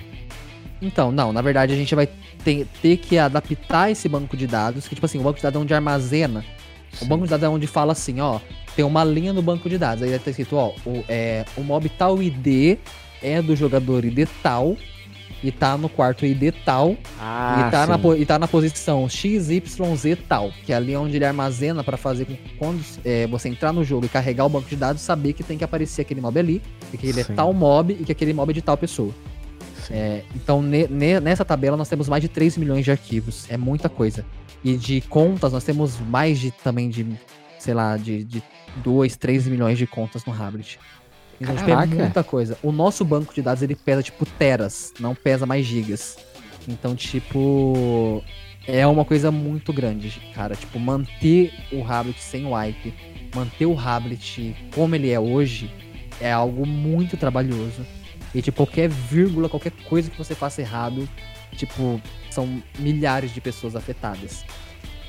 [0.82, 2.08] Então, não, na verdade a gente vai
[2.44, 5.60] ter, ter que adaptar esse banco de dados, que tipo assim, o banco de dados
[5.60, 6.44] é onde armazena.
[7.02, 8.40] O banco de dados é onde fala assim, ó,
[8.76, 11.88] tem uma linha no banco de dados, aí ter escrito, ó, o, é, o mob
[11.90, 12.78] tal ID
[13.24, 14.76] é do jogador ID tal,
[15.48, 18.16] e tá no quarto ID tal, Ah, e, tá na, sim.
[18.22, 22.36] e tá na posição XYZ tal, que é ali onde ele armazena pra fazer com
[22.36, 25.44] que quando é, você entrar no jogo e carregar o banco de dados, saber que
[25.44, 26.62] tem que aparecer aquele mob ali,
[26.94, 27.32] e que ele Sim.
[27.34, 29.14] é tal mob e que aquele mob é de tal pessoa.
[29.92, 33.46] É, então, ne- ne- nessa tabela nós temos mais de 3 milhões de arquivos.
[33.50, 34.26] É muita coisa.
[34.64, 37.06] E de contas, nós temos mais de também de,
[37.60, 38.42] sei lá, de, de
[38.78, 40.80] 2, 3 milhões de contas no Habit.
[41.40, 41.96] Tipo, é Caraca.
[41.96, 42.58] muita coisa.
[42.64, 46.18] O nosso banco de dados, ele pesa, tipo, teras, não pesa mais gigas.
[46.68, 48.24] Então, tipo,
[48.68, 50.56] é uma coisa muito grande, cara.
[50.56, 52.94] Tipo, manter o Habit sem wipe,
[53.34, 55.70] manter o Habit como ele é hoje,
[56.20, 57.86] é algo muito trabalhoso.
[58.34, 61.08] E, tipo, qualquer vírgula, qualquer coisa que você faça errado,
[61.56, 64.44] tipo, são milhares de pessoas afetadas.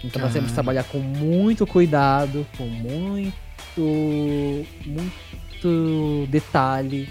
[0.05, 3.35] Então nós temos que trabalhar com muito cuidado, com muito,
[4.87, 5.13] muito
[6.29, 7.09] detalhe,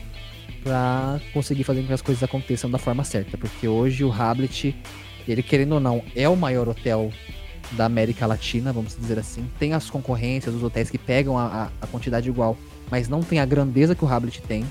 [0.64, 3.38] pra conseguir fazer com que as coisas aconteçam da forma certa.
[3.38, 4.76] Porque hoje o Hablet,
[5.27, 7.11] ele querendo ou não, é o maior hotel
[7.72, 9.48] da América Latina, vamos dizer assim.
[9.60, 12.57] Tem as concorrências, os hotéis que pegam a, a, quantidade igual,
[12.90, 14.65] mas não tem a grandeza que o Hablet tem.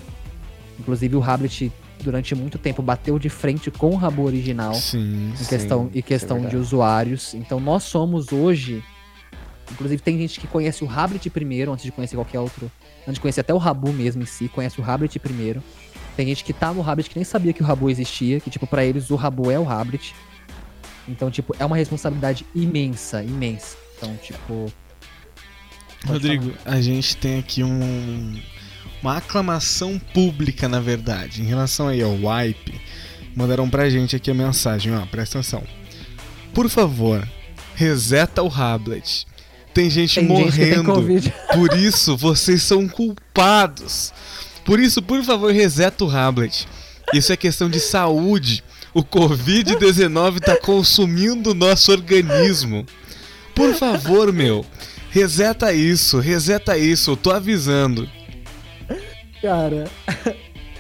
[0.79, 5.45] Inclusive o Hablet durante muito tempo bateu de frente com o Rabo original Sim, em
[5.45, 7.35] questão, sim, em questão isso é de usuários.
[7.35, 8.83] Então nós somos hoje.
[9.71, 12.71] Inclusive tem gente que conhece o Hablet primeiro, antes de conhecer qualquer outro.
[13.07, 15.63] Antes de conhecer até o Rabu mesmo em si, conhece o Hablet primeiro.
[16.17, 18.67] Tem gente que tá no Hablet que nem sabia que o Rabu existia, que tipo,
[18.67, 20.15] pra eles o Rabu é o Hablet.
[21.09, 23.77] Então, tipo, é uma responsabilidade imensa, imensa.
[23.97, 24.73] Então, tipo.
[26.07, 28.41] Rodrigo, a gente tem aqui um,
[29.03, 32.81] uma aclamação pública, na verdade, em relação aí ao wipe.
[33.35, 35.63] Mandaram pra gente aqui a mensagem, ó, presta atenção.
[36.53, 37.27] Por favor,
[37.75, 39.27] reseta o Hablet.
[39.75, 40.93] Tem gente Tem gente morrendo.
[40.93, 41.35] Covid.
[41.53, 44.13] Por isso, vocês são culpados.
[44.65, 46.67] Por isso, por favor, reseta o Hablet.
[47.13, 48.65] Isso é questão de saúde.
[48.95, 52.87] O Covid-19 tá consumindo o nosso organismo.
[53.55, 54.65] Por favor, meu.
[55.11, 58.09] Reseta isso, reseta isso, eu tô avisando.
[59.43, 59.85] Cara,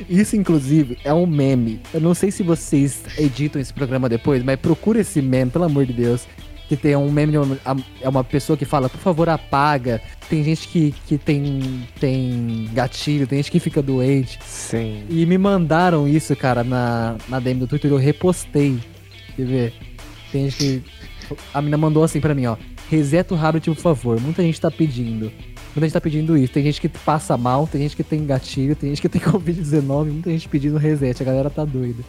[0.08, 1.80] isso inclusive é um meme.
[1.92, 5.84] Eu não sei se vocês editam esse programa depois, mas procura esse meme, pelo amor
[5.84, 6.26] de Deus.
[6.68, 7.34] Que tem um meme
[8.00, 10.00] é uma pessoa que fala, por favor, apaga.
[10.28, 14.38] Tem gente que, que tem, tem gatilho, tem gente que fica doente.
[14.44, 15.04] Sim.
[15.10, 18.78] E me mandaram isso, cara, na, na DM do Twitter, eu repostei.
[19.36, 19.72] Quer ver?
[20.32, 20.82] Tem gente que.
[21.52, 22.56] A mina mandou assim pra mim, ó.
[22.90, 24.20] Reseta o Habit, por favor.
[24.20, 25.30] Muita gente tá pedindo.
[25.74, 26.52] Muita gente tá pedindo isso.
[26.52, 30.04] Tem gente que passa mal, tem gente que tem gatilho, tem gente que tem Covid-19,
[30.06, 31.20] muita gente pedindo reset.
[31.22, 32.02] A galera tá doida.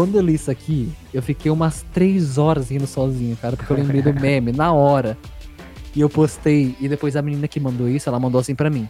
[0.00, 3.76] Quando eu li isso aqui, eu fiquei umas três horas rindo sozinho, cara, porque eu
[3.76, 5.14] lembrei do meme na hora.
[5.94, 8.88] E eu postei, e depois a menina que mandou isso, ela mandou assim pra mim.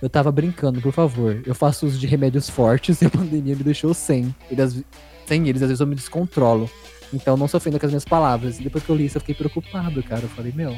[0.00, 1.42] Eu tava brincando, por favor.
[1.44, 4.32] Eu faço uso de remédios fortes e a pandemia me deixou sem.
[4.48, 4.84] Eles,
[5.26, 6.70] sem eles, às vezes eu me descontrolo.
[7.12, 8.60] Então não se ofenda com as minhas palavras.
[8.60, 10.22] E depois que eu li isso, eu fiquei preocupado, cara.
[10.22, 10.76] Eu falei, meu,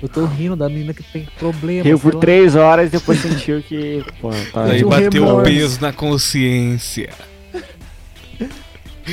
[0.00, 1.84] eu tô rindo da menina que tem problema.
[1.84, 4.02] Riu por três horas e depois sentiu que.
[4.18, 7.10] Pô, tá um bateu o peso na consciência.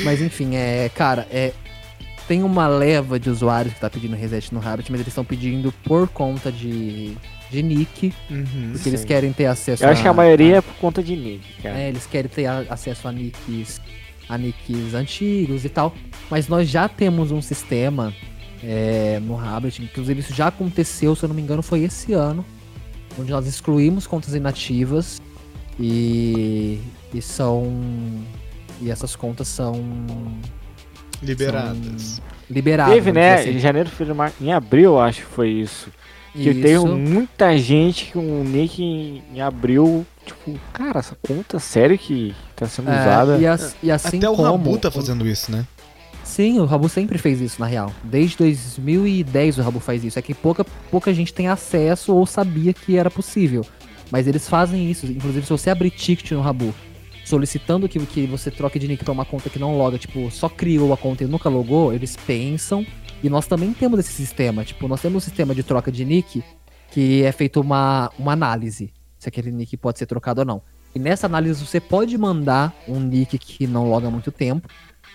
[0.04, 0.90] Mas enfim, é.
[0.94, 1.52] Cara, é.
[2.26, 5.72] Tem uma leva de usuários que tá pedindo reset no Rabbit, mas eles estão pedindo
[5.84, 7.14] por conta de.
[7.50, 8.12] de nick.
[8.30, 8.70] Uhum.
[8.72, 9.06] Porque eles Sim.
[9.06, 11.78] querem ter acesso Eu acho que a maioria é por conta de nick, cara.
[11.78, 13.80] É, eles querem ter a- acesso a nicks,
[14.28, 15.94] a nicks antigos e tal.
[16.30, 18.12] Mas nós já temos um sistema
[18.62, 22.44] é, no Rabbit, inclusive isso já aconteceu, se eu não me engano, foi esse ano,
[23.18, 25.18] onde nós excluímos contas inativas
[25.80, 26.78] e,
[27.14, 27.72] e são.
[28.80, 29.74] E essas contas são
[31.22, 32.22] Liberadas.
[32.48, 32.94] liberadas.
[32.94, 33.36] Teve, né?
[33.36, 33.58] dizer Em assim.
[33.60, 34.32] janeiro, fevereiro.
[34.40, 35.88] Em abril, acho que foi isso.
[36.32, 36.60] Que Isso.
[36.60, 40.06] teve muita gente com um nick em, em abril.
[40.24, 43.38] Tipo, cara, essa conta sério que tá sendo É, usada.
[43.38, 45.66] e, as- e assim Até o como Rabu tá fazendo isso, né?
[46.22, 47.90] Sim, o Rabu sempre fez isso, na real.
[48.04, 50.18] Desde 2010 o Rabu faz isso.
[50.18, 53.64] É que pouca, pouca gente tem acesso ou sabia que era possível.
[54.10, 55.06] Mas eles fazem isso.
[55.06, 56.72] Inclusive, se você abrir ticket no Rabu,
[57.28, 60.48] solicitando que, que você troque de nick pra uma conta que não loga, tipo, só
[60.48, 62.84] criou a conta e nunca logou, eles pensam.
[63.22, 64.64] E nós também temos esse sistema.
[64.64, 66.42] Tipo, nós temos um sistema de troca de nick
[66.90, 68.92] que é feito uma, uma análise.
[69.18, 70.62] Se aquele nick pode ser trocado ou não.
[70.94, 74.68] E nessa análise você pode mandar um nick que não loga muito tempo.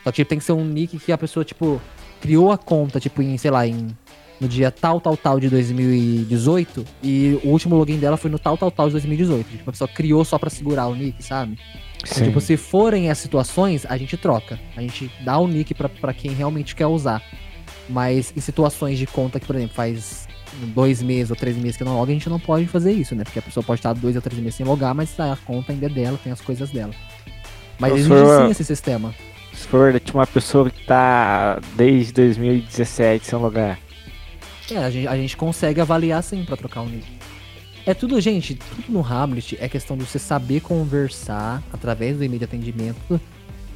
[0.04, 1.82] Só que tipo, tem que ser um nick que a pessoa, tipo,
[2.22, 3.88] criou a conta, tipo, em, sei lá, em.
[4.42, 6.84] No dia tal, tal, tal de 2018.
[7.02, 9.50] E o último login dela foi no tal, tal, tal de 2018.
[9.50, 11.58] Tipo, a pessoa criou só pra segurar o nick, sabe?
[12.04, 12.26] Sim.
[12.26, 14.60] tipo, se forem essas situações, a gente troca.
[14.76, 17.22] A gente dá o nick pra, pra quem realmente quer usar.
[17.90, 20.28] Mas em situações de conta que, por exemplo, faz
[20.68, 23.24] dois meses ou três meses que não loga, a gente não pode fazer isso, né?
[23.24, 25.86] Porque a pessoa pode estar dois ou três meses sem logar, mas a conta ainda
[25.86, 26.94] é dela, tem as coisas dela.
[27.80, 29.14] Mas existe sim esse sistema.
[29.54, 33.80] Se for tipo, uma pessoa que tá desde 2017 sem lugar.
[34.72, 37.06] É, a gente, a gente consegue avaliar sim pra trocar o nick.
[37.86, 42.40] É tudo, gente, tudo no Hamlet é questão de você saber conversar através do e-mail
[42.40, 43.20] de atendimento.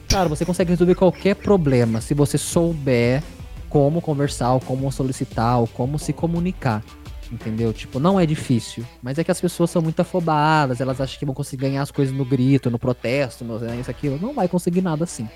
[0.07, 3.21] Cara, você consegue resolver qualquer problema se você souber
[3.69, 6.81] como conversar, ou como solicitar, ou como se comunicar.
[7.29, 7.73] Entendeu?
[7.73, 8.85] Tipo, não é difícil.
[9.03, 11.91] Mas é que as pessoas são muito afobadas, elas acham que vão conseguir ganhar as
[11.91, 14.17] coisas no grito, no protesto, no né, isso, aquilo.
[14.21, 15.27] Não vai conseguir nada assim.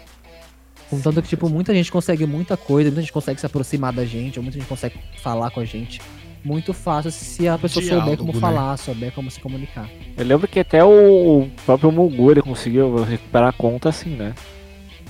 [0.90, 4.40] Contanto que, tipo, muita gente consegue muita coisa, muita gente consegue se aproximar da gente,
[4.40, 6.02] ou muita gente consegue falar com a gente.
[6.44, 8.40] Muito fácil se a pessoa souber Diálogo, como né?
[8.40, 9.88] falar, souber como se comunicar.
[10.18, 14.34] Eu lembro que até o próprio Mungu ele conseguiu recuperar a conta assim, né?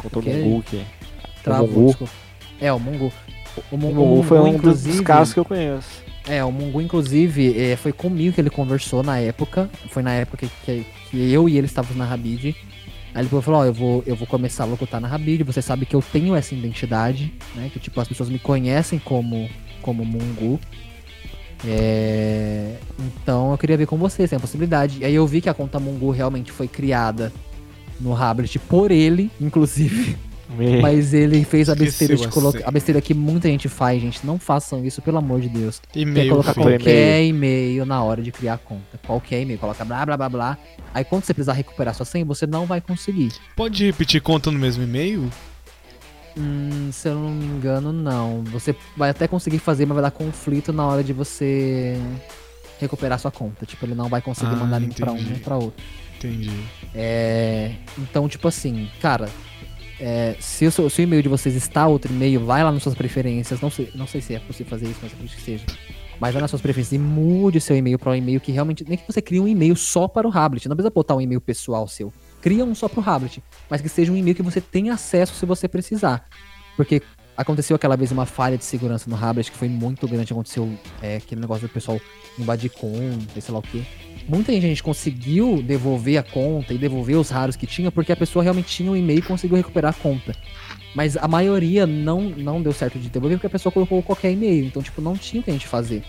[0.01, 0.25] Contou o?
[0.25, 0.81] Mungu que.
[1.43, 1.87] Travou, Mungu.
[1.87, 2.13] desculpa.
[2.59, 3.11] É, o Mungu.
[3.71, 6.03] O, O Mungu, Mungu foi um dos inclusive- casos que eu conheço.
[6.27, 9.69] É, o Mungu, inclusive, é, foi comigo que ele conversou na época.
[9.89, 12.55] Foi na época que, que eu e ele estávamos na Rabid.
[13.13, 15.85] Aí ele falou, ó, eu vou, eu vou começar a locutar na Rabid, você sabe
[15.85, 17.69] que eu tenho essa identidade, né?
[17.73, 19.49] Que tipo, as pessoas me conhecem como,
[19.81, 20.59] como Mungu.
[21.67, 22.75] É...
[22.99, 24.99] Então eu queria ver com você, se tem a possibilidade.
[24.99, 27.31] E aí eu vi que a conta Mungu realmente foi criada
[27.99, 30.17] no Hablet por ele, inclusive.
[30.57, 32.67] Me- Mas ele fez a besteira de Esqueceu colocar.
[32.67, 34.25] A besteira que muita gente faz, gente.
[34.25, 35.81] Não façam isso, pelo amor de Deus.
[35.93, 38.99] Quer E-mail colocar qualquer e-mail na hora de criar a conta.
[39.07, 39.57] Qualquer e-mail.
[39.59, 40.57] Coloca blá blá blá blá.
[40.93, 43.31] Aí quando você precisar recuperar sua senha, você não vai conseguir.
[43.55, 45.29] Pode repetir conta no mesmo e-mail?
[46.37, 48.43] Hum, se eu não me engano, não.
[48.45, 51.97] Você vai até conseguir fazer, mas vai dar conflito na hora de você
[52.79, 53.65] recuperar sua conta.
[53.65, 55.83] Tipo, ele não vai conseguir Ah, mandar link pra um nem pra outro.
[56.17, 56.51] Entendi.
[56.93, 59.27] É, então, tipo assim, cara,
[59.99, 62.81] é, se, o seu, se o e-mail de vocês está outro e-mail, vai lá nas
[62.83, 63.59] suas preferências.
[63.61, 65.65] Não sei, não sei se é possível fazer isso, mas acredito que seja.
[66.19, 68.85] Mas vai nas suas preferências e mude seu e-mail para um e-mail que realmente.
[68.87, 70.69] Nem que você crie um e-mail só para o Hablet.
[70.69, 72.13] Não precisa botar um e-mail pessoal seu.
[72.41, 73.41] Cria um só pro Hablet.
[73.69, 76.25] Mas que seja um e-mail que você tenha acesso se você precisar.
[76.75, 77.01] Porque
[77.37, 80.33] aconteceu aquela vez uma falha de segurança no Hablet que foi muito grande.
[80.33, 80.69] Aconteceu
[81.01, 81.99] é, aquele negócio do pessoal
[82.37, 83.83] invadir conta sei lá o quê.
[84.27, 88.43] Muita gente conseguiu devolver a conta e devolver os raros que tinha porque a pessoa
[88.43, 90.35] realmente tinha um e-mail e conseguiu recuperar a conta.
[90.93, 94.65] Mas a maioria não, não deu certo de devolver porque a pessoa colocou qualquer e-mail.
[94.65, 96.03] Então, tipo, não tinha o que a gente fazer.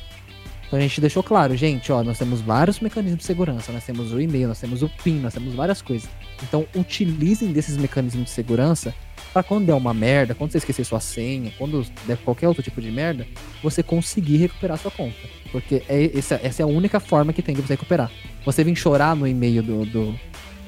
[0.72, 3.70] Então a gente deixou claro, gente, ó, nós temos vários mecanismos de segurança.
[3.70, 6.08] Nós temos o e-mail, nós temos o PIN, nós temos várias coisas.
[6.42, 8.94] Então, utilizem desses mecanismos de segurança
[9.34, 12.80] para quando der uma merda, quando você esquecer sua senha, quando der qualquer outro tipo
[12.80, 13.26] de merda,
[13.62, 15.14] você conseguir recuperar sua conta.
[15.50, 18.10] Porque é, essa, essa é a única forma que tem de você recuperar.
[18.46, 20.14] Você vir chorar no e-mail do, do,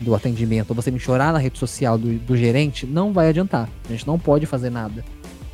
[0.02, 3.70] do atendimento, ou você vir chorar na rede social do, do gerente, não vai adiantar.
[3.88, 5.02] A gente não pode fazer nada.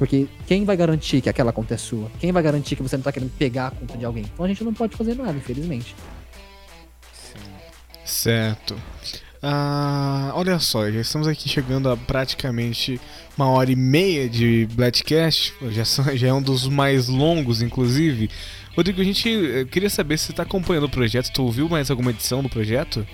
[0.01, 2.11] Porque quem vai garantir que aquela conta é sua?
[2.19, 4.25] Quem vai garantir que você não tá querendo pegar a conta de alguém?
[4.33, 5.95] Então a gente não pode fazer nada, infelizmente.
[8.03, 8.81] Certo.
[9.43, 12.99] Ah, olha só, já estamos aqui chegando a praticamente
[13.37, 15.53] uma hora e meia de Blackcast.
[15.69, 18.31] Já, são- já é um dos mais longos, inclusive.
[18.75, 21.31] Rodrigo, a gente eh, queria saber se você está acompanhando o projeto.
[21.31, 23.07] Tu ouviu mais alguma edição do projeto?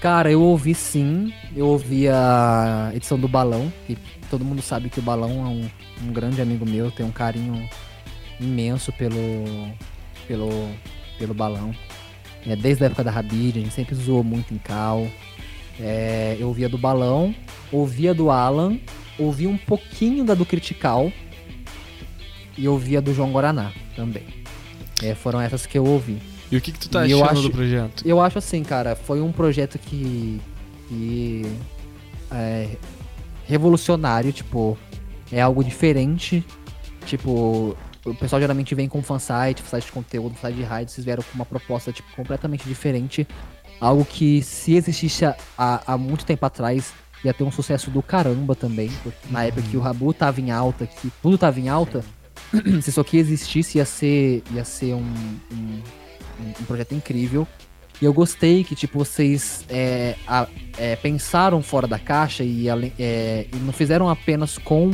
[0.00, 1.34] Cara, eu ouvi sim.
[1.54, 3.98] Eu ouvi a edição do Balão, que
[4.32, 5.70] todo mundo sabe que o Balão é um,
[6.08, 7.68] um grande amigo meu, tem um carinho
[8.40, 9.18] imenso pelo,
[10.26, 10.48] pelo,
[11.18, 11.74] pelo Balão.
[12.46, 15.06] É, desde a época da Rabid, a gente sempre zoou muito em Cal.
[15.78, 17.34] É, eu ouvia do Balão,
[17.70, 18.78] ouvia do Alan,
[19.18, 21.12] ouvi um pouquinho da do Critical
[22.56, 24.24] e ouvia do João Guaraná também.
[25.02, 26.16] É, foram essas que eu ouvi.
[26.50, 28.02] E o que, que tu tá E achando acho- do projeto?
[28.08, 30.40] Eu acho assim, cara, foi um projeto que.
[30.88, 31.42] que
[32.30, 32.76] é
[33.52, 34.76] revolucionário, tipo,
[35.30, 36.44] é algo diferente.
[37.06, 41.22] Tipo, o pessoal geralmente vem com fansite, fansite de conteúdo, fansite de raid, vocês vieram
[41.22, 43.26] com uma proposta, tipo, completamente diferente.
[43.80, 46.92] Algo que se existisse há, há muito tempo atrás,
[47.24, 48.90] ia ter um sucesso do caramba também.
[49.30, 52.04] Na época que o Rabu tava em alta, que tudo tava em alta,
[52.82, 55.04] se isso aqui existisse, ia ser, ia ser um,
[55.52, 55.82] um-
[56.60, 57.46] um projeto incrível.
[58.02, 62.66] E eu gostei que, tipo, vocês é, a- é, pensaram fora da caixa e,
[62.98, 64.90] é, e não fizeram apenas com,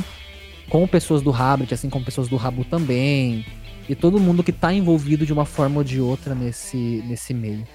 [0.69, 3.47] com pessoas do Habit, assim como pessoas do Rabu também.
[3.89, 7.67] E todo mundo que tá envolvido de uma forma ou de outra nesse, nesse meio.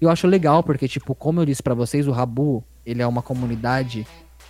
[0.00, 3.20] Eu acho legal, porque, tipo, como eu disse pra vocês, o Rabu, ele é uma
[3.20, 4.06] comunidade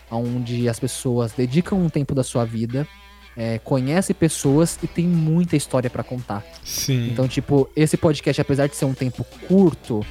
[0.09, 2.87] onde as pessoas dedicam um tempo da sua vida,
[3.37, 6.45] é, conhecem pessoas e tem muita história pra contar.
[6.65, 7.09] Sim.
[7.11, 10.05] Então, tipo, esse podcast, apesar de ser um tempo curto,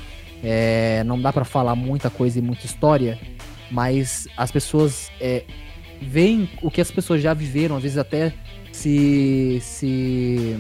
[0.44, 3.18] é, não dá pra falar muita coisa e muita história,
[3.72, 5.44] mas as pessoas é,
[6.02, 8.34] veem o que as pessoas já viveram, às vezes até
[8.72, 10.56] se, se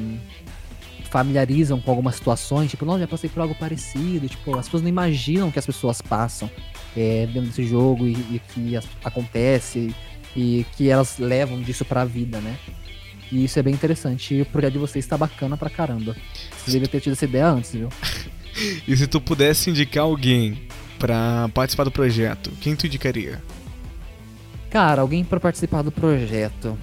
[1.09, 4.89] familiarizam com algumas situações, tipo, não, já passei por algo parecido, tipo, as pessoas não
[4.89, 6.49] imaginam que as pessoas passam
[6.97, 9.93] é, dentro desse jogo e, e que as- acontece
[10.35, 12.57] e que elas levam disso pra vida, né?
[13.31, 14.35] E isso é bem interessante.
[14.35, 16.15] E o projeto de vocês tá bacana pra caramba.
[16.51, 17.89] Vocês deveriam ter tido essa ideia antes, viu?
[18.87, 20.67] E se tu pudesse indicar alguém
[20.99, 23.41] pra participar do projeto, quem tu indicaria?
[24.69, 26.77] Cara, alguém pra participar do projeto.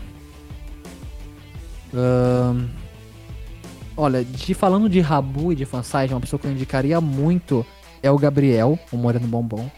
[3.97, 7.65] Olha, de, falando de Rabu e de fansite, uma pessoa que eu indicaria muito
[8.03, 9.71] é o Gabriel, o Moreno Bombom.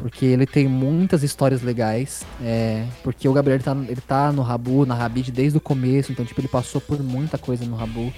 [0.00, 2.24] Porque ele tem muitas histórias legais.
[2.42, 6.10] É, porque o Gabriel ele tá, ele tá no Rabu, na Rabid desde o começo,
[6.10, 8.12] então tipo, ele passou por muita coisa no Rabu.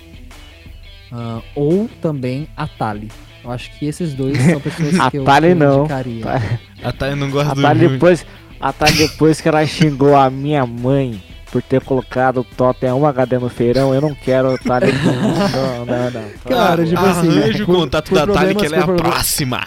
[1.10, 3.10] Ah, ou também a Tali.
[3.44, 5.80] Eu acho que esses dois são pessoas que eu, Tali não.
[5.80, 6.24] indicaria.
[6.82, 7.92] A Thay não gosta A do Thalia Júnior.
[7.92, 8.26] depois,
[8.60, 11.22] a Thalia depois que ela xingou a minha mãe
[11.52, 14.92] por ter colocado o Totem 1 HD no feirão, eu não quero a Thalia.
[14.98, 16.28] não, não, não.
[16.44, 19.10] Cara, tipo assim, Arranja o por- contato por da Thay que ela é a problema-
[19.12, 19.64] próxima.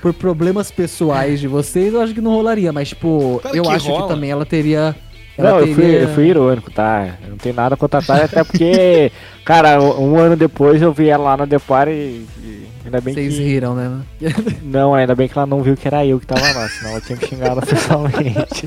[0.00, 2.72] Por problemas pessoais de vocês, eu acho que não rolaria.
[2.72, 4.02] Mas, tipo, Claro eu que acho rola.
[4.02, 4.94] que também ela teria.
[5.38, 7.16] Ela Não, eu fui, eu fui irônico, tá?
[7.22, 9.10] Eu não tenho nada contra a Thalia, até porque,
[9.44, 13.34] cara, um ano depois eu vi ela lá no Depar e, e ainda bem Vocês
[13.36, 13.42] que.
[13.42, 14.00] riram, né?
[14.62, 17.00] Não, ainda bem que ela não viu que era eu que tava lá, senão ela
[17.00, 18.66] tinha me xingado pessoalmente.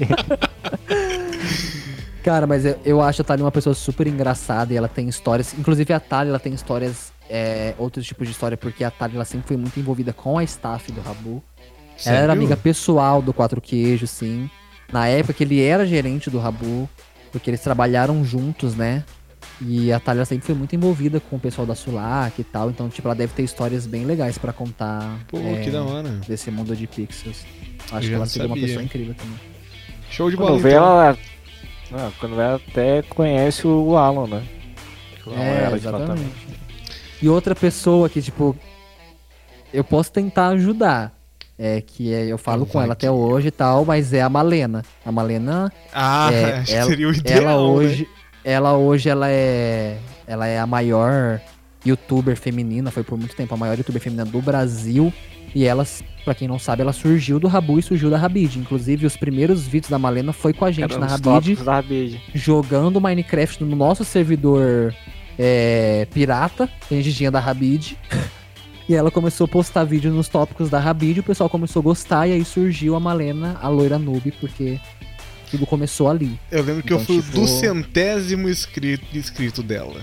[2.23, 5.53] Cara, mas eu, eu acho a Thalia uma pessoa super engraçada e ela tem histórias.
[5.57, 9.26] Inclusive a Thalia ela tem histórias, é, outros tipos de história, porque a Thalia ela
[9.26, 11.41] sempre foi muito envolvida com a staff do Rabu.
[12.05, 14.47] Ela era amiga pessoal do Quatro Queijos, sim.
[14.91, 16.88] Na época que ele era gerente do Rabu,
[17.31, 19.03] porque eles trabalharam juntos, né?
[19.60, 22.69] E a Thalia sempre foi muito envolvida com o pessoal da Sulac e tal.
[22.69, 26.10] Então, tipo, ela deve ter histórias bem legais pra contar Pô, é, que da hora.
[26.27, 27.45] desse mundo de pixels.
[27.91, 29.39] Acho Eu que ela seria uma pessoa incrível também.
[30.11, 30.84] Show de Quando bola, vê então.
[30.84, 31.18] ela.
[31.91, 34.43] Não, quando vê ela até conhece o Alan, né?
[35.26, 35.77] O Alan É, lá também.
[35.77, 36.34] exatamente.
[37.24, 38.56] E outra pessoa que, tipo,
[39.74, 41.14] eu posso tentar ajudar.
[41.58, 44.28] É que é, eu falo com ela que- até hoje e tal, mas é a
[44.30, 44.84] Malena.
[45.06, 47.58] A Malena Ah, É, acho que ela- seria o ideal, ela né?
[47.58, 48.10] hoje,
[48.44, 49.98] ela hoje ela é,
[50.28, 51.40] ela é a maior
[51.86, 55.14] youtuber feminina, foi por muito tempo a maior youtuber feminina do Brasil.
[55.56, 55.86] E ela,
[56.26, 58.58] pra quem não sabe, ela surgiu do Rabu e surgiu da Rabid.
[58.58, 62.20] Inclusive, os primeiros vídeos da Malena foi com a gente Era na Rabid, Rabid.
[62.34, 64.94] jogando Minecraft no nosso servidor
[65.38, 67.97] é, pirata, que a gente tinha da Rabid.
[68.88, 72.27] E ela começou a postar vídeo nos tópicos da Rabid, o pessoal começou a gostar,
[72.27, 74.77] e aí surgiu a Malena, a loira noob, porque
[75.49, 76.38] tudo começou ali.
[76.51, 80.01] Eu lembro que eu Então, fui o tipo- do centésimo inscrito, inscrito dela.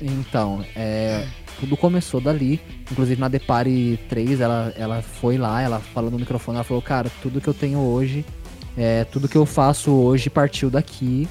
[0.00, 1.26] Então, é,
[1.58, 2.60] tudo começou dali.
[2.90, 7.10] Inclusive na Depare 3, ela, ela foi lá, ela falou no microfone, ela falou, cara,
[7.20, 8.24] tudo que eu tenho hoje,
[8.76, 11.28] é, tudo que eu faço hoje partiu daqui.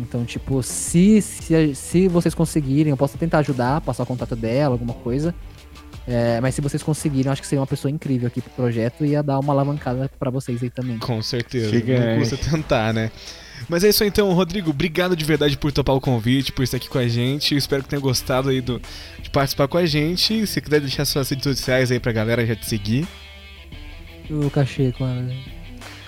[0.00, 4.74] Então, tipo, se, se, se vocês conseguirem, eu posso tentar ajudar, passar o contato dela,
[4.74, 5.34] alguma coisa.
[6.06, 9.04] É, mas se vocês conseguirem, eu acho que seria uma pessoa incrível aqui pro projeto
[9.04, 10.98] e ia dar uma alavancada pra vocês aí também.
[10.98, 11.70] Com certeza.
[11.70, 12.06] Gigante.
[12.06, 13.10] Não custa tentar, né?
[13.68, 14.70] Mas é isso aí então, Rodrigo.
[14.70, 17.52] Obrigado de verdade por topar o convite, por estar aqui com a gente.
[17.52, 18.80] Eu espero que tenha gostado aí do,
[19.22, 20.46] de participar com a gente.
[20.46, 23.06] Se quiser deixar suas redes sociais aí pra galera já te seguir.
[24.30, 25.59] O cachê com a...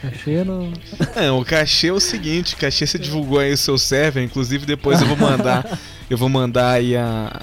[0.03, 0.73] Cachê não...
[1.15, 4.67] É, o cachê é o seguinte, o cachê você divulgou aí o seu server, inclusive
[4.67, 5.79] depois eu vou mandar,
[6.11, 7.41] eu vou mandar aí a,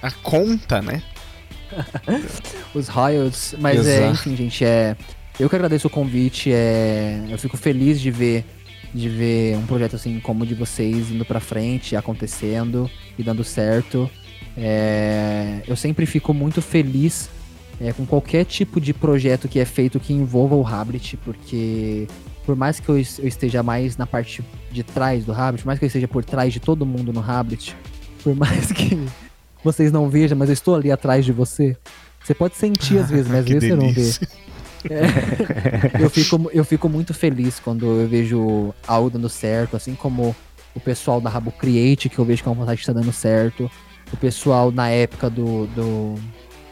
[0.00, 1.02] a conta, né?
[2.74, 3.54] os royalties.
[3.58, 4.12] Mas é, Exato.
[4.12, 4.96] enfim, gente, é.
[5.38, 7.22] Eu que agradeço o convite, é.
[7.28, 8.44] Eu fico feliz de ver
[8.94, 13.44] de ver um projeto assim como o de vocês indo pra frente, acontecendo e dando
[13.44, 14.10] certo.
[14.56, 17.28] É, eu sempre fico muito feliz
[17.80, 22.06] é, com qualquer tipo de projeto que é feito que envolva o Habit, porque
[22.44, 25.66] por mais que eu, es- eu esteja mais na parte de trás do Habit, por
[25.68, 27.76] mais que eu esteja por trás de todo mundo no Habit,
[28.22, 28.98] por mais que
[29.62, 31.76] vocês não vejam, mas eu estou ali atrás de você.
[32.24, 33.92] Você pode sentir às vezes, mas às vezes você não vê.
[33.94, 34.28] delícia.
[35.98, 40.34] eu, fico, eu fico muito feliz quando eu vejo algo dando certo, assim como
[40.74, 43.12] o pessoal da Rabo Create, que eu vejo que é uma vontade que está dando
[43.12, 43.70] certo.
[44.12, 45.66] O pessoal na época do.
[45.68, 46.14] do,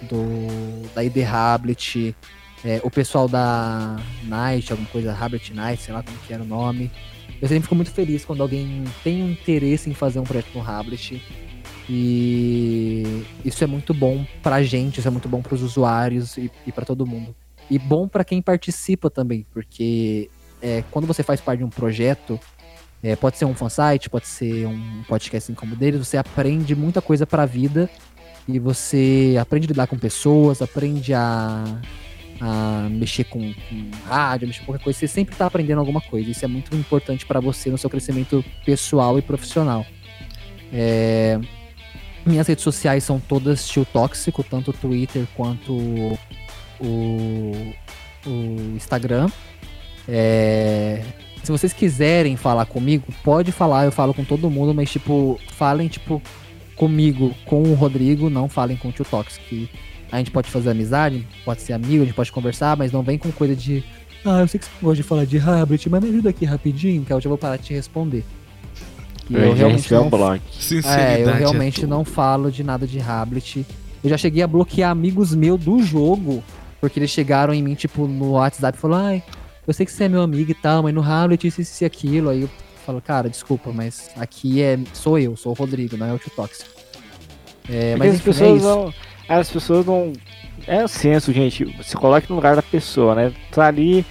[0.06, 2.14] do da ID Hablet.
[2.64, 6.46] é, o pessoal da Night, alguma coisa, Hablet Night, sei lá como que era o
[6.46, 6.90] nome.
[7.40, 10.68] Eu sempre fico muito feliz quando alguém tem um interesse em fazer um projeto no
[10.68, 11.22] Hablet.
[11.88, 16.72] E isso é muito bom pra gente, isso é muito bom pros usuários e, e
[16.72, 17.34] para todo mundo.
[17.70, 20.30] E bom pra quem participa também, porque
[20.62, 22.40] é, quando você faz parte de um projeto,
[23.02, 26.74] é, pode ser um fansite, pode ser um podcast assim como o deles, você aprende
[26.74, 27.88] muita coisa pra vida
[28.48, 31.64] e você aprende a lidar com pessoas, aprende a,
[32.40, 34.98] a mexer com, com rádio, mexer com qualquer coisa.
[34.98, 36.30] Você sempre tá aprendendo alguma coisa.
[36.30, 39.84] Isso é muito importante pra você no seu crescimento pessoal e profissional.
[40.72, 41.40] É,
[42.24, 45.72] minhas redes sociais são todas tio tóxico, tanto o Twitter quanto
[46.80, 47.72] o,
[48.26, 49.28] o Instagram.
[50.08, 51.02] É,
[51.42, 55.88] se vocês quiserem falar comigo, pode falar, eu falo com todo mundo, mas tipo, falem
[55.88, 56.22] tipo
[56.76, 59.44] comigo, com o Rodrigo, não falem com o tio Tóxico.
[59.48, 59.68] que
[60.12, 63.18] A gente pode fazer amizade, pode ser amigo, a gente pode conversar, mas não vem
[63.18, 63.82] com coisa de
[64.26, 67.04] ah, eu sei que você gosta de falar de Habit, mas me ajuda aqui rapidinho,
[67.04, 68.24] que eu já vou parar de te responder.
[69.30, 70.10] E eu realmente é não
[70.84, 71.90] é, eu é realmente tudo.
[71.90, 73.64] não falo de nada de Hablet.
[74.02, 76.42] Eu já cheguei a bloquear amigos meus do jogo,
[76.80, 79.22] porque eles chegaram em mim, tipo, no WhatsApp e falaram, ai,
[79.64, 81.86] eu sei que você é meu amigo e tal, mas no Hablet isso, isso e
[81.86, 82.30] aquilo.
[82.30, 82.50] Aí eu
[82.86, 86.30] falo, cara, desculpa, mas aqui é sou eu, sou o Rodrigo, não é o Tio
[86.30, 86.70] Tóxico.
[87.68, 88.68] É, mas as enfim, é pessoas isso.
[88.68, 88.94] não.
[89.28, 90.12] As pessoas não.
[90.66, 91.76] É o senso, gente.
[91.82, 93.32] Se coloque no lugar da pessoa, né?
[93.50, 94.06] Tá ali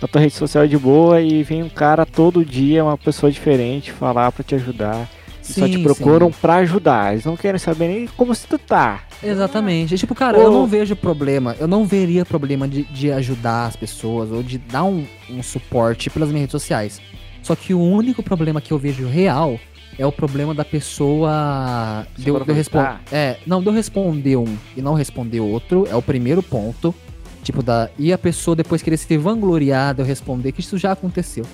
[0.00, 3.90] na tua rede social de boa e vem um cara todo dia, uma pessoa diferente,
[3.90, 5.08] falar pra te ajudar.
[5.42, 6.38] só te Sim, procuram sim.
[6.40, 7.12] pra ajudar.
[7.12, 9.00] Eles não querem saber nem como se tu tá.
[9.22, 9.96] Exatamente.
[9.96, 10.42] Tipo, cara, Ô.
[10.42, 11.56] eu não vejo problema.
[11.58, 16.10] Eu não veria problema de, de ajudar as pessoas ou de dar um, um suporte
[16.10, 17.00] pelas minhas redes sociais.
[17.48, 19.58] Só que o único problema que eu vejo real
[19.98, 22.06] é o problema da pessoa.
[22.14, 23.14] Se De eu, de eu respon- aproveitar.
[23.16, 25.86] É, não, de eu responder um e não responder outro.
[25.90, 26.94] É o primeiro ponto.
[27.42, 27.88] Tipo, da.
[27.98, 31.46] E a pessoa depois querer se vangloriar de eu responder, que isso já aconteceu.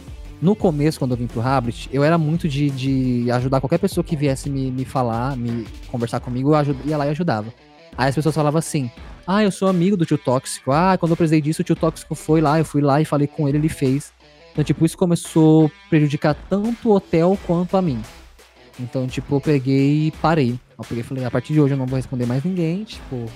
[0.42, 4.02] No começo, quando eu vim pro Habit, eu era muito de, de ajudar qualquer pessoa
[4.02, 7.54] que viesse me, me falar, me conversar comigo, eu aju- ia lá e ajudava.
[7.96, 8.90] Aí as pessoas falavam assim:
[9.24, 10.72] Ah, eu sou amigo do tio Tóxico.
[10.72, 13.28] Ah, quando eu precisei disso, o tio Tóxico foi lá, eu fui lá e falei
[13.28, 14.12] com ele, ele fez.
[14.54, 18.00] Então, tipo, isso começou a prejudicar tanto o hotel quanto a mim.
[18.78, 20.58] Então, tipo, eu peguei e parei.
[20.78, 23.26] Eu peguei e falei, a partir de hoje eu não vou responder mais ninguém, tipo,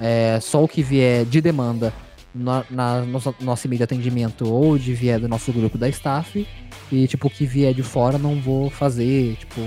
[0.00, 1.94] é, só o que vier de demanda
[2.34, 6.46] na, na nossa, nosso e-mail de atendimento ou de vier do nosso grupo da staff.
[6.90, 9.60] E, tipo, o que vier de fora não vou fazer, tipo...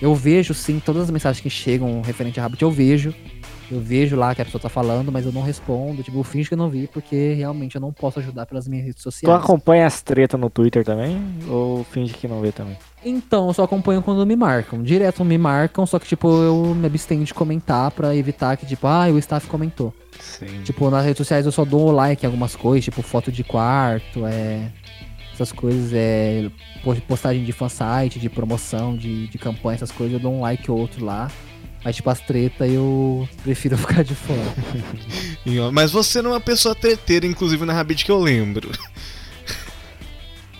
[0.00, 3.14] Eu vejo, sim, todas as mensagens que chegam referente a Rabbit, eu vejo.
[3.70, 6.02] Eu vejo lá que a pessoa tá falando, mas eu não respondo.
[6.02, 8.84] Tipo, eu finjo que eu não vi, porque realmente eu não posso ajudar pelas minhas
[8.84, 9.38] redes Tu sociais.
[9.44, 11.16] acompanha as tretas no Twitter também?
[11.48, 12.76] Ou finge que não vê também?
[13.04, 14.82] Então, eu só acompanho quando me marcam.
[14.82, 18.86] Direto me marcam, só que, tipo, eu me abstenho de comentar pra evitar que, tipo,
[18.88, 19.94] ah, o staff comentou.
[20.18, 20.62] Sim.
[20.64, 24.26] Tipo, nas redes sociais eu só dou like em algumas coisas, tipo, foto de quarto,
[24.26, 24.70] é.
[25.32, 26.50] Essas coisas, é.
[26.84, 30.70] po- Postagem de fansite, de promoção, de, de campanha, essas coisas, eu dou um like
[30.70, 31.30] ou outro lá.
[31.84, 34.54] Mas, tipo, as tretas eu prefiro ficar de fora.
[35.72, 38.70] Mas você não é uma pessoa treteira, inclusive na Rabbit que eu lembro.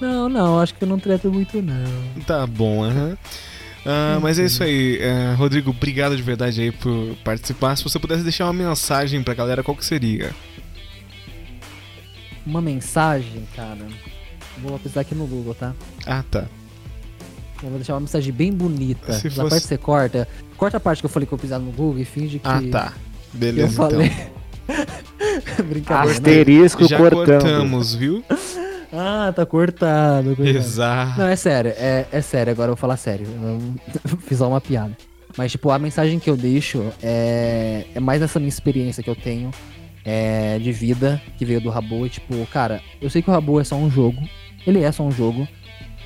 [0.01, 2.23] Não, não, acho que eu não treto muito, não.
[2.27, 3.19] Tá bom, aham.
[3.85, 4.99] Ah, mas é isso aí.
[4.99, 7.77] É, Rodrigo, obrigado de verdade aí por participar.
[7.77, 10.35] Se você pudesse deixar uma mensagem pra galera, qual que seria?
[12.47, 13.87] Uma mensagem, cara.
[14.59, 15.75] Vou pesquisar aqui no Google, tá?
[16.07, 16.47] Ah, tá.
[17.63, 19.13] Eu vou deixar uma mensagem bem bonita.
[19.13, 20.29] Se fosse- parte você corta.
[20.57, 22.63] Corta a parte que eu falei que eu pisar no Google e finge que, Ah,
[22.71, 22.93] tá.
[22.93, 24.07] que eu Beleza, falei.
[24.07, 24.41] então.
[25.69, 26.07] Brincadeira.
[26.07, 26.13] né?
[26.13, 27.27] Asterisco Já cortando.
[27.27, 28.25] cortamos, viu?
[28.93, 30.37] Ah, tá cortado.
[30.45, 31.19] Exato.
[31.21, 33.27] Não, é sério, é, é sério, agora eu vou falar sério.
[33.27, 33.75] Eu não-
[34.27, 34.97] fiz só uma piada.
[35.37, 39.15] Mas, tipo, a mensagem que eu deixo é, é mais essa minha experiência que eu
[39.15, 39.51] tenho
[40.05, 42.05] é, de vida, que veio do Rabo.
[42.05, 44.21] E, tipo, cara, eu sei que o Rabo é só um jogo.
[44.67, 45.47] Ele é só um jogo.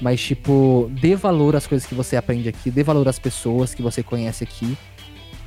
[0.01, 3.81] Mas, tipo, dê valor às coisas que você aprende aqui, dê valor às pessoas que
[3.83, 4.77] você conhece aqui.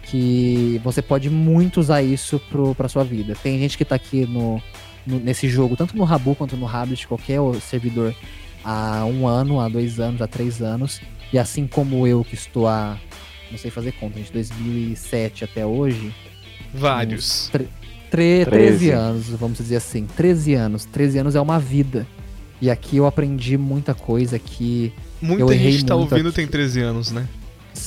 [0.03, 3.35] Que você pode muito usar isso pro, pra sua vida.
[3.43, 4.61] Tem gente que tá aqui no,
[5.05, 8.15] no- nesse jogo, tanto no Rabu quanto no Habit, qualquer o- servidor,
[8.63, 11.01] há um ano, há dois anos, há três anos.
[11.33, 12.97] E assim como eu, que estou há,
[13.51, 16.13] não sei fazer conta, de 2007 até hoje,
[16.73, 17.49] Vários.
[17.51, 17.67] tre
[18.09, 18.45] Treze.
[18.49, 20.05] 13 anos, vamos dizer assim.
[20.15, 20.85] 13 anos.
[20.85, 22.07] 13 anos é uma vida.
[22.61, 24.91] E aqui eu aprendi muita coisa que.
[25.21, 26.37] Muita eu errei gente tá muito ouvindo aqui.
[26.37, 27.27] tem 13 anos, né?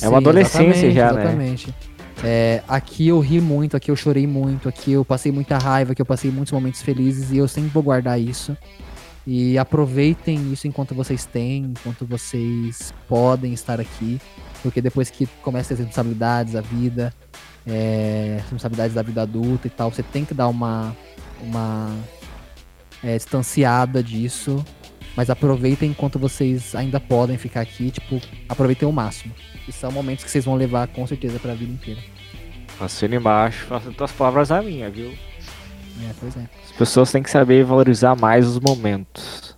[0.02, 1.22] É uma adolescência exatamente, já, né?
[1.22, 1.74] Exatamente.
[2.22, 6.02] É, aqui eu ri muito, aqui eu chorei muito, aqui eu passei muita raiva, aqui
[6.02, 8.56] eu passei muitos momentos felizes e eu sempre vou guardar isso.
[9.26, 14.20] E aproveitem isso enquanto vocês têm, enquanto vocês podem estar aqui.
[14.62, 17.12] Porque depois que começa as responsabilidades, a vida,
[17.66, 20.94] é, responsabilidades da vida adulta e tal, você tem que dar uma,
[21.42, 21.94] uma
[23.02, 24.64] é, distanciada disso.
[25.16, 29.34] Mas aproveitem enquanto vocês ainda podem ficar aqui, tipo, aproveitem o máximo.
[29.66, 32.00] E são momentos que vocês vão levar com certeza pra vida inteira.
[32.80, 35.10] Assina embaixo, faça tuas palavras a minha, viu?
[35.10, 36.48] É, pois é.
[36.64, 39.49] As pessoas têm que saber valorizar mais os momentos.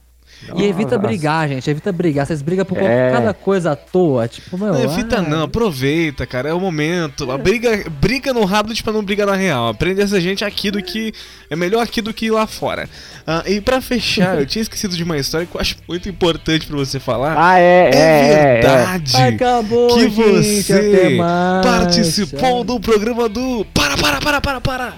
[0.56, 1.09] E evita Nossa.
[1.09, 1.70] brigar, gente.
[1.70, 2.27] Evita brigar.
[2.27, 3.10] Vocês brigam por É.
[3.12, 4.27] cada coisa à toa.
[4.28, 4.73] Tipo, meu.
[4.73, 7.31] Não evita ah, não, aproveita, cara, é o momento.
[7.31, 9.69] A briga, briga no Rablet pra não brigar na real.
[9.69, 11.12] Aprende essa gente aqui do que.
[11.48, 12.89] É melhor aqui do que lá fora.
[13.27, 16.66] Ah, e pra fechar, eu tinha esquecido de uma história que eu acho muito importante
[16.66, 17.35] pra você falar.
[17.39, 18.60] Ah, é, é, é é, é.
[18.60, 21.19] verdade Acabou, que gente, você
[21.62, 23.64] participou do programa do.
[23.73, 24.93] Para, para, para, para, para!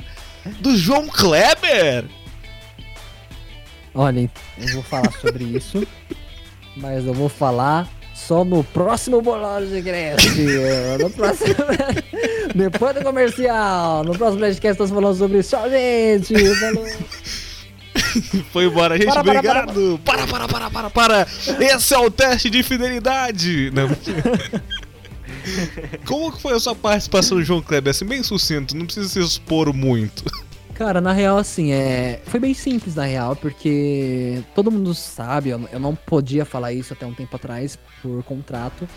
[0.60, 2.04] Do João Kleber!
[3.94, 5.86] Olha, eu vou falar sobre isso.
[6.76, 10.26] mas eu vou falar só no próximo bolão de ingresso.
[11.00, 11.54] no próximo.
[12.54, 14.04] Depois do comercial.
[14.04, 15.50] No próximo podcast estamos falando sobre isso.
[15.50, 16.34] Tchau, gente.
[16.56, 16.86] Falou.
[18.52, 19.06] Foi embora, gente.
[19.06, 20.00] Para, obrigado.
[20.04, 21.26] Para, para, para, para, para.
[21.60, 23.70] Esse é o teste de fidelidade.
[23.72, 23.88] Não.
[26.06, 27.90] Como que foi a sua participação, João Kleber?
[27.90, 30.24] Assim, bem sucinto, não precisa se expor muito.
[30.74, 32.20] Cara, na real, assim, é.
[32.26, 37.06] Foi bem simples, na real, porque todo mundo sabe, eu, não podia falar isso até
[37.06, 38.88] um tempo atrás por contrato.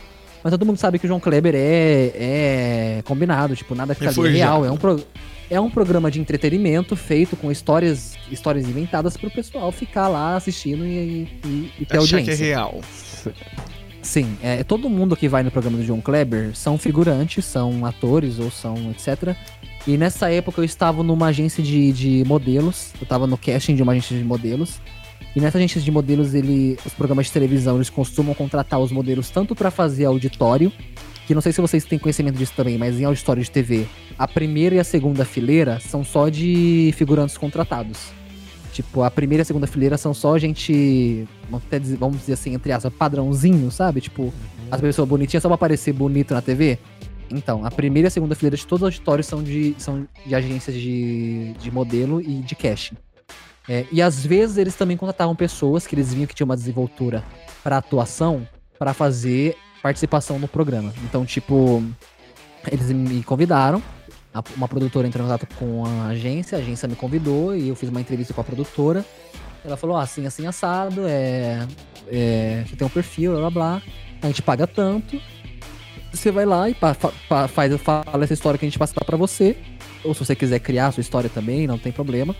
[0.43, 4.37] Mas todo mundo sabe que o João Kleber é, é combinado, tipo, nada fica ali
[4.37, 4.65] real.
[4.65, 5.03] É um, pro-
[5.49, 10.85] é um programa de entretenimento feito com histórias, histórias inventadas pro pessoal ficar lá assistindo
[10.85, 12.45] e, e, e ter Achar que é audiência.
[12.45, 12.81] real.
[14.01, 18.39] Sim, é, todo mundo que vai no programa do João Kleber são figurantes, são atores
[18.39, 19.35] ou são etc.
[19.87, 23.81] E nessa época eu estava numa agência de, de modelos, eu estava no casting de
[23.81, 24.81] uma agência de modelos.
[25.33, 29.29] E nessa agência de modelos, ele, os programas de televisão, eles costumam contratar os modelos
[29.29, 30.73] tanto para fazer auditório,
[31.25, 33.85] que não sei se vocês têm conhecimento disso também, mas em auditório de TV,
[34.19, 38.11] a primeira e a segunda fileira são só de figurantes contratados.
[38.73, 42.53] Tipo, a primeira e a segunda fileira são só gente, vamos dizer, vamos dizer assim,
[42.53, 44.01] entre aspas, padrãozinho, sabe?
[44.01, 44.33] Tipo,
[44.69, 46.77] as pessoas bonitinhas só pra aparecer bonito na TV.
[47.29, 50.35] Então, a primeira e a segunda fileira de todos os auditórios são de, são de
[50.35, 52.95] agências de, de modelo e de casting.
[53.69, 57.23] É, e às vezes eles também contratavam pessoas que eles viam que tinha uma desenvoltura
[57.61, 58.47] para atuação
[58.79, 60.93] para fazer participação no programa.
[61.03, 61.83] Então, tipo,
[62.71, 63.83] eles me convidaram,
[64.55, 67.89] uma produtora entrou em contato com a agência, a agência me convidou e eu fiz
[67.89, 69.05] uma entrevista com a produtora.
[69.65, 71.67] Ela falou, ah, assim, assim, assado, é,
[72.07, 73.81] é, você tem um perfil, blá blá blá,
[74.21, 75.19] a gente paga tanto,
[76.17, 79.17] você vai lá e pa, pa, faz, fala essa história que a gente passa para
[79.17, 79.55] você,
[80.03, 82.35] ou se você quiser criar a sua história também, não tem problema.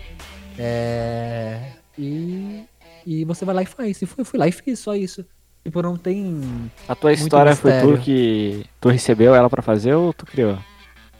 [0.57, 1.59] É,
[1.97, 2.63] e,
[3.05, 4.01] e você vai lá e faz.
[4.01, 5.23] E fui, fui lá e fiz só isso.
[5.63, 6.41] Tipo, não tem.
[6.87, 7.87] A tua história mistério.
[7.87, 8.65] foi tu que.
[8.79, 10.57] Tu recebeu ela para fazer ou tu criou?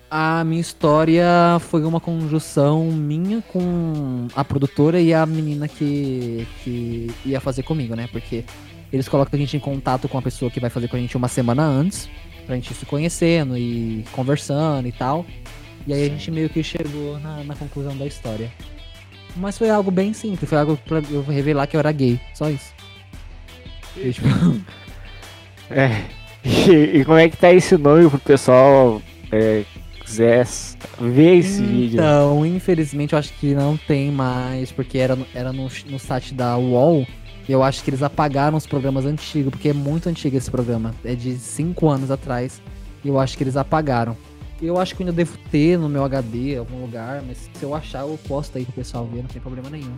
[0.10, 1.26] A minha história
[1.60, 7.94] foi uma conjunção minha com a produtora e a menina que, que ia fazer comigo,
[7.94, 8.08] né?
[8.10, 8.46] Porque
[8.92, 11.18] eles colocam a gente em contato com a pessoa que vai fazer com a gente
[11.18, 12.10] uma semana antes,
[12.48, 15.26] pra gente se conhecendo e conversando e tal.
[15.86, 18.52] E aí a gente meio que chegou na, na conclusão da história.
[19.36, 22.50] Mas foi algo bem simples, foi algo pra eu revelar que eu era gay, só
[22.50, 22.74] isso.
[23.96, 24.28] E, tipo...
[25.70, 26.06] É.
[26.46, 29.66] E, e, como é que tá esse nome pro pessoal é,
[30.00, 30.48] quiser
[30.98, 31.96] ver esse então, vídeo?
[31.96, 36.58] Então, infelizmente eu acho que não tem mais, porque era, era no, no site da
[36.58, 37.06] UOL.
[37.48, 40.94] Eu acho que eles apagaram os programas antigos, porque é muito antigo esse programa.
[41.04, 42.62] É de 5 anos atrás.
[43.04, 44.18] E eu acho que eles apagaram.
[44.62, 47.64] Eu acho que eu ainda devo ter no meu HD em algum lugar, mas se
[47.64, 49.96] eu achar, eu posto aí pro pessoal ver, não tem problema nenhum.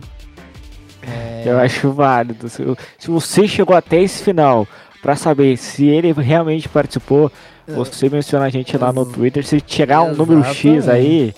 [1.02, 1.44] É...
[1.46, 2.48] Eu acho válido.
[2.48, 2.62] Se,
[2.98, 4.68] se você chegou até esse final
[5.00, 7.32] para saber se ele realmente participou,
[7.66, 7.72] é.
[7.72, 9.44] você menciona a gente lá no Twitter.
[9.44, 11.34] Se chegar um número X aí,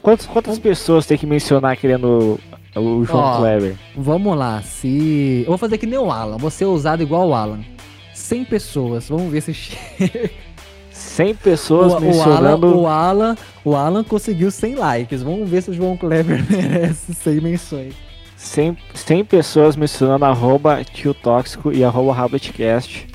[0.00, 2.40] quantas, quantas pessoas tem que mencionar querendo
[2.78, 3.76] o João Ó, Kleber?
[3.96, 5.42] Vamos lá, se.
[5.42, 7.60] Eu vou fazer que nem o Alan, vou ser usado igual o Alan.
[8.14, 10.30] 100 pessoas, vamos ver se chega.
[10.90, 12.66] 100 pessoas o, mencionando.
[12.66, 15.22] O Alan, o, Alan, o Alan conseguiu 100 likes.
[15.22, 17.94] Vamos ver se o João Kleber merece 100 menções.
[18.36, 23.08] 100, 100 pessoas mencionando arroba tio tóxico e arroba Rabbitcast.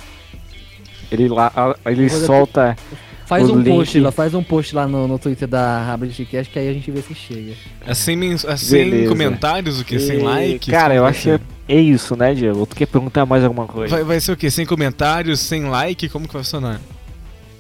[1.11, 2.75] Ele, lá, ele solta.
[3.25, 3.75] Faz um link.
[3.75, 6.91] post lá, faz um post lá no, no Twitter da Rabbitcast que aí a gente
[6.91, 7.53] vê se chega.
[7.85, 9.99] É 100, é 100 comentários, o que?
[9.99, 10.69] 100 likes?
[10.69, 12.65] Cara, eu acho que é isso, né, Diego?
[12.65, 13.95] Tu quer perguntar mais alguma coisa?
[13.95, 14.51] Vai, vai ser o quê?
[14.51, 16.09] 100 comentários, 100 like?
[16.09, 16.79] Como que vai funcionar?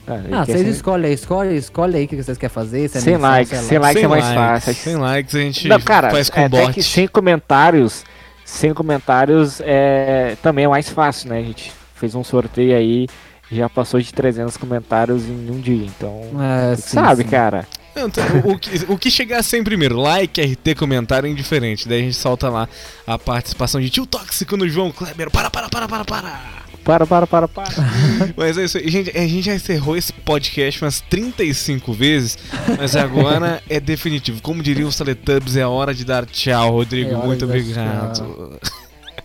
[0.05, 2.89] Ah, ah vocês escolhem aí, escolhe, escolhe aí o que vocês querem fazer.
[2.89, 4.73] Se é sem likes, sem likes é mais fácil.
[4.73, 6.63] Sem likes a gente Não, cara, faz com é, bot.
[6.63, 8.03] Até que sem comentários,
[8.43, 11.39] sem comentários é, também é mais fácil, né?
[11.39, 13.07] A gente fez um sorteio aí,
[13.53, 16.21] já passou de 300 comentários em um dia, então...
[16.41, 17.29] É, sim, sabe, sim.
[17.29, 17.67] cara...
[17.95, 21.87] Então, o, que, o que chegar sem primeiro, like, RT, comentário é indiferente.
[21.87, 22.67] Daí a gente solta lá
[23.05, 25.29] a participação de tio Tóxico no João Kleber.
[25.29, 26.63] Para, para, para, para, para!
[26.83, 27.73] Para, para, para, para.
[28.35, 28.89] mas é isso aí.
[28.89, 32.37] Gente, a gente já encerrou esse podcast umas 35 vezes,
[32.77, 34.41] mas agora é definitivo.
[34.41, 37.11] Como diriam os Teletubbies, é hora de dar tchau, Rodrigo.
[37.11, 38.59] É Muito obrigado.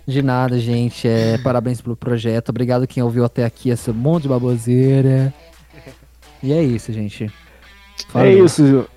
[0.09, 1.07] De nada, gente.
[1.07, 2.49] É, parabéns pelo projeto.
[2.49, 5.35] Obrigado quem ouviu até aqui esse monte de baboseira.
[6.43, 7.31] E é isso, gente.
[8.15, 8.89] É isso.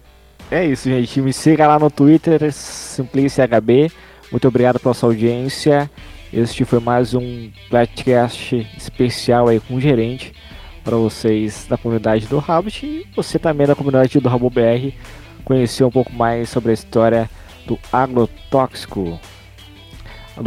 [0.49, 1.19] É isso, gente.
[1.21, 3.91] Me siga lá no Twitter, SimpliciHB.
[4.31, 5.91] Muito obrigado pela sua audiência.
[6.31, 10.33] Este foi mais um podcast especial aí com o gerente
[10.81, 14.95] para vocês da comunidade do Rabbit e você também da comunidade do Rabo BR
[15.43, 17.29] conhecer um pouco mais sobre a história
[17.67, 19.19] do agrotóxico.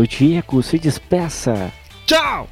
[0.03, 1.73] Diego se despeça.
[2.07, 2.43] Tchau!